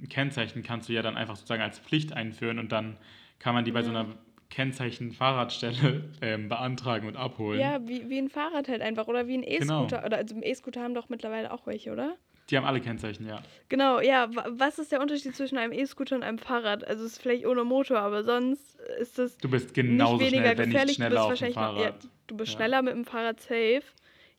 ein 0.00 0.08
Kennzeichen 0.08 0.62
kannst 0.62 0.88
du 0.88 0.92
ja 0.94 1.02
dann 1.02 1.16
einfach 1.16 1.36
sozusagen 1.36 1.62
als 1.62 1.78
Pflicht 1.78 2.12
einführen 2.14 2.58
und 2.58 2.72
dann 2.72 2.96
kann 3.38 3.54
man 3.54 3.64
die 3.64 3.72
bei 3.72 3.82
so 3.82 3.92
Ja. 3.92 4.00
einer 4.00 4.14
Kennzeichen-Fahrradstelle 4.48 6.04
ähm, 6.22 6.48
beantragen 6.48 7.06
und 7.06 7.16
abholen. 7.16 7.60
Ja, 7.60 7.86
wie, 7.86 8.08
wie 8.08 8.18
ein 8.18 8.28
Fahrrad 8.28 8.68
halt 8.68 8.80
einfach 8.82 9.06
oder 9.08 9.26
wie 9.28 9.34
ein 9.34 9.42
Genau. 9.42 9.84
E-Scooter. 9.84 10.04
Oder 10.04 10.16
also 10.18 10.36
E-Scooter 10.42 10.82
haben 10.82 10.94
doch 10.94 11.08
mittlerweile 11.08 11.52
auch 11.52 11.66
welche, 11.66 11.92
oder? 11.92 12.16
Die 12.50 12.56
haben 12.56 12.64
alle 12.66 12.80
Kennzeichen, 12.80 13.26
ja. 13.28 13.42
Genau, 13.68 14.00
ja. 14.00 14.34
wa- 14.34 14.46
Was 14.50 14.78
ist 14.78 14.90
der 14.92 15.00
Unterschied 15.00 15.36
zwischen 15.36 15.56
einem 15.56 15.72
E-Scooter 15.72 16.16
und 16.16 16.22
einem 16.24 16.38
Fahrrad? 16.38 16.84
Also 16.84 17.04
es 17.04 17.12
ist 17.12 17.22
vielleicht 17.22 17.46
ohne 17.46 17.62
Motor, 17.64 17.98
aber 18.00 18.24
sonst 18.24 18.76
ist 18.98 19.18
es 19.18 19.36
Du 19.38 19.48
bist 19.48 19.66
nicht 19.66 19.74
genauso 19.74 20.20
weniger 20.20 20.42
schnell, 20.42 20.58
wenn 20.58 20.68
nicht 20.68 20.72
gefährlich. 20.72 20.96
Du 20.96 21.02
schneller 21.02 21.28
bist 21.28 21.42
auf 21.42 21.48
dem 21.48 21.54
noch, 21.54 21.76
ja, 21.76 21.82
Fahrrad. 21.90 22.08
du 22.26 22.36
bist 22.36 22.52
Ja. 22.52 22.56
schneller 22.58 22.82
mit 22.82 22.94
dem 22.94 23.04
Fahrrad 23.04 23.40
safe. 23.40 23.82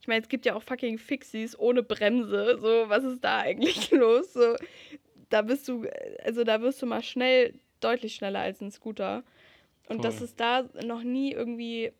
Ich 0.01 0.07
meine, 0.07 0.21
es 0.21 0.29
gibt 0.29 0.45
ja 0.45 0.55
auch 0.55 0.63
fucking 0.63 0.97
Fixies 0.97 1.57
ohne 1.57 1.83
Bremse. 1.83 2.57
So, 2.59 2.89
was 2.89 3.03
ist 3.03 3.23
da 3.23 3.39
eigentlich 3.39 3.91
los? 3.91 4.33
So, 4.33 4.55
da 5.29 5.41
bist 5.43 5.67
du, 5.67 5.85
also 6.25 6.43
da 6.43 6.61
wirst 6.61 6.81
du 6.81 6.85
mal 6.87 7.03
schnell, 7.03 7.53
deutlich 7.79 8.15
schneller 8.15 8.39
als 8.39 8.59
ein 8.61 8.71
Scooter. 8.71 9.23
Und 9.87 10.03
dass 10.03 10.15
Voll. 10.17 10.25
es 10.25 10.35
da 10.35 10.63
noch 10.85 11.03
nie 11.03 11.31
irgendwie 11.33 11.91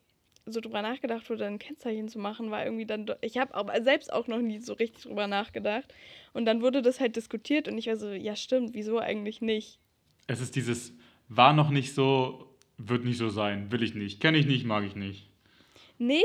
so 0.46 0.60
drüber 0.60 0.82
nachgedacht 0.82 1.30
wurde, 1.30 1.46
ein 1.46 1.60
Kennzeichen 1.60 2.08
zu 2.10 2.20
machen, 2.20 2.52
war 2.52 2.66
irgendwie 2.66 2.86
dann. 2.86 3.06
Ich 3.22 3.38
habe 3.38 3.54
aber 3.54 3.82
selbst 3.84 4.12
auch 4.12 4.28
noch 4.28 4.40
nie 4.40 4.60
so 4.60 4.74
richtig 4.74 5.04
drüber 5.04 5.28
nachgedacht. 5.28 5.94
Und 6.34 6.46
dann 6.46 6.62
wurde 6.62 6.82
das 6.82 7.00
halt 7.00 7.16
diskutiert 7.16 7.68
und 7.68 7.78
ich 7.78 7.88
war 7.88 7.96
so, 7.98 8.12
ja, 8.12 8.36
stimmt, 8.36 8.74
wieso 8.74 9.00
eigentlich 9.00 9.42
nicht? 9.42 9.80
Es 10.28 10.42
ist 10.42 10.56
dieses, 10.56 10.94
war 11.28 11.54
noch 11.54 11.70
nicht 11.70 11.94
so, 11.94 12.56
wird 12.78 13.04
nicht 13.04 13.18
so 13.18 13.30
sein, 13.30 13.72
will 13.72 13.84
ich 13.84 13.96
nicht, 13.96 14.20
kenne 14.20 14.38
ich 14.38 14.46
nicht, 14.46 14.66
mag 14.66 14.84
ich 14.84 14.96
nicht. 14.96 15.28
Nee, 15.98 16.24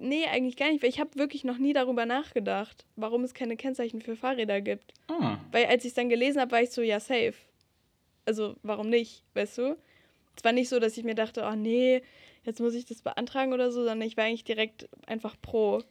nee, 0.00 0.24
eigentlich 0.26 0.56
gar 0.56 0.72
nicht, 0.72 0.82
weil 0.82 0.90
ich 0.90 0.98
habe 0.98 1.14
wirklich 1.14 1.44
noch 1.44 1.58
nie 1.58 1.72
darüber 1.72 2.04
nachgedacht, 2.04 2.84
warum 2.96 3.22
es 3.22 3.32
keine 3.32 3.56
Kennzeichen 3.56 4.00
für 4.00 4.16
Fahrräder 4.16 4.60
gibt. 4.60 4.92
Ah, 5.06 5.38
Weil 5.52 5.66
als 5.66 5.84
ich 5.84 5.90
es 5.90 5.94
dann 5.94 6.08
gelesen 6.08 6.40
habe, 6.40 6.50
war 6.50 6.62
ich 6.62 6.70
so, 6.70 6.82
ja, 6.82 6.98
safe. 6.98 7.34
Also, 8.26 8.56
warum 8.64 8.90
nicht, 8.90 9.22
weißt 9.34 9.58
du? 9.58 9.76
Es 10.36 10.42
war 10.42 10.50
nicht 10.50 10.68
so, 10.68 10.80
dass 10.80 10.98
ich 10.98 11.04
mir 11.04 11.14
dachte, 11.14 11.48
oh 11.48 11.54
nee, 11.54 12.02
jetzt 12.44 12.60
muss 12.60 12.74
ich 12.74 12.84
das 12.84 13.02
beantragen 13.02 13.52
oder 13.52 13.70
so, 13.72 13.80
sondern 13.84 14.02
ich 14.02 14.16
war 14.16 14.24
eigentlich 14.24 14.44
direkt 14.44 14.88
einfach 15.06 15.36
pro. 15.40 15.82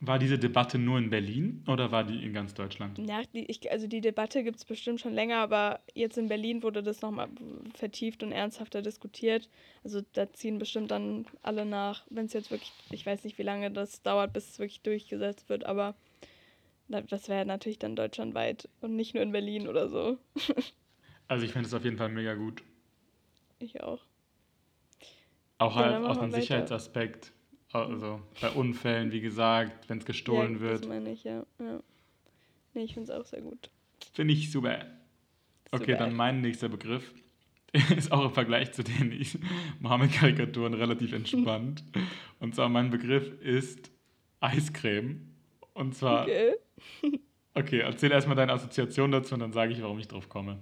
war 0.00 0.18
diese 0.18 0.38
Debatte 0.38 0.78
nur 0.78 0.98
in 0.98 1.10
Berlin 1.10 1.62
oder 1.68 1.92
war 1.92 2.04
die 2.04 2.24
in 2.24 2.32
ganz 2.32 2.54
Deutschland? 2.54 2.98
Ja, 2.98 3.22
die, 3.34 3.44
ich, 3.50 3.70
also 3.70 3.86
die 3.86 4.00
Debatte 4.00 4.42
gibt 4.42 4.56
es 4.58 4.64
bestimmt 4.64 5.00
schon 5.00 5.12
länger, 5.12 5.36
aber 5.38 5.80
jetzt 5.94 6.16
in 6.18 6.28
Berlin 6.28 6.62
wurde 6.62 6.82
das 6.82 7.02
nochmal 7.02 7.28
vertieft 7.74 8.22
und 8.22 8.32
ernsthafter 8.32 8.80
diskutiert. 8.82 9.48
Also 9.84 10.00
da 10.14 10.32
ziehen 10.32 10.58
bestimmt 10.58 10.90
dann 10.90 11.26
alle 11.42 11.64
nach, 11.66 12.06
wenn 12.10 12.26
es 12.26 12.32
jetzt 12.32 12.50
wirklich, 12.50 12.72
ich 12.90 13.04
weiß 13.04 13.24
nicht, 13.24 13.36
wie 13.38 13.42
lange 13.42 13.70
das 13.70 14.00
dauert, 14.02 14.32
bis 14.32 14.48
es 14.50 14.58
wirklich 14.58 14.80
durchgesetzt 14.80 15.48
wird, 15.50 15.64
aber 15.64 15.94
da- 16.88 17.02
das 17.02 17.28
wäre 17.28 17.44
natürlich 17.46 17.78
dann 17.78 17.94
deutschlandweit 17.94 18.68
und 18.80 18.96
nicht 18.96 19.14
nur 19.14 19.22
in 19.22 19.32
Berlin 19.32 19.68
oder 19.68 19.88
so. 19.88 20.16
Also 21.28 21.44
ich 21.46 21.52
finde 21.52 21.68
es 21.68 21.74
auf 21.74 21.84
jeden 21.84 21.96
Fall 21.96 22.08
mega 22.08 22.34
gut. 22.34 22.64
Ich 23.60 23.82
auch. 23.84 24.00
Auch 25.60 25.76
Ja, 25.76 25.82
halt 25.82 26.04
aus 26.04 26.16
weiter. 26.16 26.30
Sicherheitsaspekt. 26.40 27.32
Also 27.72 28.20
bei 28.40 28.50
Unfällen, 28.50 29.12
wie 29.12 29.20
gesagt, 29.20 29.88
wenn 29.88 29.98
es 29.98 30.04
gestohlen 30.04 30.54
ja, 30.54 30.60
wird. 30.60 30.80
Das 30.80 30.88
meine 30.88 31.12
ich, 31.12 31.22
ja. 31.22 31.44
ja. 31.60 31.80
Nee, 32.74 32.82
ich 32.84 32.94
finde 32.94 33.12
es 33.12 33.18
auch 33.18 33.24
sehr 33.24 33.42
gut. 33.42 33.70
Finde 34.12 34.34
ich 34.34 34.50
super. 34.50 34.86
Okay, 35.70 35.92
Super. 35.92 35.96
dann 35.98 36.14
mein 36.14 36.40
nächster 36.40 36.68
Begriff 36.68 37.14
ist 37.96 38.10
auch 38.10 38.24
im 38.24 38.32
Vergleich 38.32 38.72
zu 38.72 38.82
den 38.82 39.14
Mohammed-Karikaturen 39.80 40.74
relativ 40.74 41.12
entspannt. 41.12 41.84
Und 42.40 42.54
zwar 42.54 42.68
mein 42.68 42.90
Begriff 42.90 43.40
ist 43.40 43.92
Eiscreme. 44.40 45.28
Und 45.74 45.94
zwar, 45.94 46.22
okay, 46.22 46.54
Okay. 47.54 47.80
erzähl 47.80 48.10
erstmal 48.10 48.36
deine 48.36 48.52
Assoziation 48.52 49.12
dazu 49.12 49.34
und 49.34 49.40
dann 49.40 49.52
sage 49.52 49.72
ich, 49.72 49.82
warum 49.82 49.98
ich 49.98 50.08
drauf 50.08 50.28
komme. 50.28 50.58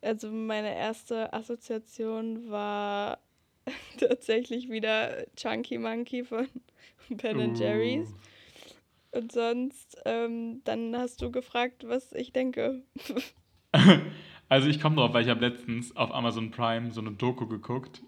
Also 0.00 0.30
meine 0.30 0.74
erste 0.74 1.32
Assoziation 1.32 2.50
war 2.50 3.18
tatsächlich 3.98 4.68
wieder 4.70 5.24
Chunky 5.36 5.78
Monkey 5.78 6.24
von 6.24 6.48
Ben 7.08 7.54
Jerry's. 7.54 8.10
Uh. 8.10 9.18
Und 9.18 9.32
sonst, 9.32 9.98
ähm, 10.06 10.62
dann 10.64 10.96
hast 10.96 11.20
du 11.20 11.30
gefragt, 11.30 11.84
was 11.86 12.12
ich 12.12 12.32
denke. 12.32 12.82
Also 14.48 14.68
ich 14.68 14.82
komme 14.82 14.96
drauf, 14.96 15.14
weil 15.14 15.22
ich 15.22 15.30
habe 15.30 15.40
letztens 15.40 15.96
auf 15.96 16.12
Amazon 16.12 16.50
Prime 16.50 16.90
so 16.90 17.00
eine 17.00 17.12
Doku 17.12 17.46
geguckt. 17.46 18.02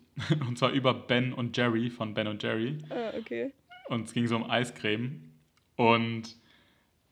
Und 0.46 0.58
zwar 0.58 0.72
über 0.72 0.92
Ben 0.92 1.32
und 1.32 1.56
Jerry 1.56 1.88
von 1.88 2.12
Ben 2.12 2.26
und 2.26 2.42
Jerry. 2.42 2.76
ah, 2.90 3.16
okay. 3.18 3.54
Und 3.88 4.08
es 4.08 4.12
ging 4.12 4.26
so 4.26 4.36
um 4.36 4.50
Eiscreme. 4.50 5.32
Und 5.76 6.36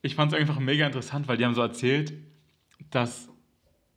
ich 0.03 0.13
fand 0.13 0.31
es 0.31 0.39
einfach 0.39 0.59
mega 0.59 0.85
interessant, 0.85 1.27
weil 1.27 1.37
die 1.37 1.45
haben 1.45 1.55
so 1.55 1.63
erzählt, 1.63 2.13
dass 2.91 3.27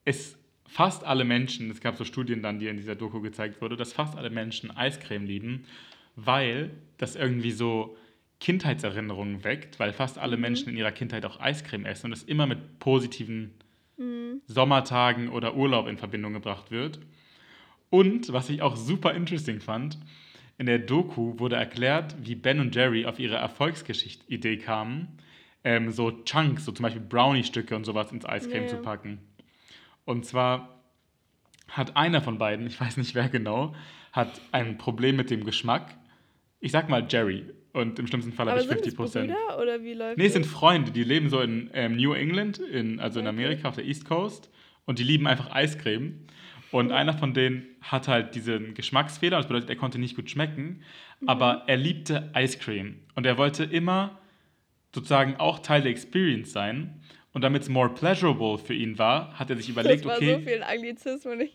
es 0.06 0.38
fast 0.68 1.04
alle 1.04 1.24
Menschen, 1.24 1.70
es 1.70 1.80
gab 1.80 1.96
so 1.96 2.04
Studien 2.04 2.42
dann, 2.42 2.58
die 2.58 2.68
in 2.68 2.76
dieser 2.76 2.94
Doku 2.94 3.20
gezeigt 3.20 3.60
wurde, 3.60 3.76
dass 3.76 3.92
fast 3.92 4.16
alle 4.16 4.30
Menschen 4.30 4.70
Eiscreme 4.70 5.24
lieben, 5.24 5.64
weil 6.16 6.70
das 6.98 7.16
irgendwie 7.16 7.52
so 7.52 7.96
Kindheitserinnerungen 8.40 9.44
weckt, 9.44 9.78
weil 9.80 9.92
fast 9.92 10.18
alle 10.18 10.36
Menschen 10.36 10.68
in 10.68 10.76
ihrer 10.76 10.92
Kindheit 10.92 11.24
auch 11.24 11.40
Eiscreme 11.40 11.86
essen 11.86 12.06
und 12.06 12.12
es 12.12 12.22
immer 12.22 12.46
mit 12.46 12.78
positiven 12.78 13.54
Sommertagen 14.46 15.28
oder 15.28 15.56
Urlaub 15.56 15.88
in 15.88 15.96
Verbindung 15.96 16.34
gebracht 16.34 16.70
wird. 16.70 17.00
Und 17.90 18.32
was 18.32 18.50
ich 18.50 18.62
auch 18.62 18.76
super 18.76 19.14
interesting 19.14 19.60
fand, 19.60 19.98
in 20.58 20.66
der 20.66 20.78
Doku 20.78 21.38
wurde 21.38 21.56
erklärt, 21.56 22.14
wie 22.20 22.34
Ben 22.34 22.60
und 22.60 22.74
Jerry 22.74 23.06
auf 23.06 23.18
ihre 23.18 23.36
Erfolgsgeschichte-Idee 23.36 24.58
kamen, 24.58 25.18
ähm, 25.64 25.90
so 25.90 26.10
Chunks, 26.24 26.64
so 26.64 26.72
zum 26.72 26.84
Beispiel 26.84 27.02
Brownie-Stücke 27.02 27.74
und 27.74 27.84
sowas 27.84 28.12
ins 28.12 28.24
Eiscreme 28.24 28.64
Ja, 28.64 28.68
zu 28.68 28.76
packen. 28.76 29.18
Und 30.06 30.24
zwar 30.24 30.80
hat 31.68 31.96
einer 31.96 32.22
von 32.22 32.38
beiden, 32.38 32.66
ich 32.66 32.80
weiß 32.80 32.96
nicht 32.96 33.14
wer 33.14 33.28
genau, 33.28 33.74
hat 34.12 34.40
ein 34.52 34.78
Problem 34.78 35.16
mit 35.16 35.28
dem 35.30 35.44
Geschmack. 35.44 35.94
Ich 36.60 36.72
sag 36.72 36.88
mal 36.88 37.06
Jerry. 37.06 37.44
Und 37.74 37.98
im 37.98 38.06
schlimmsten 38.06 38.32
Fall 38.32 38.48
habe 38.48 38.58
ich 38.60 38.66
sind 38.66 38.72
50 38.76 38.92
es 38.92 38.96
Prozent. 38.96 39.34
Oder 39.60 39.82
wie 39.82 39.92
läuft 39.92 40.16
Nee, 40.16 40.26
es 40.26 40.32
sind? 40.32 40.46
Freunde, 40.46 40.92
die 40.92 41.04
leben 41.04 41.28
so 41.28 41.42
in 41.42 41.68
ähm, 41.74 41.96
New 41.96 42.14
England, 42.14 42.56
in, 42.58 42.98
also 43.00 43.20
in. 43.20 43.26
Amerika 43.26 43.68
auf 43.68 43.74
der 43.74 43.84
East 43.84 44.06
Coast. 44.06 44.50
Und 44.86 44.98
die 44.98 45.02
lieben 45.04 45.26
einfach 45.26 45.50
Eiscreme. 45.54 46.24
Und 46.70 46.92
einer 46.92 47.12
von 47.12 47.34
denen 47.34 47.66
hat 47.82 48.08
halt 48.08 48.34
diesen 48.34 48.72
Geschmacksfehler, 48.74 49.36
das 49.36 49.46
bedeutet, 49.48 49.68
er 49.68 49.76
konnte 49.76 49.98
nicht 49.98 50.16
gut 50.16 50.30
schmecken, 50.30 50.82
Mhm. 51.20 51.28
aber 51.28 51.64
er 51.66 51.76
liebte 51.76 52.30
Eiscreme. 52.34 52.96
Und 53.14 53.26
er 53.26 53.36
wollte 53.38 53.64
immer 53.64 54.18
sozusagen 54.94 55.36
auch 55.36 55.58
Teil 55.58 55.82
der 55.82 55.90
Experience 55.90 56.52
sein. 56.52 57.00
Und 57.36 57.42
damit 57.42 57.64
es 57.64 57.68
more 57.68 57.90
pleasurable 57.90 58.56
für 58.56 58.72
ihn 58.72 58.96
war, 58.98 59.38
hat 59.38 59.50
er 59.50 59.58
sich 59.58 59.68
überlegt, 59.68 60.06
das 60.06 60.08
war 60.08 60.16
okay, 60.16 60.36
so 60.36 60.40
viel 60.40 60.62
Anglizismen. 60.62 61.46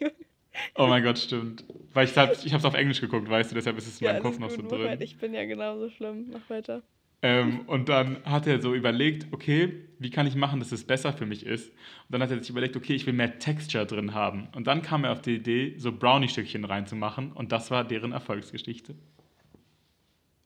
Oh 0.75 0.85
mein 0.85 1.01
Gott, 1.01 1.17
stimmt. 1.17 1.63
Weil 1.91 2.05
ich, 2.05 2.15
hab- 2.15 2.33
ich 2.33 2.53
habe 2.53 2.59
es 2.59 2.65
auf 2.65 2.75
Englisch 2.75 3.01
geguckt, 3.01 3.27
weißt 3.27 3.49
du, 3.49 3.55
deshalb 3.55 3.79
ist 3.79 3.87
es 3.87 3.99
in 3.99 4.05
ja, 4.05 4.13
meinem 4.13 4.21
Kopf 4.21 4.37
noch 4.37 4.51
so 4.51 4.57
drin. 4.57 4.79
Moment, 4.81 5.01
ich 5.01 5.17
bin 5.17 5.33
ja 5.33 5.43
genauso 5.43 5.89
schlimm. 5.89 6.27
Mach 6.33 6.47
weiter. 6.51 6.83
Ähm, 7.23 7.61
und 7.65 7.89
dann 7.89 8.23
hat 8.25 8.45
er 8.45 8.61
so 8.61 8.75
überlegt, 8.75 9.25
okay, 9.31 9.73
wie 9.97 10.11
kann 10.11 10.27
ich 10.27 10.35
machen, 10.35 10.59
dass 10.59 10.71
es 10.71 10.83
besser 10.83 11.13
für 11.13 11.25
mich 11.25 11.47
ist? 11.47 11.69
Und 11.69 12.11
dann 12.11 12.21
hat 12.21 12.29
er 12.29 12.37
sich 12.37 12.51
überlegt, 12.51 12.75
okay, 12.75 12.93
ich 12.93 13.07
will 13.07 13.13
mehr 13.13 13.39
Texture 13.39 13.87
drin 13.87 14.13
haben. 14.13 14.49
Und 14.55 14.67
dann 14.67 14.83
kam 14.83 15.03
er 15.03 15.13
auf 15.13 15.23
die 15.23 15.37
Idee, 15.37 15.73
so 15.79 15.91
Brownie-Stückchen 15.91 16.63
reinzumachen. 16.63 17.31
Und 17.31 17.51
das 17.51 17.71
war 17.71 17.83
deren 17.85 18.11
Erfolgsgeschichte. 18.11 18.93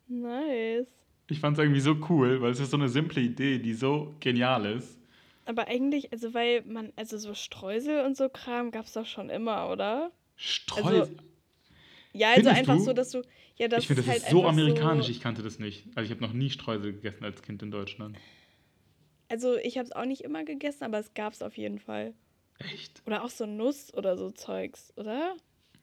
Nice. 0.08 0.88
Ich 1.30 1.42
fand 1.42 1.58
es 1.58 1.62
irgendwie 1.62 1.82
so 1.82 1.98
cool, 2.08 2.42
weil 2.42 2.52
es 2.52 2.62
ist 2.62 2.72
so 2.72 2.78
eine 2.78 2.88
simple 2.88 3.22
Idee, 3.22 3.60
die 3.60 3.74
so 3.74 4.16
genial 4.22 4.66
ist. 4.66 4.98
Aber 5.46 5.68
eigentlich, 5.68 6.12
also 6.12 6.34
weil 6.34 6.64
man, 6.64 6.92
also 6.96 7.18
so 7.18 7.34
Streusel 7.34 8.04
und 8.06 8.18
so 8.18 8.30
Kram 8.30 8.72
gab 8.72 8.86
es 8.86 8.94
doch 8.94 9.06
schon 9.06 9.30
immer, 9.30 9.70
oder? 9.70 10.12
Streusel. 10.36 11.02
Also, 11.02 11.12
Ja, 12.14 12.30
also 12.30 12.50
Findest 12.50 12.58
einfach 12.58 12.76
du? 12.78 12.84
so, 12.84 12.94
dass 12.94 13.10
du, 13.12 13.22
ja, 13.58 13.68
das 13.68 13.84
ich 13.84 13.88
finde, 13.88 14.02
das 14.02 14.10
halt 14.12 14.24
ist 14.24 14.30
so 14.32 14.46
amerikanisch. 14.48 15.06
So, 15.06 15.12
Ich 15.12 15.22
kannte 15.22 15.44
das 15.44 15.60
nicht. 15.60 15.86
Also 15.96 16.06
ich 16.06 16.12
habe 16.18 16.26
noch 16.26 16.34
nie 16.34 16.50
Streusel 16.50 16.94
gegessen 16.94 17.24
als 17.26 17.42
Kind 17.42 17.62
in 17.64 17.72
Deutschland. 17.72 18.18
also 19.30 19.56
ich 19.58 19.78
habe 19.78 19.86
es 19.86 19.92
auch 19.92 20.06
nicht 20.06 20.22
immer 20.22 20.44
gegessen, 20.44 20.84
aber 20.84 21.00
es 21.00 21.14
gab 21.14 21.34
es 21.34 21.42
auf 21.42 21.58
jeden 21.58 21.80
Fall. 21.80 22.14
Echt? 22.60 23.04
Oder 23.06 23.24
auch 23.24 23.30
so 23.30 23.46
Nuss 23.46 23.94
oder 23.94 24.18
so 24.18 24.32
Zeugs, 24.32 24.94
oder? 24.98 25.36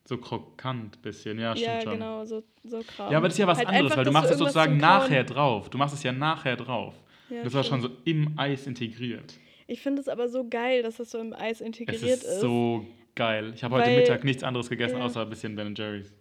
So 0.04 0.18
krokant 0.18 1.00
bisschen. 1.02 1.38
Ja, 1.38 1.54
stimmt 1.54 1.68
Ja, 1.72 1.80
schon. 1.82 1.92
genau, 1.92 2.24
so, 2.24 2.42
so 2.64 2.82
Kram. 2.82 3.12
Ja, 3.12 3.18
aber 3.18 3.28
das 3.28 3.34
ist 3.34 3.38
ja 3.38 3.46
was 3.46 3.58
Halt 3.58 3.68
anderes, 3.68 3.84
einfach, 3.92 3.96
weil 3.98 4.04
du 4.06 4.10
machst 4.12 4.30
es 4.32 4.38
sozusagen 4.38 4.76
nachher 4.78 5.22
drauf. 5.24 5.70
Du 5.70 5.78
machst 5.78 5.94
es 5.94 6.02
ja 6.02 6.10
nachher 6.12 6.56
drauf. 6.56 6.94
Ja, 7.30 7.44
das 7.44 7.52
war 7.54 7.62
schon 7.62 7.80
so 7.80 7.90
im 8.04 8.36
Eis 8.38 8.66
integriert. 8.66 9.34
Ich 9.72 9.80
finde 9.80 10.02
es 10.02 10.08
aber 10.08 10.28
so 10.28 10.46
geil, 10.46 10.82
dass 10.82 10.98
das 10.98 11.10
so 11.10 11.18
im 11.18 11.32
Eis 11.32 11.62
integriert 11.62 12.02
Es 12.02 12.24
ist 12.24 12.40
so 12.40 12.84
geil. 13.14 13.52
Ich 13.54 13.64
habe 13.64 13.76
heute 13.76 13.88
Mittag 13.88 14.22
nichts 14.22 14.42
anderes 14.42 14.68
gegessen, 14.68 14.98
Ja. 14.98 15.04
außer 15.06 15.22
ein 15.22 15.30
bisschen 15.30 15.56
Ben 15.56 15.74
Jerry's. 15.74 16.12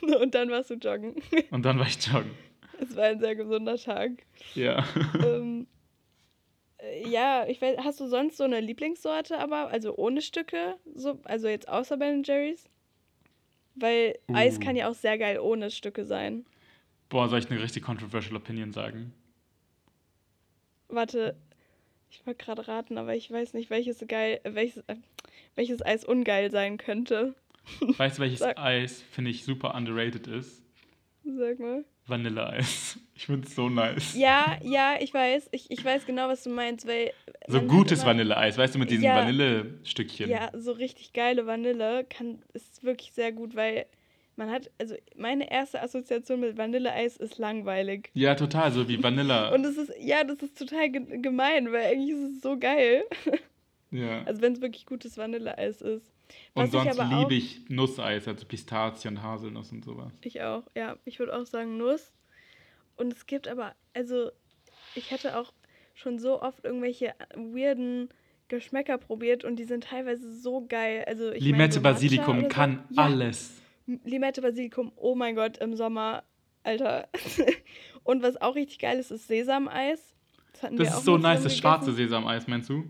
Und 0.20 0.32
dann 0.36 0.48
warst 0.48 0.70
du 0.70 0.74
joggen. 0.74 1.16
Und 1.50 1.64
dann 1.64 1.76
war 1.80 1.88
ich 1.88 2.00
joggen. 2.06 2.30
Es 2.80 2.94
war 2.94 3.06
ein 3.06 3.18
sehr 3.18 3.34
gesunder 3.34 3.76
Tag. 3.78 4.12
Ja. 4.54 4.86
ähm, 5.26 5.66
äh, 6.78 7.08
ja, 7.08 7.46
ich 7.48 7.60
weiß, 7.60 7.78
hast 7.78 7.98
du 7.98 8.06
sonst 8.06 8.36
so 8.36 8.44
eine 8.44 8.60
Lieblingssorte, 8.60 9.40
aber 9.40 9.70
also 9.70 9.96
ohne 9.96 10.22
Stücke, 10.22 10.76
so, 10.94 11.18
also 11.24 11.48
jetzt 11.48 11.68
außer 11.68 11.96
Ben 11.96 12.22
Jerry's? 12.22 12.68
Weil 13.74 14.16
Eis 14.32 14.58
Uh. 14.58 14.60
kann 14.60 14.76
ja 14.76 14.88
auch 14.88 14.94
sehr 14.94 15.18
geil 15.18 15.40
ohne 15.40 15.72
Stücke 15.72 16.04
sein. 16.04 16.46
Boah, 17.08 17.28
soll 17.28 17.40
ich 17.40 17.50
eine 17.50 17.60
richtig 17.60 17.82
controversial 17.82 18.36
Opinion 18.36 18.72
sagen? 18.72 19.12
Warte, 20.88 21.34
Ich 22.14 22.26
wollte 22.26 22.44
gerade 22.44 22.68
raten, 22.68 22.96
aber 22.96 23.14
ich 23.16 23.30
weiß 23.30 23.54
nicht, 23.54 23.70
welches 23.70 24.04
geil, 24.06 24.40
welches, 24.44 24.84
äh, 24.86 24.96
welches 25.56 25.84
Eis 25.84 26.04
ungeil 26.04 26.50
sein 26.50 26.78
könnte. 26.78 27.34
Weißt 27.80 28.18
du, 28.18 28.22
welches 28.22 28.38
Sag. 28.38 28.58
Eis, 28.58 29.02
finde 29.02 29.30
ich, 29.30 29.44
super 29.44 29.74
underrated 29.74 30.26
ist? 30.28 30.62
Sag 31.24 31.58
mal. 31.58 31.84
Vanilleeis. 32.06 32.98
Ich 33.16 33.26
finde 33.26 33.46
es 33.46 33.54
so 33.54 33.68
nice. 33.68 34.16
Ja, 34.16 34.58
ja, 34.64 34.96
ich 34.98 35.14
weiß. 35.14 35.50
Ich, 35.52 35.70
ich 35.70 35.84
weiß 35.84 36.04
genau, 36.04 36.26
was 36.26 36.42
du 36.42 36.50
meinst, 36.50 36.84
weil. 36.84 37.12
So 37.46 37.62
gutes 37.62 38.04
Vanilleeis, 38.04 38.58
weißt 38.58 38.74
du, 38.74 38.80
mit 38.80 38.90
diesen 38.90 39.04
ja, 39.04 39.14
Vanillestückchen. 39.14 40.28
Ja, 40.28 40.50
so 40.52 40.72
richtig 40.72 41.12
geile 41.12 41.46
Vanille 41.46 42.04
kann, 42.10 42.42
ist 42.54 42.82
wirklich 42.82 43.12
sehr 43.12 43.30
gut, 43.30 43.54
weil 43.54 43.86
man 44.36 44.50
hat, 44.50 44.70
also 44.78 44.94
meine 45.16 45.50
erste 45.50 45.82
Assoziation 45.82 46.40
mit 46.40 46.56
Vanilleeis 46.56 47.16
ist 47.16 47.38
langweilig. 47.38 48.10
Ja, 48.14 48.34
total, 48.34 48.72
so 48.72 48.88
wie 48.88 49.02
Vanille. 49.02 49.50
Und 49.54 49.64
es 49.64 49.76
ist, 49.76 49.92
ja, 50.00 50.24
das 50.24 50.38
ist 50.42 50.58
total 50.58 50.90
gemein, 50.90 51.70
weil 51.72 51.92
eigentlich 51.92 52.10
ist 52.10 52.36
es 52.36 52.42
so 52.42 52.58
geil. 52.58 53.04
Ja. 53.90 54.24
Also 54.24 54.42
wenn 54.42 54.54
es 54.54 54.60
wirklich 54.60 54.86
gutes 54.86 55.16
Vanilleeis 55.16 55.80
ist. 55.80 56.12
Was 56.54 56.64
und 56.64 56.72
sonst 56.72 56.98
liebe 56.98 57.34
ich 57.34 57.60
Nusseis, 57.68 58.26
also 58.26 58.44
Pistazien, 58.44 59.22
Haselnuss 59.22 59.70
und 59.70 59.84
sowas. 59.84 60.12
Ich 60.22 60.42
auch, 60.42 60.64
ja. 60.74 60.96
Ich 61.04 61.20
würde 61.20 61.36
auch 61.36 61.46
sagen 61.46 61.76
Nuss. 61.76 62.10
Und 62.96 63.12
es 63.12 63.26
gibt 63.26 63.46
aber, 63.46 63.76
also 63.92 64.32
ich 64.96 65.12
hatte 65.12 65.38
auch 65.38 65.52
schon 65.94 66.18
so 66.18 66.42
oft 66.42 66.64
irgendwelche 66.64 67.14
weirden 67.36 68.08
Geschmäcker 68.48 68.98
probiert 68.98 69.44
und 69.44 69.56
die 69.56 69.64
sind 69.64 69.84
teilweise 69.84 70.32
so 70.34 70.66
geil. 70.66 71.04
Also 71.06 71.30
ich 71.30 71.44
Limette 71.44 71.58
mein, 71.58 71.70
so 71.72 71.80
Basilikum 71.80 72.48
kann 72.48 72.84
so. 72.90 72.96
ja. 72.96 73.04
alles. 73.04 73.62
Limette 73.86 74.40
Basilikum, 74.40 74.92
oh 74.96 75.14
mein 75.14 75.34
Gott, 75.34 75.58
im 75.58 75.76
Sommer, 75.76 76.24
Alter. 76.62 77.08
und 78.04 78.22
was 78.22 78.40
auch 78.40 78.54
richtig 78.54 78.78
geil 78.78 78.98
ist, 78.98 79.10
ist 79.10 79.28
Sesameis. 79.28 80.14
Das, 80.60 80.70
das 80.74 80.98
ist 80.98 81.04
so 81.04 81.18
nice, 81.18 81.42
das 81.42 81.56
schwarze 81.56 81.92
Sesameis, 81.92 82.46
meinst 82.46 82.68
du? 82.70 82.84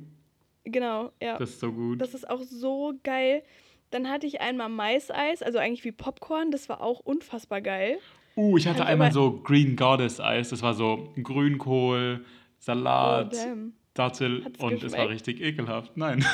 Genau, 0.64 1.12
ja. 1.20 1.38
Das 1.38 1.50
ist 1.50 1.60
so 1.60 1.72
gut. 1.72 2.00
Das 2.00 2.14
ist 2.14 2.28
auch 2.28 2.42
so 2.42 2.94
geil. 3.02 3.42
Dann 3.90 4.08
hatte 4.08 4.26
ich 4.26 4.40
einmal 4.40 4.68
Maiseis, 4.68 5.42
also 5.42 5.58
eigentlich 5.58 5.84
wie 5.84 5.92
Popcorn, 5.92 6.50
das 6.50 6.68
war 6.68 6.80
auch 6.80 7.00
unfassbar 7.00 7.60
geil. 7.60 7.98
Uh, 8.36 8.56
ich 8.56 8.66
hatte 8.66 8.78
Kann 8.78 8.88
einmal 8.88 9.12
so 9.12 9.40
Green 9.42 9.76
Goddess 9.76 10.20
Eis, 10.20 10.48
das 10.48 10.62
war 10.62 10.74
so 10.74 11.12
Grünkohl, 11.22 12.24
Salat, 12.58 13.34
oh, 13.34 13.70
Dattel 13.94 14.44
Hat's 14.44 14.60
und 14.60 14.70
geschmeckt? 14.70 14.84
es 14.84 14.98
war 14.98 15.08
richtig 15.08 15.40
ekelhaft. 15.40 15.96
Nein. 15.96 16.24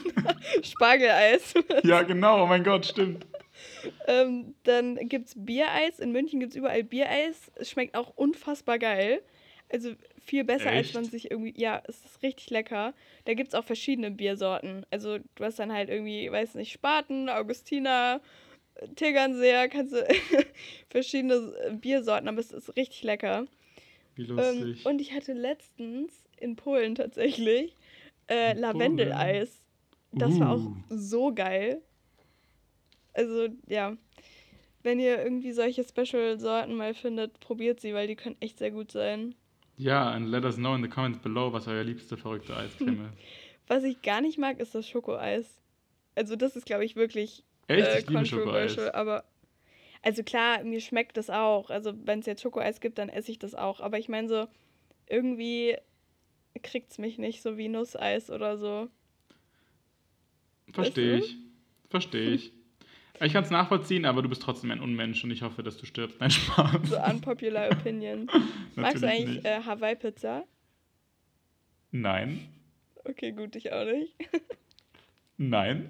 Spargeleis. 0.62 1.54
ja, 1.84 2.02
genau, 2.02 2.42
oh 2.42 2.46
mein 2.46 2.64
Gott, 2.64 2.86
stimmt. 2.86 3.26
Ähm, 4.06 4.54
dann 4.64 4.96
gibt 5.08 5.28
es 5.28 5.34
Biereis. 5.36 5.98
In 5.98 6.12
München 6.12 6.40
gibt 6.40 6.52
es 6.52 6.56
überall 6.56 6.84
Biereis. 6.84 7.50
Es 7.56 7.70
schmeckt 7.70 7.96
auch 7.96 8.16
unfassbar 8.16 8.78
geil. 8.78 9.22
Also 9.68 9.92
viel 10.24 10.44
besser, 10.44 10.72
Echt? 10.72 10.76
als 10.76 10.94
man 10.94 11.04
sich 11.04 11.30
irgendwie. 11.30 11.54
Ja, 11.56 11.82
es 11.86 12.04
ist 12.04 12.22
richtig 12.22 12.50
lecker. 12.50 12.94
Da 13.24 13.34
gibt 13.34 13.48
es 13.48 13.54
auch 13.54 13.64
verschiedene 13.64 14.10
Biersorten. 14.10 14.86
Also 14.90 15.18
du 15.18 15.44
hast 15.44 15.58
dann 15.58 15.72
halt 15.72 15.88
irgendwie, 15.88 16.30
weiß 16.30 16.54
nicht, 16.54 16.72
Spaten, 16.72 17.28
Augustiner, 17.28 18.20
Tegernseer, 18.94 19.68
kannst 19.68 19.94
du 19.94 20.06
verschiedene 20.90 21.78
Biersorten, 21.80 22.28
aber 22.28 22.40
es 22.40 22.52
ist 22.52 22.76
richtig 22.76 23.02
lecker. 23.02 23.46
Wie 24.14 24.22
ähm, 24.22 24.36
lustig. 24.36 24.84
Ähm, 24.84 24.90
und 24.90 25.00
ich 25.00 25.12
hatte 25.12 25.32
letztens 25.32 26.12
in 26.38 26.56
Polen 26.56 26.94
tatsächlich 26.94 27.74
äh, 28.28 28.54
Lavendeleis. 28.54 29.62
Das 30.12 30.34
uh. 30.34 30.40
war 30.40 30.50
auch 30.52 30.60
uh. 30.60 30.74
so 30.88 31.34
geil. 31.34 31.82
Also, 33.16 33.48
ja. 33.66 33.96
Wenn 34.82 35.00
ihr 35.00 35.20
irgendwie 35.20 35.50
solche 35.50 35.82
Special-Sorten 35.82 36.74
mal 36.74 36.94
findet, 36.94 37.40
probiert 37.40 37.80
sie, 37.80 37.92
weil 37.92 38.06
die 38.06 38.14
können 38.14 38.36
echt 38.38 38.58
sehr 38.58 38.70
gut 38.70 38.92
sein. 38.92 39.34
Ja, 39.76 40.10
and 40.10 40.28
let 40.28 40.44
us 40.44 40.56
know 40.56 40.74
in 40.74 40.82
the 40.82 40.88
comments 40.88 41.18
below, 41.18 41.52
was 41.52 41.66
euer 41.66 41.82
liebste 41.82 42.16
verrückte 42.16 42.56
Eiscreme 42.56 43.06
ist. 43.12 43.18
Was 43.66 43.82
ich 43.82 44.00
gar 44.02 44.20
nicht 44.20 44.38
mag, 44.38 44.60
ist 44.60 44.74
das 44.74 44.88
Schokoeis. 44.88 45.60
Also 46.14 46.36
das 46.36 46.54
ist, 46.54 46.66
glaube 46.66 46.84
ich, 46.84 46.94
wirklich 46.94 47.42
Echt? 47.66 47.86
Äh, 47.86 47.98
ich 47.98 48.08
liebe 48.08 48.24
Schokoeis. 48.24 48.78
Aber 48.78 49.24
also 50.02 50.22
klar, 50.22 50.62
mir 50.62 50.80
schmeckt 50.80 51.16
das 51.16 51.30
auch. 51.30 51.70
Also 51.70 51.92
wenn 52.04 52.20
es 52.20 52.26
jetzt 52.26 52.42
Schokoeis 52.42 52.80
gibt, 52.80 52.98
dann 52.98 53.08
esse 53.08 53.32
ich 53.32 53.38
das 53.38 53.54
auch. 53.54 53.80
Aber 53.80 53.98
ich 53.98 54.08
meine 54.08 54.28
so, 54.28 54.46
irgendwie 55.08 55.76
kriegt 56.62 56.92
es 56.92 56.98
mich 56.98 57.18
nicht 57.18 57.42
so 57.42 57.58
wie 57.58 57.68
Nusseis 57.68 58.30
oder 58.30 58.56
so. 58.56 58.88
Verstehe 60.72 61.18
ich. 61.18 61.36
Verstehe 61.90 62.30
ich. 62.30 62.52
Ich 63.20 63.32
kann 63.32 63.44
es 63.44 63.50
nachvollziehen, 63.50 64.04
aber 64.04 64.22
du 64.22 64.28
bist 64.28 64.42
trotzdem 64.42 64.70
ein 64.70 64.80
Unmensch 64.80 65.24
und 65.24 65.30
ich 65.30 65.42
hoffe, 65.42 65.62
dass 65.62 65.76
du 65.78 65.86
stirbst. 65.86 66.20
Nein, 66.20 66.30
Spaß. 66.30 66.72
So 66.84 67.02
unpopular 67.02 67.70
opinion. 67.70 68.28
Magst 68.74 69.02
du 69.02 69.08
eigentlich 69.08 69.44
äh, 69.44 69.62
Hawaii-Pizza? 69.64 70.44
Nein. 71.92 72.48
Okay, 73.04 73.32
gut, 73.32 73.56
ich 73.56 73.72
auch 73.72 73.84
nicht. 73.84 74.14
Nein. 75.36 75.88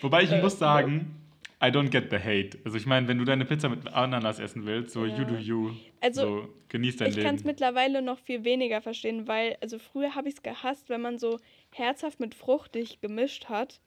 Wobei 0.00 0.22
ich 0.22 0.32
äh, 0.32 0.42
muss 0.42 0.58
sagen, 0.58 1.18
I 1.60 1.66
don't 1.66 1.90
get 1.90 2.10
the 2.10 2.18
hate. 2.18 2.58
Also 2.64 2.76
ich 2.76 2.86
meine, 2.86 3.08
wenn 3.08 3.18
du 3.18 3.24
deine 3.24 3.44
Pizza 3.44 3.68
mit 3.68 3.88
Ananas 3.88 4.38
essen 4.38 4.64
willst, 4.64 4.92
so 4.92 5.04
ja. 5.04 5.16
you 5.16 5.24
do 5.24 5.34
you. 5.34 5.70
Also 6.00 6.22
so, 6.22 6.48
genieß 6.68 6.96
dein 6.96 7.08
ich 7.08 7.16
Leben. 7.16 7.20
Ich 7.20 7.26
kann 7.26 7.34
es 7.34 7.44
mittlerweile 7.44 8.00
noch 8.00 8.18
viel 8.18 8.44
weniger 8.44 8.80
verstehen, 8.80 9.26
weil, 9.26 9.56
also 9.60 9.78
früher 9.78 10.14
habe 10.14 10.28
ich 10.28 10.34
es 10.34 10.42
gehasst, 10.42 10.88
wenn 10.88 11.00
man 11.00 11.18
so 11.18 11.38
herzhaft 11.72 12.20
mit 12.20 12.34
fruchtig 12.34 13.00
gemischt 13.00 13.46
hat. 13.48 13.80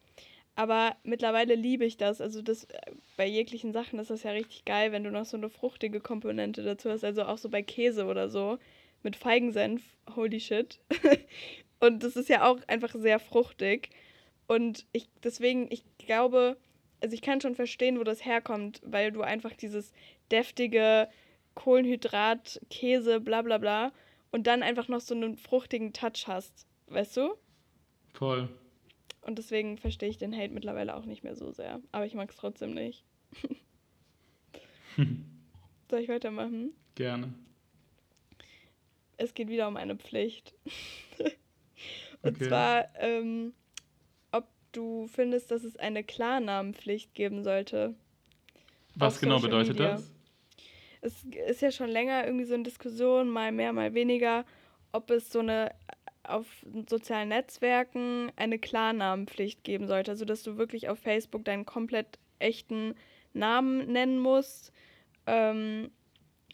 Aber 0.55 0.95
mittlerweile 1.03 1.55
liebe 1.55 1.85
ich 1.85 1.97
das. 1.97 2.21
Also 2.21 2.41
das 2.41 2.65
äh, 2.65 2.91
bei 3.17 3.25
jeglichen 3.25 3.71
Sachen 3.71 3.99
ist 3.99 4.09
das 4.09 4.23
ja 4.23 4.31
richtig 4.31 4.65
geil, 4.65 4.91
wenn 4.91 5.03
du 5.03 5.11
noch 5.11 5.25
so 5.25 5.37
eine 5.37 5.49
fruchtige 5.49 6.01
Komponente 6.01 6.63
dazu 6.63 6.89
hast. 6.89 7.03
Also 7.03 7.23
auch 7.23 7.37
so 7.37 7.49
bei 7.49 7.61
Käse 7.61 8.05
oder 8.05 8.29
so. 8.29 8.57
Mit 9.03 9.15
Feigensenf. 9.15 9.81
Holy 10.15 10.39
shit. 10.39 10.79
Und 11.79 12.03
das 12.03 12.15
ist 12.15 12.29
ja 12.29 12.47
auch 12.47 12.59
einfach 12.67 12.93
sehr 12.93 13.19
fruchtig. 13.19 13.89
Und 14.47 14.85
ich, 14.91 15.09
deswegen, 15.23 15.67
ich 15.71 15.83
glaube, 15.97 16.57
also 17.01 17.13
ich 17.13 17.21
kann 17.21 17.41
schon 17.41 17.55
verstehen, 17.55 17.97
wo 17.99 18.03
das 18.03 18.25
herkommt, 18.25 18.81
weil 18.85 19.11
du 19.11 19.21
einfach 19.21 19.53
dieses 19.53 19.93
deftige 20.31 21.07
Kohlenhydrat, 21.55 22.61
Käse, 22.69 23.19
bla 23.19 23.41
bla 23.41 23.57
bla 23.57 23.91
und 24.31 24.47
dann 24.47 24.63
einfach 24.63 24.87
noch 24.87 25.01
so 25.01 25.15
einen 25.15 25.37
fruchtigen 25.37 25.93
Touch 25.93 26.27
hast. 26.27 26.67
Weißt 26.87 27.17
du? 27.17 27.33
Voll. 28.13 28.49
Und 29.21 29.37
deswegen 29.37 29.77
verstehe 29.77 30.09
ich 30.09 30.17
den 30.17 30.35
Hate 30.35 30.53
mittlerweile 30.53 30.95
auch 30.95 31.05
nicht 31.05 31.23
mehr 31.23 31.35
so 31.35 31.51
sehr. 31.51 31.79
Aber 31.91 32.05
ich 32.05 32.15
mag 32.15 32.29
es 32.29 32.37
trotzdem 32.37 32.73
nicht. 32.73 33.05
Soll 35.89 35.99
ich 35.99 36.09
weitermachen? 36.09 36.73
Gerne. 36.95 37.33
Es 39.17 39.33
geht 39.33 39.49
wieder 39.49 39.67
um 39.67 39.77
eine 39.77 39.95
Pflicht. 39.95 40.55
Und 42.23 42.35
okay. 42.35 42.47
zwar 42.47 42.95
ähm, 42.99 43.53
du 44.71 45.07
findest, 45.07 45.51
dass 45.51 45.63
es 45.63 45.77
eine 45.77 46.03
Klarnamenpflicht 46.03 47.13
geben 47.13 47.43
sollte. 47.43 47.95
Was 48.95 49.19
genau 49.19 49.39
bedeutet 49.39 49.79
Media. 49.79 49.93
das? 49.93 50.11
Es 51.01 51.23
ist 51.23 51.61
ja 51.61 51.71
schon 51.71 51.89
länger 51.89 52.25
irgendwie 52.25 52.45
so 52.45 52.53
eine 52.53 52.63
Diskussion, 52.63 53.29
mal 53.29 53.51
mehr, 53.51 53.73
mal 53.73 53.93
weniger, 53.93 54.45
ob 54.91 55.09
es 55.09 55.31
so 55.31 55.39
eine 55.39 55.71
auf 56.31 56.47
sozialen 56.87 57.29
Netzwerken 57.29 58.31
eine 58.35 58.59
Klarnamenpflicht 58.59 59.63
geben 59.63 59.87
sollte. 59.87 60.11
Also 60.11 60.25
dass 60.25 60.43
du 60.43 60.57
wirklich 60.57 60.89
auf 60.89 60.99
Facebook 60.99 61.45
deinen 61.45 61.65
komplett 61.65 62.19
echten 62.39 62.95
Namen 63.33 63.91
nennen 63.91 64.19
musst 64.19 64.73
ähm, 65.27 65.91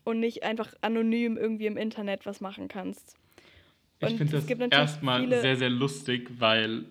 und 0.04 0.20
nicht 0.20 0.44
einfach 0.44 0.74
anonym 0.82 1.38
irgendwie 1.38 1.66
im 1.66 1.78
Internet 1.78 2.26
was 2.26 2.42
machen 2.42 2.68
kannst. 2.68 3.16
Und 4.00 4.12
ich 4.12 4.18
finde 4.18 4.38
das 4.38 4.72
erstmal 4.72 5.28
sehr, 5.30 5.56
sehr 5.56 5.70
lustig, 5.70 6.30
weil 6.38 6.86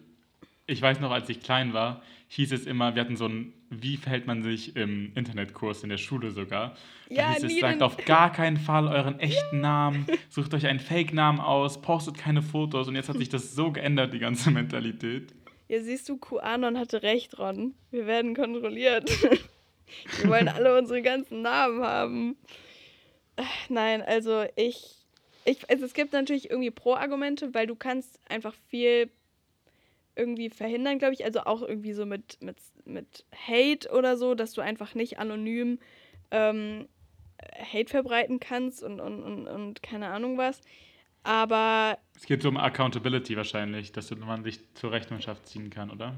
ich 0.66 0.82
weiß 0.82 1.00
noch, 1.00 1.12
als 1.12 1.28
ich 1.28 1.40
klein 1.40 1.72
war, 1.72 2.02
hieß 2.28 2.52
es 2.52 2.66
immer, 2.66 2.94
wir 2.94 3.02
hatten 3.02 3.16
so 3.16 3.26
einen, 3.26 3.52
wie 3.70 3.96
verhält 3.96 4.26
man 4.26 4.42
sich 4.42 4.76
im 4.76 5.12
Internetkurs 5.14 5.82
in 5.82 5.88
der 5.88 5.98
Schule 5.98 6.30
sogar. 6.30 6.76
Da 7.08 7.14
ja, 7.14 7.32
hieß 7.32 7.44
es, 7.44 7.60
sagt 7.60 7.82
auf 7.82 7.96
gar 8.04 8.32
keinen 8.32 8.56
Fall 8.56 8.88
euren 8.88 9.18
echten 9.20 9.60
Namen, 9.60 10.06
sucht 10.28 10.54
euch 10.54 10.66
einen 10.66 10.80
Fake-Namen 10.80 11.40
aus, 11.40 11.80
postet 11.80 12.16
keine 12.16 12.42
Fotos 12.42 12.88
und 12.88 12.94
jetzt 12.94 13.08
hat 13.08 13.18
sich 13.18 13.28
das 13.28 13.54
so 13.54 13.72
geändert, 13.72 14.12
die 14.12 14.18
ganze 14.18 14.50
Mentalität. 14.50 15.34
Ja, 15.68 15.80
siehst 15.80 16.08
du, 16.08 16.16
QAnon 16.16 16.78
hatte 16.78 17.02
recht, 17.02 17.38
Ron. 17.38 17.74
Wir 17.90 18.06
werden 18.06 18.34
kontrolliert. 18.34 19.10
Wir 20.20 20.30
wollen 20.30 20.48
alle 20.48 20.76
unsere 20.78 21.02
ganzen 21.02 21.42
Namen 21.42 21.82
haben. 21.82 22.36
Nein, 23.68 24.02
also 24.02 24.44
ich, 24.56 24.96
ich, 25.44 25.68
also 25.70 25.84
es 25.84 25.94
gibt 25.94 26.12
natürlich 26.12 26.50
irgendwie 26.50 26.70
Pro-Argumente, 26.70 27.54
weil 27.54 27.66
du 27.66 27.76
kannst 27.76 28.18
einfach 28.28 28.54
viel 28.68 29.10
irgendwie 30.16 30.50
verhindern, 30.50 30.98
glaube 30.98 31.14
ich. 31.14 31.24
Also 31.24 31.40
auch 31.40 31.62
irgendwie 31.62 31.92
so 31.92 32.06
mit, 32.06 32.42
mit, 32.42 32.56
mit 32.86 33.24
Hate 33.34 33.90
oder 33.90 34.16
so, 34.16 34.34
dass 34.34 34.52
du 34.52 34.60
einfach 34.60 34.94
nicht 34.94 35.18
anonym 35.18 35.78
ähm, 36.30 36.88
Hate 37.72 37.90
verbreiten 37.90 38.40
kannst 38.40 38.82
und, 38.82 39.00
und, 39.00 39.22
und, 39.22 39.48
und 39.48 39.82
keine 39.82 40.08
Ahnung 40.08 40.38
was. 40.38 40.60
Aber. 41.22 41.98
Es 42.14 42.24
geht 42.24 42.42
so 42.42 42.48
um 42.48 42.56
Accountability 42.56 43.36
wahrscheinlich, 43.36 43.92
dass 43.92 44.10
man 44.12 44.44
sich 44.44 44.60
zur 44.74 44.92
Rechenschaft 44.92 45.46
ziehen 45.46 45.70
kann, 45.70 45.90
oder? 45.90 46.14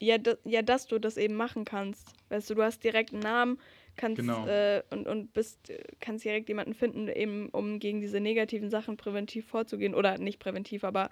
Ja, 0.00 0.16
ja, 0.44 0.62
dass 0.62 0.86
du 0.86 1.00
das 1.00 1.16
eben 1.16 1.34
machen 1.34 1.64
kannst. 1.64 2.14
Weißt 2.28 2.48
du, 2.48 2.54
du 2.54 2.62
hast 2.62 2.84
direkt 2.84 3.12
einen 3.12 3.22
Namen, 3.22 3.58
kannst 3.96 4.20
Genau. 4.20 4.46
äh, 4.46 4.82
und, 4.90 5.08
und 5.08 5.32
bist, 5.32 5.72
kannst 5.98 6.24
direkt 6.24 6.48
jemanden 6.48 6.74
finden, 6.74 7.08
eben 7.08 7.48
um 7.48 7.80
gegen 7.80 8.00
diese 8.00 8.20
negativen 8.20 8.70
Sachen 8.70 8.96
präventiv 8.96 9.48
vorzugehen. 9.48 9.94
Oder 9.94 10.18
nicht 10.18 10.38
präventiv, 10.38 10.84
aber 10.84 11.10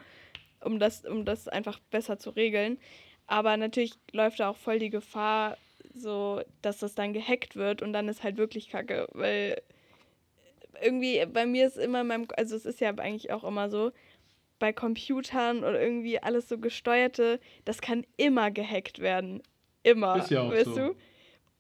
um 0.65 0.79
das, 0.79 1.05
um 1.05 1.25
das 1.25 1.49
einfach 1.49 1.81
besser 1.91 2.19
zu 2.19 2.31
regeln. 2.31 2.79
Aber 3.27 3.57
natürlich 3.57 3.95
läuft 4.13 4.41
da 4.41 4.51
auch 4.51 4.57
voll 4.57 4.79
die 4.79 4.91
Gefahr, 4.91 5.57
so, 5.95 6.43
dass 6.63 6.79
das 6.79 6.95
dann 6.95 7.13
gehackt 7.13 7.57
wird 7.57 7.83
und 7.83 7.93
dann 7.93 8.09
ist 8.09 8.23
halt 8.23 8.37
wirklich 8.37 8.69
kacke, 8.69 9.09
weil 9.13 9.61
irgendwie 10.83 11.25
bei 11.27 11.47
mir 11.47 11.67
ist 11.67 11.79
immer 11.79 12.03
in 12.03 12.07
meinem, 12.07 12.29
also 12.37 12.55
es 12.55 12.67
ist 12.67 12.81
ja 12.81 12.91
eigentlich 12.91 13.33
auch 13.33 13.45
immer 13.45 13.71
so, 13.71 13.93
bei 14.59 14.73
Computern 14.73 15.59
oder 15.59 15.81
irgendwie 15.81 16.19
alles 16.19 16.49
so 16.49 16.59
gesteuerte, 16.59 17.41
das 17.65 17.81
kann 17.81 18.07
immer 18.17 18.51
gehackt 18.51 19.01
werden. 19.01 19.43
Immer. 19.83 20.17
Ist 20.17 20.31
ja 20.31 20.43
auch 20.43 20.51
weißt 20.51 20.65
so. 20.65 20.75
du? 20.75 20.97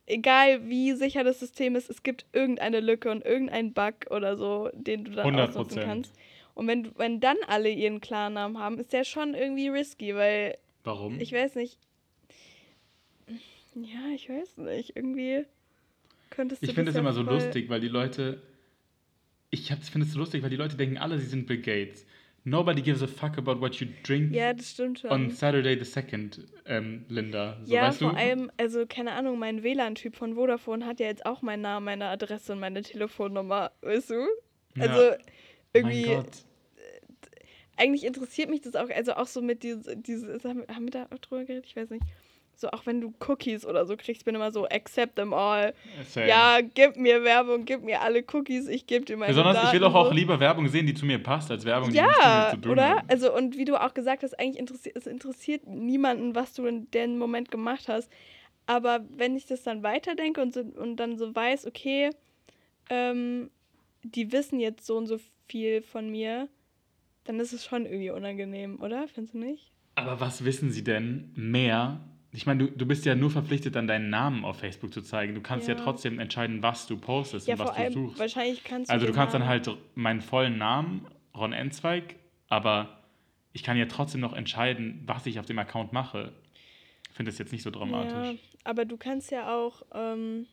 Egal 0.06 0.68
wie 0.68 0.92
sicher 0.92 1.24
das 1.24 1.40
System 1.40 1.76
ist, 1.76 1.90
es 1.90 2.02
gibt 2.02 2.26
irgendeine 2.32 2.80
Lücke 2.80 3.10
und 3.10 3.24
irgendeinen 3.24 3.72
Bug 3.72 3.94
oder 4.10 4.36
so, 4.36 4.70
den 4.72 5.04
du 5.04 5.10
dann 5.10 5.34
100%. 5.34 5.48
ausnutzen 5.48 5.82
kannst. 5.82 6.14
Und 6.54 6.68
wenn, 6.68 6.96
wenn 6.96 7.20
dann 7.20 7.36
alle 7.48 7.68
ihren 7.68 8.00
Klarnamen 8.00 8.58
haben, 8.58 8.78
ist 8.78 8.92
der 8.92 9.04
schon 9.04 9.34
irgendwie 9.34 9.68
risky, 9.68 10.14
weil 10.14 10.56
Warum? 10.86 11.18
ich 11.20 11.32
weiß 11.32 11.56
nicht. 11.56 11.78
Ja, 13.74 14.14
ich 14.14 14.28
weiß 14.28 14.56
nicht. 14.58 14.96
Irgendwie 14.96 15.44
könntest 16.30 16.62
du 16.62 16.66
Ich 16.66 16.74
finde 16.74 16.92
es 16.92 16.96
immer 16.96 17.12
so 17.12 17.22
lustig, 17.22 17.68
weil 17.68 17.80
die 17.80 17.88
Leute. 17.88 18.40
Ich 19.50 19.68
finde 19.68 20.06
es 20.06 20.12
so 20.12 20.18
lustig, 20.18 20.42
weil 20.42 20.50
die 20.50 20.56
Leute 20.56 20.76
denken 20.76 20.98
alle, 20.98 21.18
sie 21.18 21.26
sind 21.26 21.46
Bill 21.46 21.60
Gates. 21.60 22.06
Nobody 22.44 22.80
gives 22.82 23.02
a 23.02 23.08
fuck 23.08 23.36
about 23.38 23.60
what 23.60 23.74
you 23.76 23.88
drink 24.04 24.32
Ja, 24.32 24.52
das 24.52 24.70
stimmt 24.70 25.00
schon. 25.00 25.10
on 25.10 25.30
Saturday 25.30 25.74
the 25.76 25.84
2nd, 25.84 26.46
ähm, 26.66 27.04
Linda. 27.08 27.58
So, 27.64 27.74
ja, 27.74 27.90
vor 27.90 28.12
du? 28.12 28.16
allem, 28.16 28.52
also 28.56 28.86
keine 28.86 29.12
Ahnung, 29.12 29.40
mein 29.40 29.64
WLAN-Typ 29.64 30.14
von 30.14 30.34
Vodafone 30.36 30.86
hat 30.86 31.00
ja 31.00 31.06
jetzt 31.06 31.26
auch 31.26 31.42
meinen 31.42 31.62
Namen, 31.62 31.84
meine 31.84 32.06
Adresse 32.06 32.52
und 32.52 32.60
meine 32.60 32.82
Telefonnummer, 32.82 33.72
weißt 33.82 34.10
du? 34.10 34.26
Also 34.78 35.00
Ja. 35.10 35.16
irgendwie, 35.72 36.06
Mein 36.06 36.22
Gott. 36.22 36.44
Eigentlich 37.76 38.04
interessiert 38.04 38.48
mich 38.50 38.60
das 38.62 38.74
auch, 38.76 38.88
also 38.90 39.14
auch 39.14 39.26
so 39.26 39.42
mit 39.42 39.62
diese, 39.62 39.96
diese 39.96 40.38
haben 40.44 40.66
wir- 40.84 40.90
da 40.90 41.06
auch 41.14 41.18
drüber 41.18 41.44
geredet? 41.44 41.66
Ich 41.66 41.76
weiß 41.76 41.90
nicht. 41.90 42.02
So, 42.58 42.70
auch 42.70 42.86
wenn 42.86 43.02
du 43.02 43.12
Cookies 43.28 43.66
oder 43.66 43.84
so 43.84 43.98
kriegst, 43.98 44.24
bin 44.24 44.34
immer 44.34 44.50
so, 44.50 44.66
accept 44.66 45.16
them 45.16 45.34
all. 45.34 45.74
Same. 46.08 46.26
Ja, 46.28 46.60
gib 46.62 46.96
mir 46.96 47.22
Werbung, 47.22 47.66
gib 47.66 47.82
mir 47.82 48.00
alle 48.00 48.24
Cookies, 48.32 48.66
ich 48.68 48.86
gebe 48.86 49.04
dir 49.04 49.18
meine 49.18 49.30
Besonders, 49.30 49.56
ich 49.64 49.72
will 49.74 49.80
Daten, 49.80 49.92
doch 49.92 50.00
auch 50.00 50.08
so. 50.08 50.14
lieber 50.14 50.40
Werbung 50.40 50.66
sehen, 50.68 50.86
die 50.86 50.94
zu 50.94 51.04
mir 51.04 51.22
passt, 51.22 51.50
als 51.50 51.66
Werbung, 51.66 51.90
die 51.90 52.00
nichts 52.00 52.16
mit 52.16 52.24
Ja, 52.24 52.44
mir 52.46 52.50
zu 52.54 52.60
tun 52.62 52.72
oder? 52.72 52.88
hat. 52.96 53.04
Also, 53.08 53.34
und 53.34 53.58
wie 53.58 53.66
du 53.66 53.78
auch 53.78 53.92
gesagt 53.92 54.22
hast, 54.22 54.38
eigentlich 54.40 54.58
interessiert 54.58 54.96
es 54.96 55.06
interessiert 55.06 55.66
niemanden, 55.66 56.34
was 56.34 56.54
du 56.54 56.64
in 56.64 56.90
dem 56.92 57.18
Moment 57.18 57.50
gemacht 57.50 57.88
hast. 57.88 58.10
Aber 58.64 59.04
wenn 59.10 59.36
ich 59.36 59.44
das 59.44 59.62
dann 59.62 59.82
weiterdenke 59.82 60.40
und, 60.40 60.54
so, 60.54 60.60
und 60.60 60.96
dann 60.96 61.18
so 61.18 61.34
weiß, 61.36 61.66
okay, 61.66 62.08
ähm, 62.88 63.50
die 64.02 64.32
wissen 64.32 64.60
jetzt 64.60 64.86
so 64.86 64.96
und 64.96 65.06
so 65.08 65.18
viel 65.46 65.82
von 65.82 66.08
mir, 66.10 66.48
dann 67.28 67.40
ist 67.40 67.52
es 67.52 67.64
schon 67.64 67.84
irgendwie 67.86 68.10
unangenehm, 68.10 68.80
oder? 68.80 69.06
Findest 69.08 69.34
du 69.34 69.38
nicht? 69.38 69.72
Aber 69.94 70.20
was 70.20 70.44
wissen 70.44 70.70
sie 70.70 70.84
denn 70.84 71.32
mehr? 71.36 72.00
Ich 72.32 72.44
meine, 72.46 72.66
du, 72.66 72.70
du 72.70 72.86
bist 72.86 73.06
ja 73.06 73.14
nur 73.14 73.30
verpflichtet, 73.30 73.76
dann 73.76 73.86
deinen 73.86 74.10
Namen 74.10 74.44
auf 74.44 74.58
Facebook 74.58 74.92
zu 74.92 75.00
zeigen. 75.00 75.34
Du 75.34 75.40
kannst 75.40 75.68
ja, 75.68 75.74
Ja. 75.74 75.80
trotzdem 75.82 76.18
entscheiden, 76.18 76.62
was 76.62 76.86
du 76.86 76.98
postest 76.98 77.46
Ja, 77.48 77.54
und 77.54 77.60
was 77.60 77.68
vor 77.70 77.76
du 77.76 77.82
allem, 77.82 77.92
suchst. 77.92 78.18
wahrscheinlich 78.18 78.62
kannst 78.62 78.90
du. 78.90 78.92
Also 78.94 79.06
du 79.06 79.12
kannst 79.12 79.34
dann 79.34 79.46
halt 79.46 79.70
meinen 79.94 80.20
vollen 80.20 80.58
Namen, 80.58 81.06
Ron 81.34 81.52
Enzweig, 81.54 82.16
aber 82.48 83.02
ich 83.52 83.62
kann 83.62 83.78
ja 83.78 83.86
trotzdem 83.86 84.20
noch 84.20 84.34
entscheiden, 84.34 85.02
was 85.06 85.24
ich 85.26 85.38
auf 85.40 85.46
dem 85.46 85.58
Account 85.58 85.92
mache. 85.94 86.32
Ich 87.08 87.16
finde 87.16 87.30
das 87.30 87.38
jetzt 87.38 87.52
nicht 87.52 87.62
so 87.62 87.70
Ja, 87.70 87.78
dramatisch. 87.78 88.38
aber 88.64 88.84
du 88.84 88.98
kannst 88.98 89.30
ja 89.30 89.54
auch 89.56 89.82
ähm, 89.94 90.46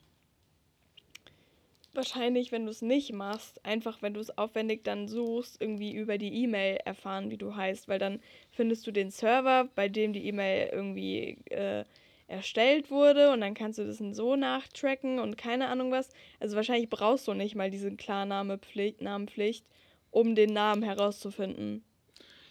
wahrscheinlich, 1.96 2.52
wenn 2.52 2.66
du 2.66 2.72
es 2.72 2.82
nicht 2.82 3.14
machst, 3.14 3.64
einfach, 3.66 4.02
wenn 4.02 4.14
du 4.14 4.20
es 4.20 4.38
aufwendig 4.38 4.84
dann 4.84 5.08
suchst, 5.08 5.62
irgendwie 5.62 5.94
über 5.94 6.18
die 6.18 6.44
E-Mail 6.44 6.78
erfahren, 6.86 7.30
wie 7.30 7.38
du 7.38 7.56
heißt, 7.56 7.88
weil 7.88 8.00
dann 8.00 8.20
findest 8.52 8.86
du 8.88 8.92
den 8.92 9.12
Server, 9.12 9.70
bei 9.76 9.90
dem 9.90 10.14
die 10.14 10.26
E-Mail 10.28 10.70
irgendwie 10.72 11.38
äh, 11.50 11.84
erstellt 12.28 12.90
wurde 12.90 13.32
und 13.32 13.42
dann 13.42 13.54
kannst 13.54 13.80
du 13.80 13.86
das 13.86 13.98
so 13.98 14.36
nachtracken 14.36 15.20
und 15.20 15.38
keine 15.38 15.68
Ahnung 15.68 15.92
was. 15.92 16.10
Also 16.40 16.56
wahrscheinlich 16.56 16.90
brauchst 16.90 17.28
du 17.28 17.34
nicht 17.34 17.56
mal 17.56 17.70
diese 17.70 17.96
Klarnamepflicht, 17.96 19.02
Namenpflicht, 19.02 19.66
um 20.12 20.36
den 20.36 20.54
Namen 20.54 20.84
herauszufinden. 20.84 21.84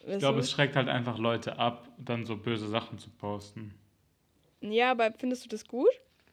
Ich 0.06 0.18
glaube, 0.18 0.40
es 0.40 0.50
schreckt 0.50 0.74
halt 0.76 0.88
einfach 0.88 1.18
Leute 1.18 1.58
ab, 1.58 1.88
dann 1.96 2.26
so 2.26 2.36
böse 2.36 2.68
Sachen 2.68 2.98
zu 2.98 3.10
posten. 3.10 3.74
ja, 4.60 4.90
aber 4.90 5.12
findest 5.12 5.44
du 5.44 5.48
das 5.48 5.66
gut? 5.66 5.90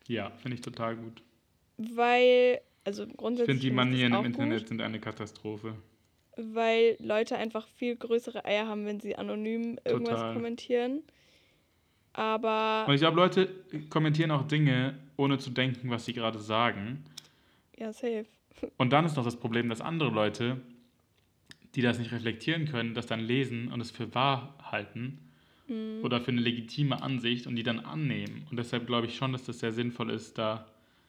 Ja, 0.07 0.31
finde 0.31 0.55
ich 0.55 0.61
total 0.61 0.95
gut. 0.95 1.21
Weil, 1.77 2.61
also 2.89 3.03
Ich 3.05 3.15
grundsätzlich. 3.17 3.57
finde, 3.59 3.61
die 3.69 3.71
Manieren 3.75 4.13
im 4.13 4.25
Internet 4.25 4.59
Gut, 4.61 4.67
sind 4.69 4.81
eine 4.81 4.99
Katastrophe. 4.99 5.75
weil 6.37 6.97
Leute 6.99 7.37
einfach 7.37 7.67
viel 7.75 7.95
größere 7.95 8.45
Eier 8.45 8.67
haben, 8.67 8.85
wenn 8.85 8.99
sie 8.99 9.15
anonym 9.15 9.77
irgendwas 9.85 10.19
Total. 10.19 10.33
kommentieren. 10.33 11.03
Aber, 12.13 12.85
Und 12.87 12.95
ich 12.95 13.01
glaube, 13.01 13.17
Leute 13.17 13.49
kommentieren 13.89 14.31
auch 14.31 14.47
Dinge, 14.47 14.97
ohne 15.15 15.37
zu 15.37 15.51
denken, 15.51 15.89
was 15.89 16.05
sie 16.05 16.13
gerade 16.13 16.39
sagen. 16.39 17.03
ja, 17.77 17.93
safe. 17.93 18.25
Und 18.77 18.91
dann 18.91 19.05
ist 19.05 19.15
noch 19.15 19.23
das 19.23 19.37
Problem, 19.39 19.69
dass 19.69 19.79
andere 19.79 20.09
Leute, 20.09 20.59
die 21.75 21.81
das 21.81 21.99
nicht 21.99 22.11
reflektieren 22.11 22.65
können, 22.65 22.93
das 22.93 23.05
dann 23.05 23.19
lesen 23.19 23.71
und 23.71 23.79
es 23.79 23.91
für 23.91 24.13
wahr 24.15 24.55
halten 24.71 25.19
Mhm. 25.67 25.99
oder 26.03 26.19
für 26.19 26.31
eine 26.31 26.41
legitime 26.41 26.99
Ansicht 27.03 27.45
und 27.45 27.55
die 27.55 27.61
dann 27.63 27.79
annehmen. 27.79 28.47
Und 28.49 28.57
deshalb 28.57 28.87
glaube 28.87 29.05
ich 29.05 29.15
schon, 29.15 29.33
dass 29.33 29.43
das 29.43 29.59
sehr 29.59 29.71
sinnvoll 29.71 30.09
ist, 30.09 30.37
da. 30.39 30.65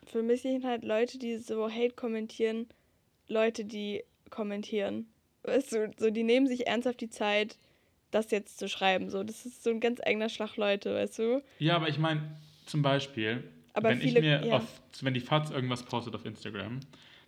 Für 0.07 0.23
mich 0.23 0.43
sind 0.43 0.65
halt 0.65 0.85
Leute, 0.85 1.19
die 1.19 1.37
so 1.39 1.71
Hate 1.71 1.95
kommentieren, 1.95 2.67
Leute, 3.29 3.65
die 3.65 4.03
kommentieren. 4.31 5.07
Weißt 5.43 5.73
du, 5.73 5.91
so, 5.99 6.11
die 6.11 6.23
nehmen 6.23 6.47
sich 6.47 6.67
ernsthaft 6.67 7.01
die 7.01 7.11
Zeit, 7.11 7.57
das 8.11 8.31
jetzt 8.31 8.59
zu 8.59 8.69
schreiben. 8.69 9.09
So, 9.11 9.23
das 9.23 9.47
ist 9.47 9.63
so 9.63 9.71
ein 9.71 9.81
ganz 9.81 10.01
eigener 10.05 10.29
Schlag 10.29 10.57
Leute, 10.57 10.95
weißt 10.95 11.19
du? 11.19 11.43
Ja, 11.59 11.77
aber 11.77 11.89
ich 11.89 11.99
meine, 11.99 12.37
zum 12.67 12.83
Beispiel, 12.83 13.45
Aber 13.73 13.91
wenn 13.91 14.01
viele- 14.01 14.19
ich 14.21 14.25
mir 14.25 14.47
ja. 14.47 14.57
auf, 14.57 14.83
wenn 15.01 15.15
die 15.15 15.21
FAZ 15.21 15.51
irgendwas 15.51 15.85
postet 15.85 16.15
auf 16.15 16.25
Instagram, 16.25 16.81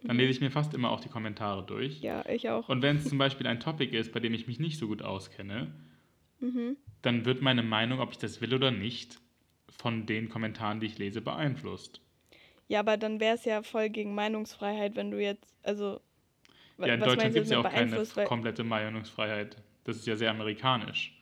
dann 0.04 0.16
Mhm. 0.16 0.20
lese 0.20 0.30
ich 0.32 0.40
mir 0.40 0.50
fast 0.50 0.74
immer 0.74 0.90
auch 0.90 1.00
die 1.00 1.08
Kommentare 1.08 1.64
durch. 1.64 2.00
Ja, 2.00 2.28
ich 2.28 2.48
auch. 2.48 2.68
Und 2.68 2.82
wenn 2.82 2.96
es 2.96 3.08
zum 3.08 3.18
Beispiel 3.18 3.46
ein 3.46 3.60
Topic 3.60 3.96
ist, 3.96 4.12
bei 4.12 4.18
dem 4.20 4.34
ich 4.34 4.46
mich 4.48 4.58
nicht 4.58 4.78
so 4.78 4.88
gut 4.88 5.02
auskenne, 5.02 5.72
Mhm. 6.40 6.76
dann 7.02 7.24
wird 7.24 7.40
meine 7.42 7.62
Meinung, 7.62 8.00
ob 8.00 8.10
ich 8.10 8.18
das 8.18 8.40
will 8.40 8.52
oder 8.54 8.70
nicht, 8.72 9.18
von 9.70 10.06
den 10.06 10.28
Kommentaren, 10.28 10.80
die 10.80 10.86
ich 10.86 10.98
lese, 10.98 11.20
beeinflusst. 11.20 12.00
Ja, 12.72 12.80
aber 12.80 12.96
dann 12.96 13.20
wäre 13.20 13.34
es 13.34 13.44
ja 13.44 13.62
voll 13.62 13.90
gegen 13.90 14.14
Meinungsfreiheit, 14.14 14.96
wenn 14.96 15.10
du 15.10 15.22
jetzt, 15.22 15.54
also. 15.62 16.00
Ja, 16.78 16.94
in 16.94 17.00
Deutschland 17.00 17.34
gibt 17.34 17.44
es 17.44 17.50
ja 17.52 17.58
auch 17.58 17.70
keine 17.70 18.02
komplette 18.24 18.64
Meinungsfreiheit. 18.64 19.58
Das 19.84 19.96
ist 19.96 20.06
ja 20.06 20.16
sehr 20.16 20.30
amerikanisch. 20.30 21.14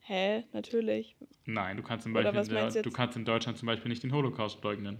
Hä? 0.00 0.42
Natürlich. 0.52 1.14
Nein, 1.44 1.76
du 1.76 1.84
kannst, 1.84 2.02
zum 2.02 2.14
Beispiel 2.14 2.40
in 2.40 2.72
der, 2.72 2.82
du 2.82 2.90
kannst 2.90 3.16
in 3.16 3.24
Deutschland 3.24 3.58
zum 3.58 3.66
Beispiel 3.66 3.88
nicht 3.88 4.02
den 4.02 4.12
Holocaust 4.12 4.60
leugnen. 4.64 4.98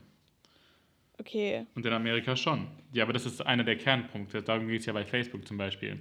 Okay. 1.18 1.66
Und 1.74 1.84
in 1.84 1.92
Amerika 1.92 2.36
schon. 2.36 2.68
Ja, 2.92 3.02
aber 3.02 3.12
das 3.12 3.26
ist 3.26 3.44
einer 3.44 3.64
der 3.64 3.76
Kernpunkte. 3.76 4.40
Darum 4.40 4.68
geht 4.68 4.80
es 4.80 4.86
ja 4.86 4.92
bei 4.92 5.04
Facebook 5.04 5.48
zum 5.48 5.58
Beispiel. 5.58 5.98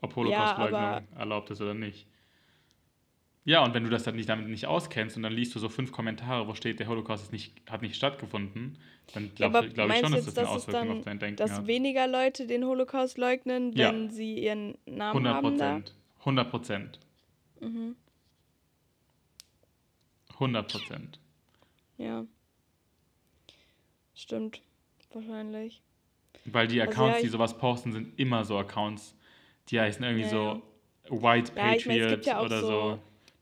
Ob 0.00 0.16
Holocaustleugnung 0.16 0.80
aber- 0.80 1.06
erlaubt 1.16 1.50
ist 1.50 1.60
oder 1.60 1.74
nicht. 1.74 2.08
Ja, 3.44 3.64
und 3.64 3.72
wenn 3.72 3.84
du 3.84 3.90
das 3.90 4.02
dann 4.04 4.16
nicht 4.16 4.28
damit 4.28 4.48
nicht 4.48 4.66
auskennst 4.66 5.16
und 5.16 5.22
dann 5.22 5.32
liest 5.32 5.54
du 5.54 5.58
so 5.58 5.68
fünf 5.70 5.92
Kommentare, 5.92 6.46
wo 6.46 6.54
steht, 6.54 6.78
der 6.78 6.88
Holocaust 6.88 7.24
ist 7.24 7.32
nicht, 7.32 7.54
hat 7.70 7.80
nicht 7.80 7.96
stattgefunden, 7.96 8.78
dann 9.14 9.24
Ja, 9.24 9.30
glaube 9.34 9.58
aber 9.58 9.68
glaub 9.68 9.90
ich 9.90 9.98
schon, 10.00 10.12
dass 10.12 10.24
das 10.26 10.36
eine 10.38 10.46
dass 10.46 10.56
Auswirkung 10.56 10.88
dann- 10.88 10.98
auf 10.98 11.04
dein 11.04 11.18
Denken 11.18 11.36
Dass 11.36 11.52
hat. 11.52 11.66
weniger 11.66 12.06
Leute 12.06 12.46
den 12.46 12.64
Holocaust 12.64 13.16
leugnen, 13.16 13.72
Ja. 13.72 13.88
wenn 13.88 14.10
sie 14.10 14.38
ihren 14.38 14.76
Namen 14.84 15.14
100 15.26 15.34
haben 15.34 15.58
da? 15.58 15.70
Prozent. 15.78 15.94
100 16.24 16.50
Prozent. 16.50 16.98
Mhm. 17.60 17.96
100 20.38 20.70
Prozent. 20.70 21.18
Ja. 21.98 22.24
Stimmt. 24.14 24.60
Wahrscheinlich. 25.12 25.82
Weil 26.44 26.68
die 26.68 26.80
Also 26.80 26.92
Accounts, 26.92 27.14
ja, 27.16 27.20
die 27.20 27.26
ich- 27.26 27.32
sowas 27.32 27.56
posten, 27.58 27.92
sind 27.92 28.18
immer 28.18 28.44
so 28.44 28.58
Accounts, 28.58 29.14
die 29.68 29.80
heißen 29.80 30.02
irgendwie 30.04 30.22
Ja, 30.24 30.28
so 30.28 30.62
White 31.10 31.52
Ja, 31.56 31.74
ich 31.74 31.84
Patriot 31.84 32.26
ja 32.26 32.38
auch 32.38 32.44
oder 32.44 32.60
so- 32.60 32.98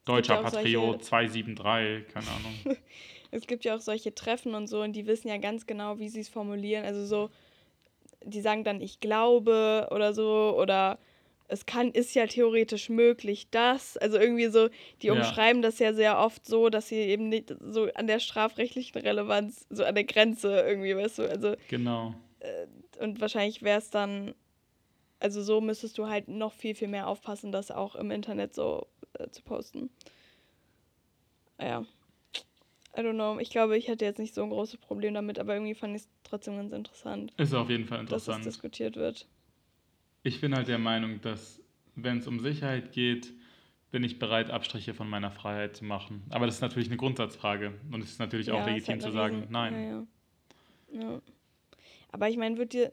Deutscher 0.09 0.35
ja 0.35 0.41
auch 0.41 0.49
solche- 0.49 0.79
Patriot 0.79 1.05
273, 1.05 2.13
keine 2.13 2.27
Ahnung. 2.27 2.55
Es 3.31 3.47
gibt 3.47 3.67
ja 3.67 3.77
auch 3.77 3.81
solche 3.81 4.15
Treffen 4.15 4.55
und 4.55 4.69
so 4.69 4.81
und 4.81 4.95
die 4.95 5.07
wissen 5.07 5.29
ja 5.29 5.37
ganz 5.37 5.67
genau, 5.67 5.99
wie 5.99 6.09
sie 6.09 6.21
es 6.21 6.31
formulieren. 6.31 6.87
Also 6.87 7.05
so, 7.05 7.31
die 8.25 8.41
sagen 8.41 8.65
dann, 8.65 8.81
ich 8.81 9.01
glaube 9.01 9.89
oder 9.91 10.15
so 10.15 10.57
oder 10.59 10.99
es 11.47 11.67
kann, 11.67 11.91
ist 11.93 12.15
ja 12.15 12.27
theoretisch 12.27 12.89
möglich, 12.89 13.49
dass. 13.51 13.99
Also 13.99 14.19
irgendwie 14.19 14.47
so, 14.49 14.69
die 15.03 15.09
Ja. 15.09 15.13
umschreiben 15.15 15.61
das 15.61 15.79
ja 15.79 15.93
sehr 15.93 16.19
oft 16.19 16.47
so, 16.47 16.71
dass 16.71 16.89
sie 16.89 16.97
eben 16.97 17.29
nicht 17.29 17.55
so 17.61 17.89
an 17.95 18.07
der 18.07 18.19
strafrechtlichen 18.19 18.99
Relevanz, 19.01 19.67
so 19.69 19.85
an 19.85 19.95
der 19.95 20.05
Grenze 20.05 20.61
irgendwie, 20.61 20.97
weißt 20.97 21.19
du, 21.19 21.29
also 21.29 21.55
genau. 21.69 22.15
und 22.99 23.21
wahrscheinlich 23.21 23.63
wäre 23.63 23.79
es 23.79 23.91
dann, 23.91 24.35
also 25.21 25.43
so 25.43 25.61
müsstest 25.61 25.99
du 25.99 26.07
halt 26.09 26.29
noch 26.29 26.53
viel, 26.55 26.75
viel 26.75 26.89
mehr 26.89 27.09
aufpassen, 27.09 27.53
das 27.53 27.71
auch 27.71 27.95
im 27.95 28.11
Internet 28.11 28.55
so 28.55 28.87
äh, 29.19 29.31
zu 29.31 29.43
posten. 29.43 29.91
Ja. 31.61 31.85
I 32.97 33.01
don't 33.01 33.15
know. 33.15 33.39
Ich 33.39 33.51
glaube, 33.51 33.77
ich 33.77 33.89
hätte 33.89 34.05
jetzt 34.05 34.19
nicht 34.19 34.35
so 34.35 34.43
ein 34.43 34.51
großes 34.51 34.79
Problem 34.79 35.15
damit, 35.15 35.39
aber 35.39 35.55
irgendwie 35.55 35.75
fand 35.75 35.95
ich 35.95 36.03
es 36.03 36.09
trotzdem 36.25 36.57
ganz 36.57 36.73
interessant. 36.73 37.33
Ist 37.37 37.55
auf 37.55 37.71
jeden 37.71 37.85
Fall 37.85 38.01
interessant. 38.01 38.41
Dass 38.41 38.47
es 38.47 38.55
diskutiert 38.55 38.97
wird. 38.97 39.29
Ich 40.23 40.41
bin 40.41 40.55
halt 40.55 40.69
der 40.69 40.79
Meinung, 40.79 41.21
dass, 41.21 41.63
wenn 41.95 42.19
es 42.19 42.27
um 42.27 42.41
Sicherheit 42.41 42.93
geht, 42.93 43.33
bin 43.91 44.05
ich 44.05 44.19
bereit, 44.19 44.51
Abstriche 44.51 44.95
von 44.95 45.09
meiner 45.09 45.31
Freiheit 45.31 45.77
zu 45.77 45.85
machen. 45.85 46.23
Aber 46.31 46.47
das 46.47 46.57
ist 46.57 46.61
natürlich 46.61 46.89
eine 46.89 46.97
Grundsatzfrage. 46.97 47.75
Und 47.91 48.03
es 48.03 48.11
ist 48.11 48.19
natürlich 48.19 48.49
ja, 48.49 48.55
auch 48.55 48.67
legitim 48.67 48.95
halt 48.95 49.03
zu 49.03 49.13
sagen, 49.13 49.37
riesen, 49.37 49.53
nein. 49.53 50.07
Ja, 50.93 51.01
ja. 51.01 51.23
Aber 52.11 52.29
ich 52.29 52.37
meine, 52.37 52.59
wird 52.59 52.73
dir, 52.73 52.93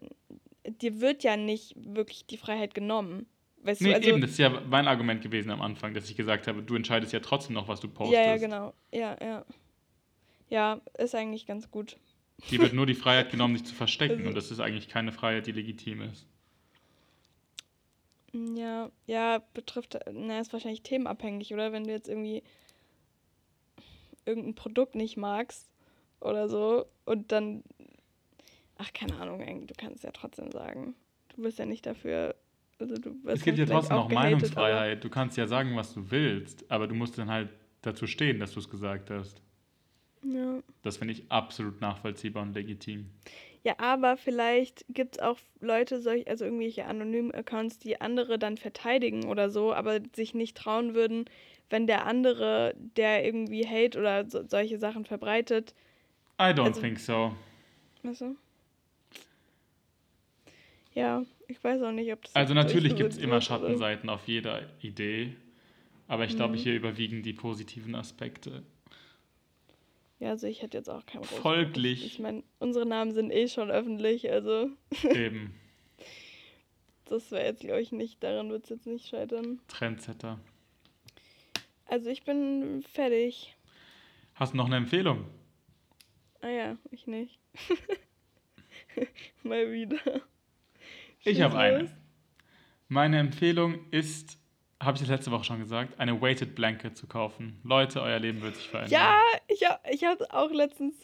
dir 0.65 1.01
wird 1.01 1.23
ja 1.23 1.35
nicht 1.37 1.75
wirklich 1.77 2.25
die 2.25 2.37
Freiheit 2.37 2.73
genommen. 2.73 3.25
Weißt 3.65 3.81
nee, 3.81 3.89
du, 3.89 3.95
also, 3.95 4.09
eben, 4.09 4.21
das 4.21 4.31
ist 4.31 4.37
ja 4.37 4.61
mein 4.69 4.87
Argument 4.87 5.23
gewesen 5.23 5.49
am 5.49 5.59
Anfang, 5.59 5.95
dass 5.95 6.07
ich 6.07 6.15
gesagt 6.15 6.45
habe, 6.45 6.61
du 6.61 6.75
entscheidest 6.75 7.13
ja 7.13 7.19
trotzdem 7.19 7.55
noch, 7.55 7.67
was 7.67 7.79
du 7.79 7.87
postest. 7.87 8.23
Ja, 8.23 8.31
ja, 8.31 8.37
genau. 8.37 8.73
Ja, 8.91 9.17
ja. 9.19 9.45
Ja, 10.49 10.81
ist 10.99 11.15
eigentlich 11.15 11.47
ganz 11.47 11.71
gut. 11.71 11.97
Die 12.51 12.59
wird 12.59 12.73
nur 12.73 12.85
die 12.85 12.93
Freiheit 12.93 13.31
genommen, 13.31 13.55
dich 13.55 13.65
zu 13.65 13.73
verstecken. 13.73 14.17
Also, 14.17 14.27
und 14.27 14.35
das 14.35 14.51
ist 14.51 14.59
eigentlich 14.59 14.87
keine 14.87 15.11
Freiheit, 15.11 15.47
die 15.47 15.51
legitim 15.51 16.01
ist. 16.01 16.27
Ja, 18.33 18.91
ja, 19.07 19.41
betrifft, 19.55 19.97
na, 20.11 20.39
ist 20.39 20.53
wahrscheinlich 20.53 20.83
themenabhängig, 20.83 21.51
oder? 21.51 21.71
Wenn 21.71 21.85
du 21.85 21.91
jetzt 21.91 22.07
irgendwie 22.07 22.43
irgendein 24.25 24.53
Produkt 24.53 24.93
nicht 24.93 25.17
magst 25.17 25.71
oder 26.19 26.49
so 26.49 26.85
und 27.05 27.31
dann, 27.31 27.63
ach, 28.77 28.93
keine 28.93 29.15
Ahnung, 29.19 29.65
du 29.65 29.73
kannst 29.75 30.03
ja 30.03 30.11
trotzdem 30.11 30.51
sagen. 30.51 30.93
Du 31.29 31.41
bist 31.41 31.57
ja 31.57 31.65
nicht 31.65 31.87
dafür, 31.87 32.35
also 32.79 32.95
du 32.95 33.23
wirst 33.23 33.37
Es 33.37 33.43
gibt 33.43 33.57
ja 33.57 33.65
trotzdem 33.65 33.97
noch 33.97 34.09
gehatet, 34.09 34.31
Meinungsfreiheit. 34.31 35.03
Du 35.03 35.09
kannst 35.09 35.37
ja 35.37 35.47
sagen, 35.47 35.75
was 35.75 35.93
du 35.93 36.11
willst, 36.11 36.69
aber 36.69 36.87
du 36.87 36.95
musst 36.95 37.17
dann 37.17 37.29
halt 37.29 37.49
dazu 37.81 38.07
stehen, 38.07 38.39
dass 38.39 38.53
du 38.53 38.59
es 38.59 38.69
gesagt 38.69 39.09
hast. 39.09 39.41
Ja. 40.23 40.59
Das 40.81 40.97
finde 40.97 41.13
ich 41.13 41.31
absolut 41.31 41.81
nachvollziehbar 41.81 42.43
und 42.43 42.53
legitim. 42.53 43.09
Ja, 43.63 43.75
aber 43.79 44.15
vielleicht 44.17 44.85
gibt 44.89 45.15
es 45.15 45.21
auch 45.21 45.39
Leute, 45.59 45.99
solch, 45.99 46.27
also 46.27 46.45
irgendwelche 46.45 46.85
anonymen 46.85 47.33
Accounts, 47.33 47.79
die 47.79 47.99
andere 47.99 48.37
dann 48.37 48.57
verteidigen 48.57 49.25
oder 49.25 49.49
so, 49.49 49.73
aber 49.73 49.99
sich 50.15 50.35
nicht 50.35 50.55
trauen 50.55 50.93
würden, 50.93 51.25
wenn 51.69 51.87
der 51.87 52.05
andere, 52.05 52.75
der 52.77 53.25
irgendwie 53.25 53.67
Hate 53.67 53.97
oder 53.97 54.29
so, 54.29 54.45
solche 54.47 54.77
Sachen 54.77 55.05
verbreitet. 55.05 55.73
I 56.39 56.53
don't 56.53 56.67
also, 56.67 56.81
think 56.81 56.99
so. 56.99 57.33
Weißt 58.03 58.21
du? 58.21 58.35
Ja, 60.95 61.23
ich 61.47 61.61
weiß 61.61 61.81
auch 61.83 61.91
nicht, 61.91 62.11
ob 62.11 62.23
das. 62.23 62.35
Also 62.35 62.53
natürlich 62.53 62.95
gibt 62.95 63.11
es 63.11 63.17
immer 63.17 63.41
Schattenseiten 63.41 64.09
auf 64.09 64.27
jeder 64.27 64.63
Idee, 64.81 65.35
aber 66.07 66.23
ich 66.23 66.33
mhm. 66.33 66.37
glaube, 66.37 66.55
hier 66.55 66.73
überwiegen 66.73 67.21
die 67.21 67.33
positiven 67.33 67.95
Aspekte. 67.95 68.63
Ja, 70.19 70.29
also 70.29 70.47
ich 70.47 70.61
hätte 70.61 70.77
jetzt 70.77 70.89
auch 70.89 71.05
keinen 71.05 71.23
Groß 71.23 71.39
Folglich. 71.39 72.05
Ich 72.05 72.19
meine, 72.19 72.43
unsere 72.59 72.85
Namen 72.85 73.11
sind 73.11 73.31
eh 73.31 73.49
schon 73.49 73.69
öffentlich, 73.69 74.31
also. 74.31 74.69
Eben. 75.03 75.53
das 77.03 77.29
wäre 77.31 77.45
jetzt, 77.45 77.59
glaube 77.59 77.81
ich, 77.81 77.91
nicht, 77.91 78.23
daran 78.23 78.49
wird 78.49 78.63
es 78.63 78.69
jetzt 78.69 78.87
nicht 78.87 79.07
scheitern. 79.07 79.59
Trendsetter. 79.67 80.39
Also 81.87 82.09
ich 82.09 82.23
bin 82.23 82.83
fertig. 82.83 83.53
Hast 84.35 84.53
du 84.53 84.57
noch 84.57 84.67
eine 84.67 84.77
Empfehlung? 84.77 85.25
Ah 86.39 86.49
ja, 86.49 86.77
ich 86.91 87.05
nicht. 87.05 87.37
Mal 89.43 89.71
wieder. 89.71 90.21
Ich 91.25 91.41
habe 91.41 91.57
eine. 91.57 91.89
Meine 92.87 93.19
Empfehlung 93.19 93.79
ist 93.91 94.37
habe 94.81 94.97
ich 94.97 95.01
das 95.01 95.09
letzte 95.09 95.31
Woche 95.31 95.45
schon 95.45 95.59
gesagt, 95.59 95.99
eine 95.99 96.21
Weighted 96.21 96.53
Blanket 96.53 96.97
zu 96.97 97.07
kaufen. 97.07 97.59
Leute, 97.63 98.01
euer 98.01 98.19
Leben 98.19 98.41
wird 98.41 98.55
sich 98.55 98.67
verändern. 98.67 98.91
Ja, 98.91 99.19
ich 99.47 99.67
habe 99.67 99.79
ich 99.91 100.03
hab 100.03 100.21
auch 100.33 100.51
letztens. 100.51 100.95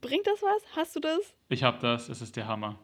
Bringt 0.00 0.26
das 0.26 0.42
was? 0.42 0.62
Hast 0.76 0.94
du 0.96 1.00
das? 1.00 1.34
Ich 1.48 1.62
habe 1.62 1.78
das, 1.80 2.08
es 2.08 2.20
ist 2.20 2.36
der 2.36 2.46
Hammer. 2.46 2.78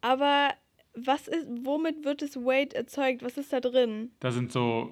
Aber 0.00 0.50
was 0.94 1.28
ist, 1.28 1.46
womit 1.62 2.04
wird 2.04 2.22
das 2.22 2.36
Weight 2.36 2.74
erzeugt? 2.74 3.22
Was 3.22 3.38
ist 3.38 3.52
da 3.52 3.60
drin? 3.60 4.10
Da 4.20 4.32
sind 4.32 4.50
so 4.50 4.90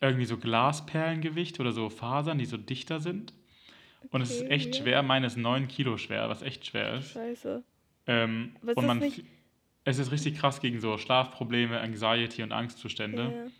irgendwie 0.00 0.26
so 0.26 0.36
Glasperlengewicht 0.36 1.58
oder 1.58 1.72
so 1.72 1.88
Fasern, 1.88 2.38
die 2.38 2.44
so 2.44 2.58
dichter 2.58 3.00
sind. 3.00 3.32
Und 4.10 4.20
okay, 4.20 4.22
es 4.22 4.30
ist 4.32 4.50
echt 4.50 4.74
ja. 4.74 4.82
schwer. 4.82 5.02
Meine 5.02 5.26
ist 5.26 5.38
9 5.38 5.68
Kilo 5.68 5.96
schwer, 5.96 6.28
was 6.28 6.42
echt 6.42 6.66
schwer 6.66 6.98
ist. 6.98 7.12
Scheiße. 7.12 7.64
Ähm, 8.06 8.56
was 8.60 8.76
und 8.76 8.86
man, 8.86 8.98
nicht 8.98 9.24
es 9.84 9.98
ist 9.98 10.10
richtig 10.10 10.38
krass 10.38 10.60
gegen 10.60 10.80
so 10.80 10.98
Schlafprobleme, 10.98 11.80
Anxiety 11.80 12.42
und 12.42 12.52
Angstzustände. 12.52 13.50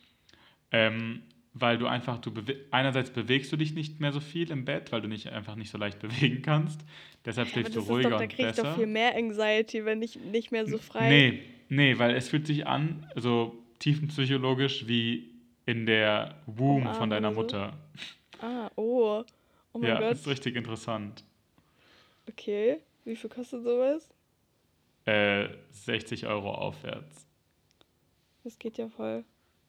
Ja. 0.72 0.86
Ähm, 0.86 1.22
weil 1.54 1.78
du 1.78 1.86
einfach, 1.86 2.18
du 2.18 2.32
bewe 2.32 2.56
einerseits 2.72 3.10
bewegst 3.10 3.52
du 3.52 3.56
dich 3.56 3.74
nicht 3.74 4.00
mehr 4.00 4.12
so 4.12 4.18
viel 4.18 4.50
im 4.50 4.64
Bett, 4.64 4.90
weil 4.90 5.00
du 5.00 5.08
dich 5.08 5.30
einfach 5.30 5.54
nicht 5.54 5.70
so 5.70 5.78
leicht 5.78 5.98
bewegen 6.00 6.42
kannst. 6.42 6.80
Deshalb 7.24 7.48
schläfst 7.48 7.76
du 7.76 7.80
ruhiger 7.80 8.10
doch, 8.10 8.20
und 8.20 8.36
besser. 8.36 8.42
Da 8.42 8.52
krieg 8.52 8.58
ich 8.58 8.62
doch 8.62 8.76
viel 8.76 8.86
mehr 8.86 9.14
Anxiety, 9.14 9.84
wenn 9.84 10.02
ich 10.02 10.16
nicht 10.16 10.50
mehr 10.50 10.66
so 10.66 10.78
frei... 10.78 11.08
Nee, 11.08 11.42
nee, 11.68 11.98
weil 11.98 12.14
es 12.14 12.28
fühlt 12.28 12.46
sich 12.46 12.66
an, 12.66 13.06
so 13.14 13.56
tiefenpsychologisch, 13.78 14.88
wie 14.88 15.30
in 15.64 15.86
der 15.86 16.34
Womb 16.46 16.86
oh, 16.90 16.94
von 16.94 17.10
deiner 17.10 17.30
so. 17.30 17.40
Mutter. 17.40 17.72
Ah, 18.40 18.70
oh. 18.74 19.24
Oh 19.72 19.78
mein 19.78 19.88
ja, 19.88 19.94
Gott. 19.94 20.02
Ja, 20.02 20.10
ist 20.10 20.26
richtig 20.26 20.56
interessant. 20.56 21.24
Okay, 22.28 22.78
wie 23.04 23.16
viel 23.16 23.30
kostet 23.30 23.62
sowas? 23.62 24.08
Äh, 25.06 25.48
60 25.70 26.26
Euro 26.26 26.54
aufwärts. 26.54 27.26
Das 28.42 28.58
geht 28.58 28.78
ja 28.78 28.88
voll. 28.88 29.24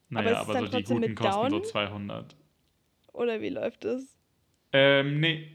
Naja, 0.10 0.42
aber, 0.42 0.58
aber 0.58 0.68
so 0.68 0.78
die 0.78 0.84
guten 0.84 1.16
kosten 1.16 1.50
so 1.50 1.60
200. 1.60 2.36
Oder 3.14 3.42
wie 3.42 3.50
läuft 3.50 3.86
das? 3.86 4.18
Ähm, 4.72 5.20
nee. 5.20 5.50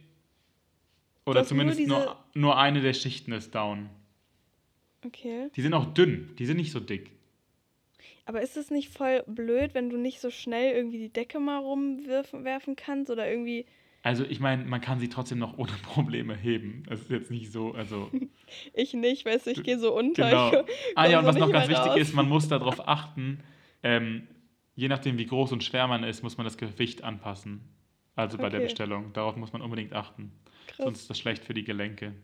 Oder 1.27 1.45
zumindest 1.45 1.81
nur, 1.81 1.99
nur, 1.99 2.17
nur, 2.35 2.59
eine 2.59 2.81
der 2.81 2.95
Schichten 2.95 3.33
ist 3.33 3.55
down. 3.55 3.91
Okay. 5.05 5.51
Die 5.55 5.63
sind 5.63 5.75
auch 5.75 5.93
dünn, 5.95 6.35
die 6.39 6.47
sind 6.47 6.57
nicht 6.57 6.73
so 6.73 6.81
dick. 6.81 7.13
Aber 8.25 8.43
ist 8.43 8.57
es 8.57 8.71
nicht 8.71 8.91
voll 8.91 9.23
blöd, 9.27 9.75
wenn 9.75 9.91
du 9.91 9.97
nicht 9.97 10.21
so 10.21 10.31
schnell 10.31 10.75
irgendwie 10.75 10.99
die 10.99 11.13
Decke 11.13 11.41
mal 11.41 11.59
rumwerfen 11.59 12.77
kannst 12.77 13.11
oder 13.11 13.29
irgendwie 13.31 13.67
also 14.03 14.25
ich 14.25 14.41
meine, 14.41 14.65
man 14.65 14.81
kann 14.81 14.99
sie 14.99 15.09
trotzdem 15.09 15.39
noch 15.39 15.59
ohne 15.59 15.73
Probleme 15.83 16.35
heben. 16.35 16.85
Das 16.89 17.01
ist 17.01 17.11
jetzt 17.11 17.31
nicht 17.31 17.53
so, 17.53 17.73
also... 17.73 18.11
ich 18.75 18.95
nicht, 18.95 19.25
weißt 19.25 19.47
du, 19.47 19.51
ich 19.51 19.63
gehe 19.63 19.79
so 19.79 19.95
unter. 19.95 20.29
Genau. 20.29 20.65
ah 20.95 21.07
ja, 21.07 21.19
und 21.19 21.27
was 21.27 21.37
noch 21.37 21.53
ganz 21.53 21.69
wichtig 21.69 21.93
raus. 21.93 21.99
ist, 21.99 22.15
man 22.15 22.29
muss 22.29 22.49
darauf 22.49 22.89
achten, 22.89 23.43
ähm, 23.83 24.27
je 24.75 24.89
nachdem 24.89 25.19
wie 25.19 25.27
groß 25.27 25.53
und 25.53 25.63
schwer 25.63 25.87
man 25.87 26.05
ist, 26.05 26.23
muss 26.23 26.39
man 26.39 26.45
das 26.45 26.57
Gewicht 26.57 27.05
anpassen. 27.05 27.61
Also 28.17 28.39
bei 28.39 28.45
okay. 28.45 28.57
der 28.57 28.65
Bestellung. 28.65 29.13
Darauf 29.13 29.37
muss 29.37 29.53
man 29.53 29.63
unbedingt 29.63 29.93
achten. 29.93 30.33
Krass. 30.67 30.85
Sonst 30.85 31.01
ist 31.03 31.11
das 31.11 31.19
schlecht 31.19 31.45
für 31.45 31.55
die 31.55 31.65
Gelenke. 31.65 32.15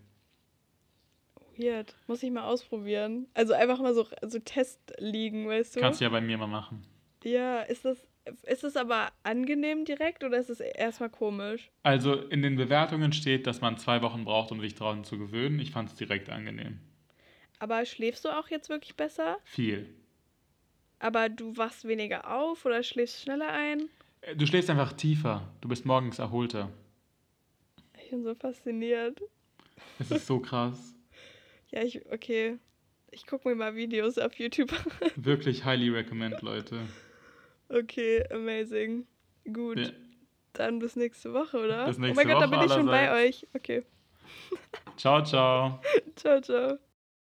Weird. 1.57 1.95
Muss 2.07 2.22
ich 2.22 2.31
mal 2.31 2.45
ausprobieren. 2.45 3.29
Also 3.35 3.55
einfach 3.55 3.81
mal 3.81 3.95
so, 3.95 4.07
so 4.22 4.39
Test 4.39 4.93
liegen, 4.99 5.49
weißt 5.49 5.77
du? 5.77 5.81
Kannst 5.81 6.01
du 6.01 6.05
ja 6.05 6.11
bei 6.11 6.20
mir 6.20 6.37
mal 6.37 6.47
machen. 6.47 6.83
Ja, 7.24 7.62
ist 7.62 7.85
das, 7.85 7.99
ist 8.43 8.64
es 8.64 8.77
aber 8.77 9.09
angenehm 9.22 9.85
direkt 9.85 10.24
oder 10.24 10.39
ist 10.39 10.51
es 10.51 10.61
erstmal 10.61 11.11
komisch? 11.11 11.70
Also 11.83 12.14
in 12.14 12.43
den 12.43 12.57
Bewertungen 12.57 13.12
steht, 13.12 13.47
dass 13.47 13.61
man 13.61 13.79
zwei 13.79 14.03
Wochen 14.03 14.24
braucht, 14.24 14.51
um 14.53 14.61
sich 14.61 14.74
daran 14.74 15.05
zu 15.05 15.18
gewöhnen. 15.18 15.59
Ich 15.61 15.70
fand 15.70 15.89
es 15.91 15.95
direkt 15.95 16.29
angenehm. 16.31 16.81
Aber 17.59 17.85
schläfst 17.87 18.24
du 18.24 18.29
auch 18.29 18.49
jetzt 18.49 18.68
wirklich 18.68 18.97
besser? 18.97 19.39
Viel. 19.45 19.89
Aber 20.99 21.29
du 21.29 21.57
wachst 21.57 21.87
weniger 21.87 22.31
auf 22.35 22.64
oder 22.64 22.83
schläfst 22.83 23.22
schneller 23.22 23.49
ein? 23.51 23.89
Äh, 24.22 24.37
du 24.37 24.47
schläfst 24.47 24.70
einfach 24.70 24.93
tiefer. 24.93 25.49
Du 25.61 25.68
bist 25.68 25.85
morgens 25.87 26.18
erholter. 26.18 26.70
Ich 28.03 28.11
bin 28.11 28.22
so 28.24 28.35
fasziniert. 28.35 29.20
Es 29.99 30.11
ist 30.11 30.27
so 30.27 30.39
krass. 30.41 30.95
ja, 31.70 31.83
ich, 31.83 32.05
okay. 32.12 32.59
Ich 33.11 33.27
gucke 33.27 33.49
mir 33.49 33.55
mal 33.55 33.74
Videos 33.74 34.18
auf 34.18 34.35
YouTube 34.35 34.72
an. 34.72 35.11
Wirklich 35.16 35.64
highly 35.64 35.89
recommend, 35.91 36.43
Leute. 36.43 36.81
Okay, 37.69 38.25
amazing. 38.31 39.07
Gut. 39.53 39.79
Ja. 39.79 39.91
Dann 40.53 40.79
bis 40.79 40.97
nächste 40.97 41.33
Woche, 41.33 41.59
oder? 41.59 41.87
Bis 41.87 41.99
nächste 41.99 42.12
oh 42.12 42.14
mein 42.14 42.27
Gott, 42.27 42.37
Woche 42.43 42.51
da 42.51 42.57
bin 42.59 42.67
ich 42.67 42.73
schon 42.73 42.87
bei 42.87 43.27
euch. 43.27 43.47
Okay. 43.55 43.85
Ciao, 44.97 45.23
ciao. 45.23 45.81
ciao, 46.17 46.41
ciao. 46.41 46.79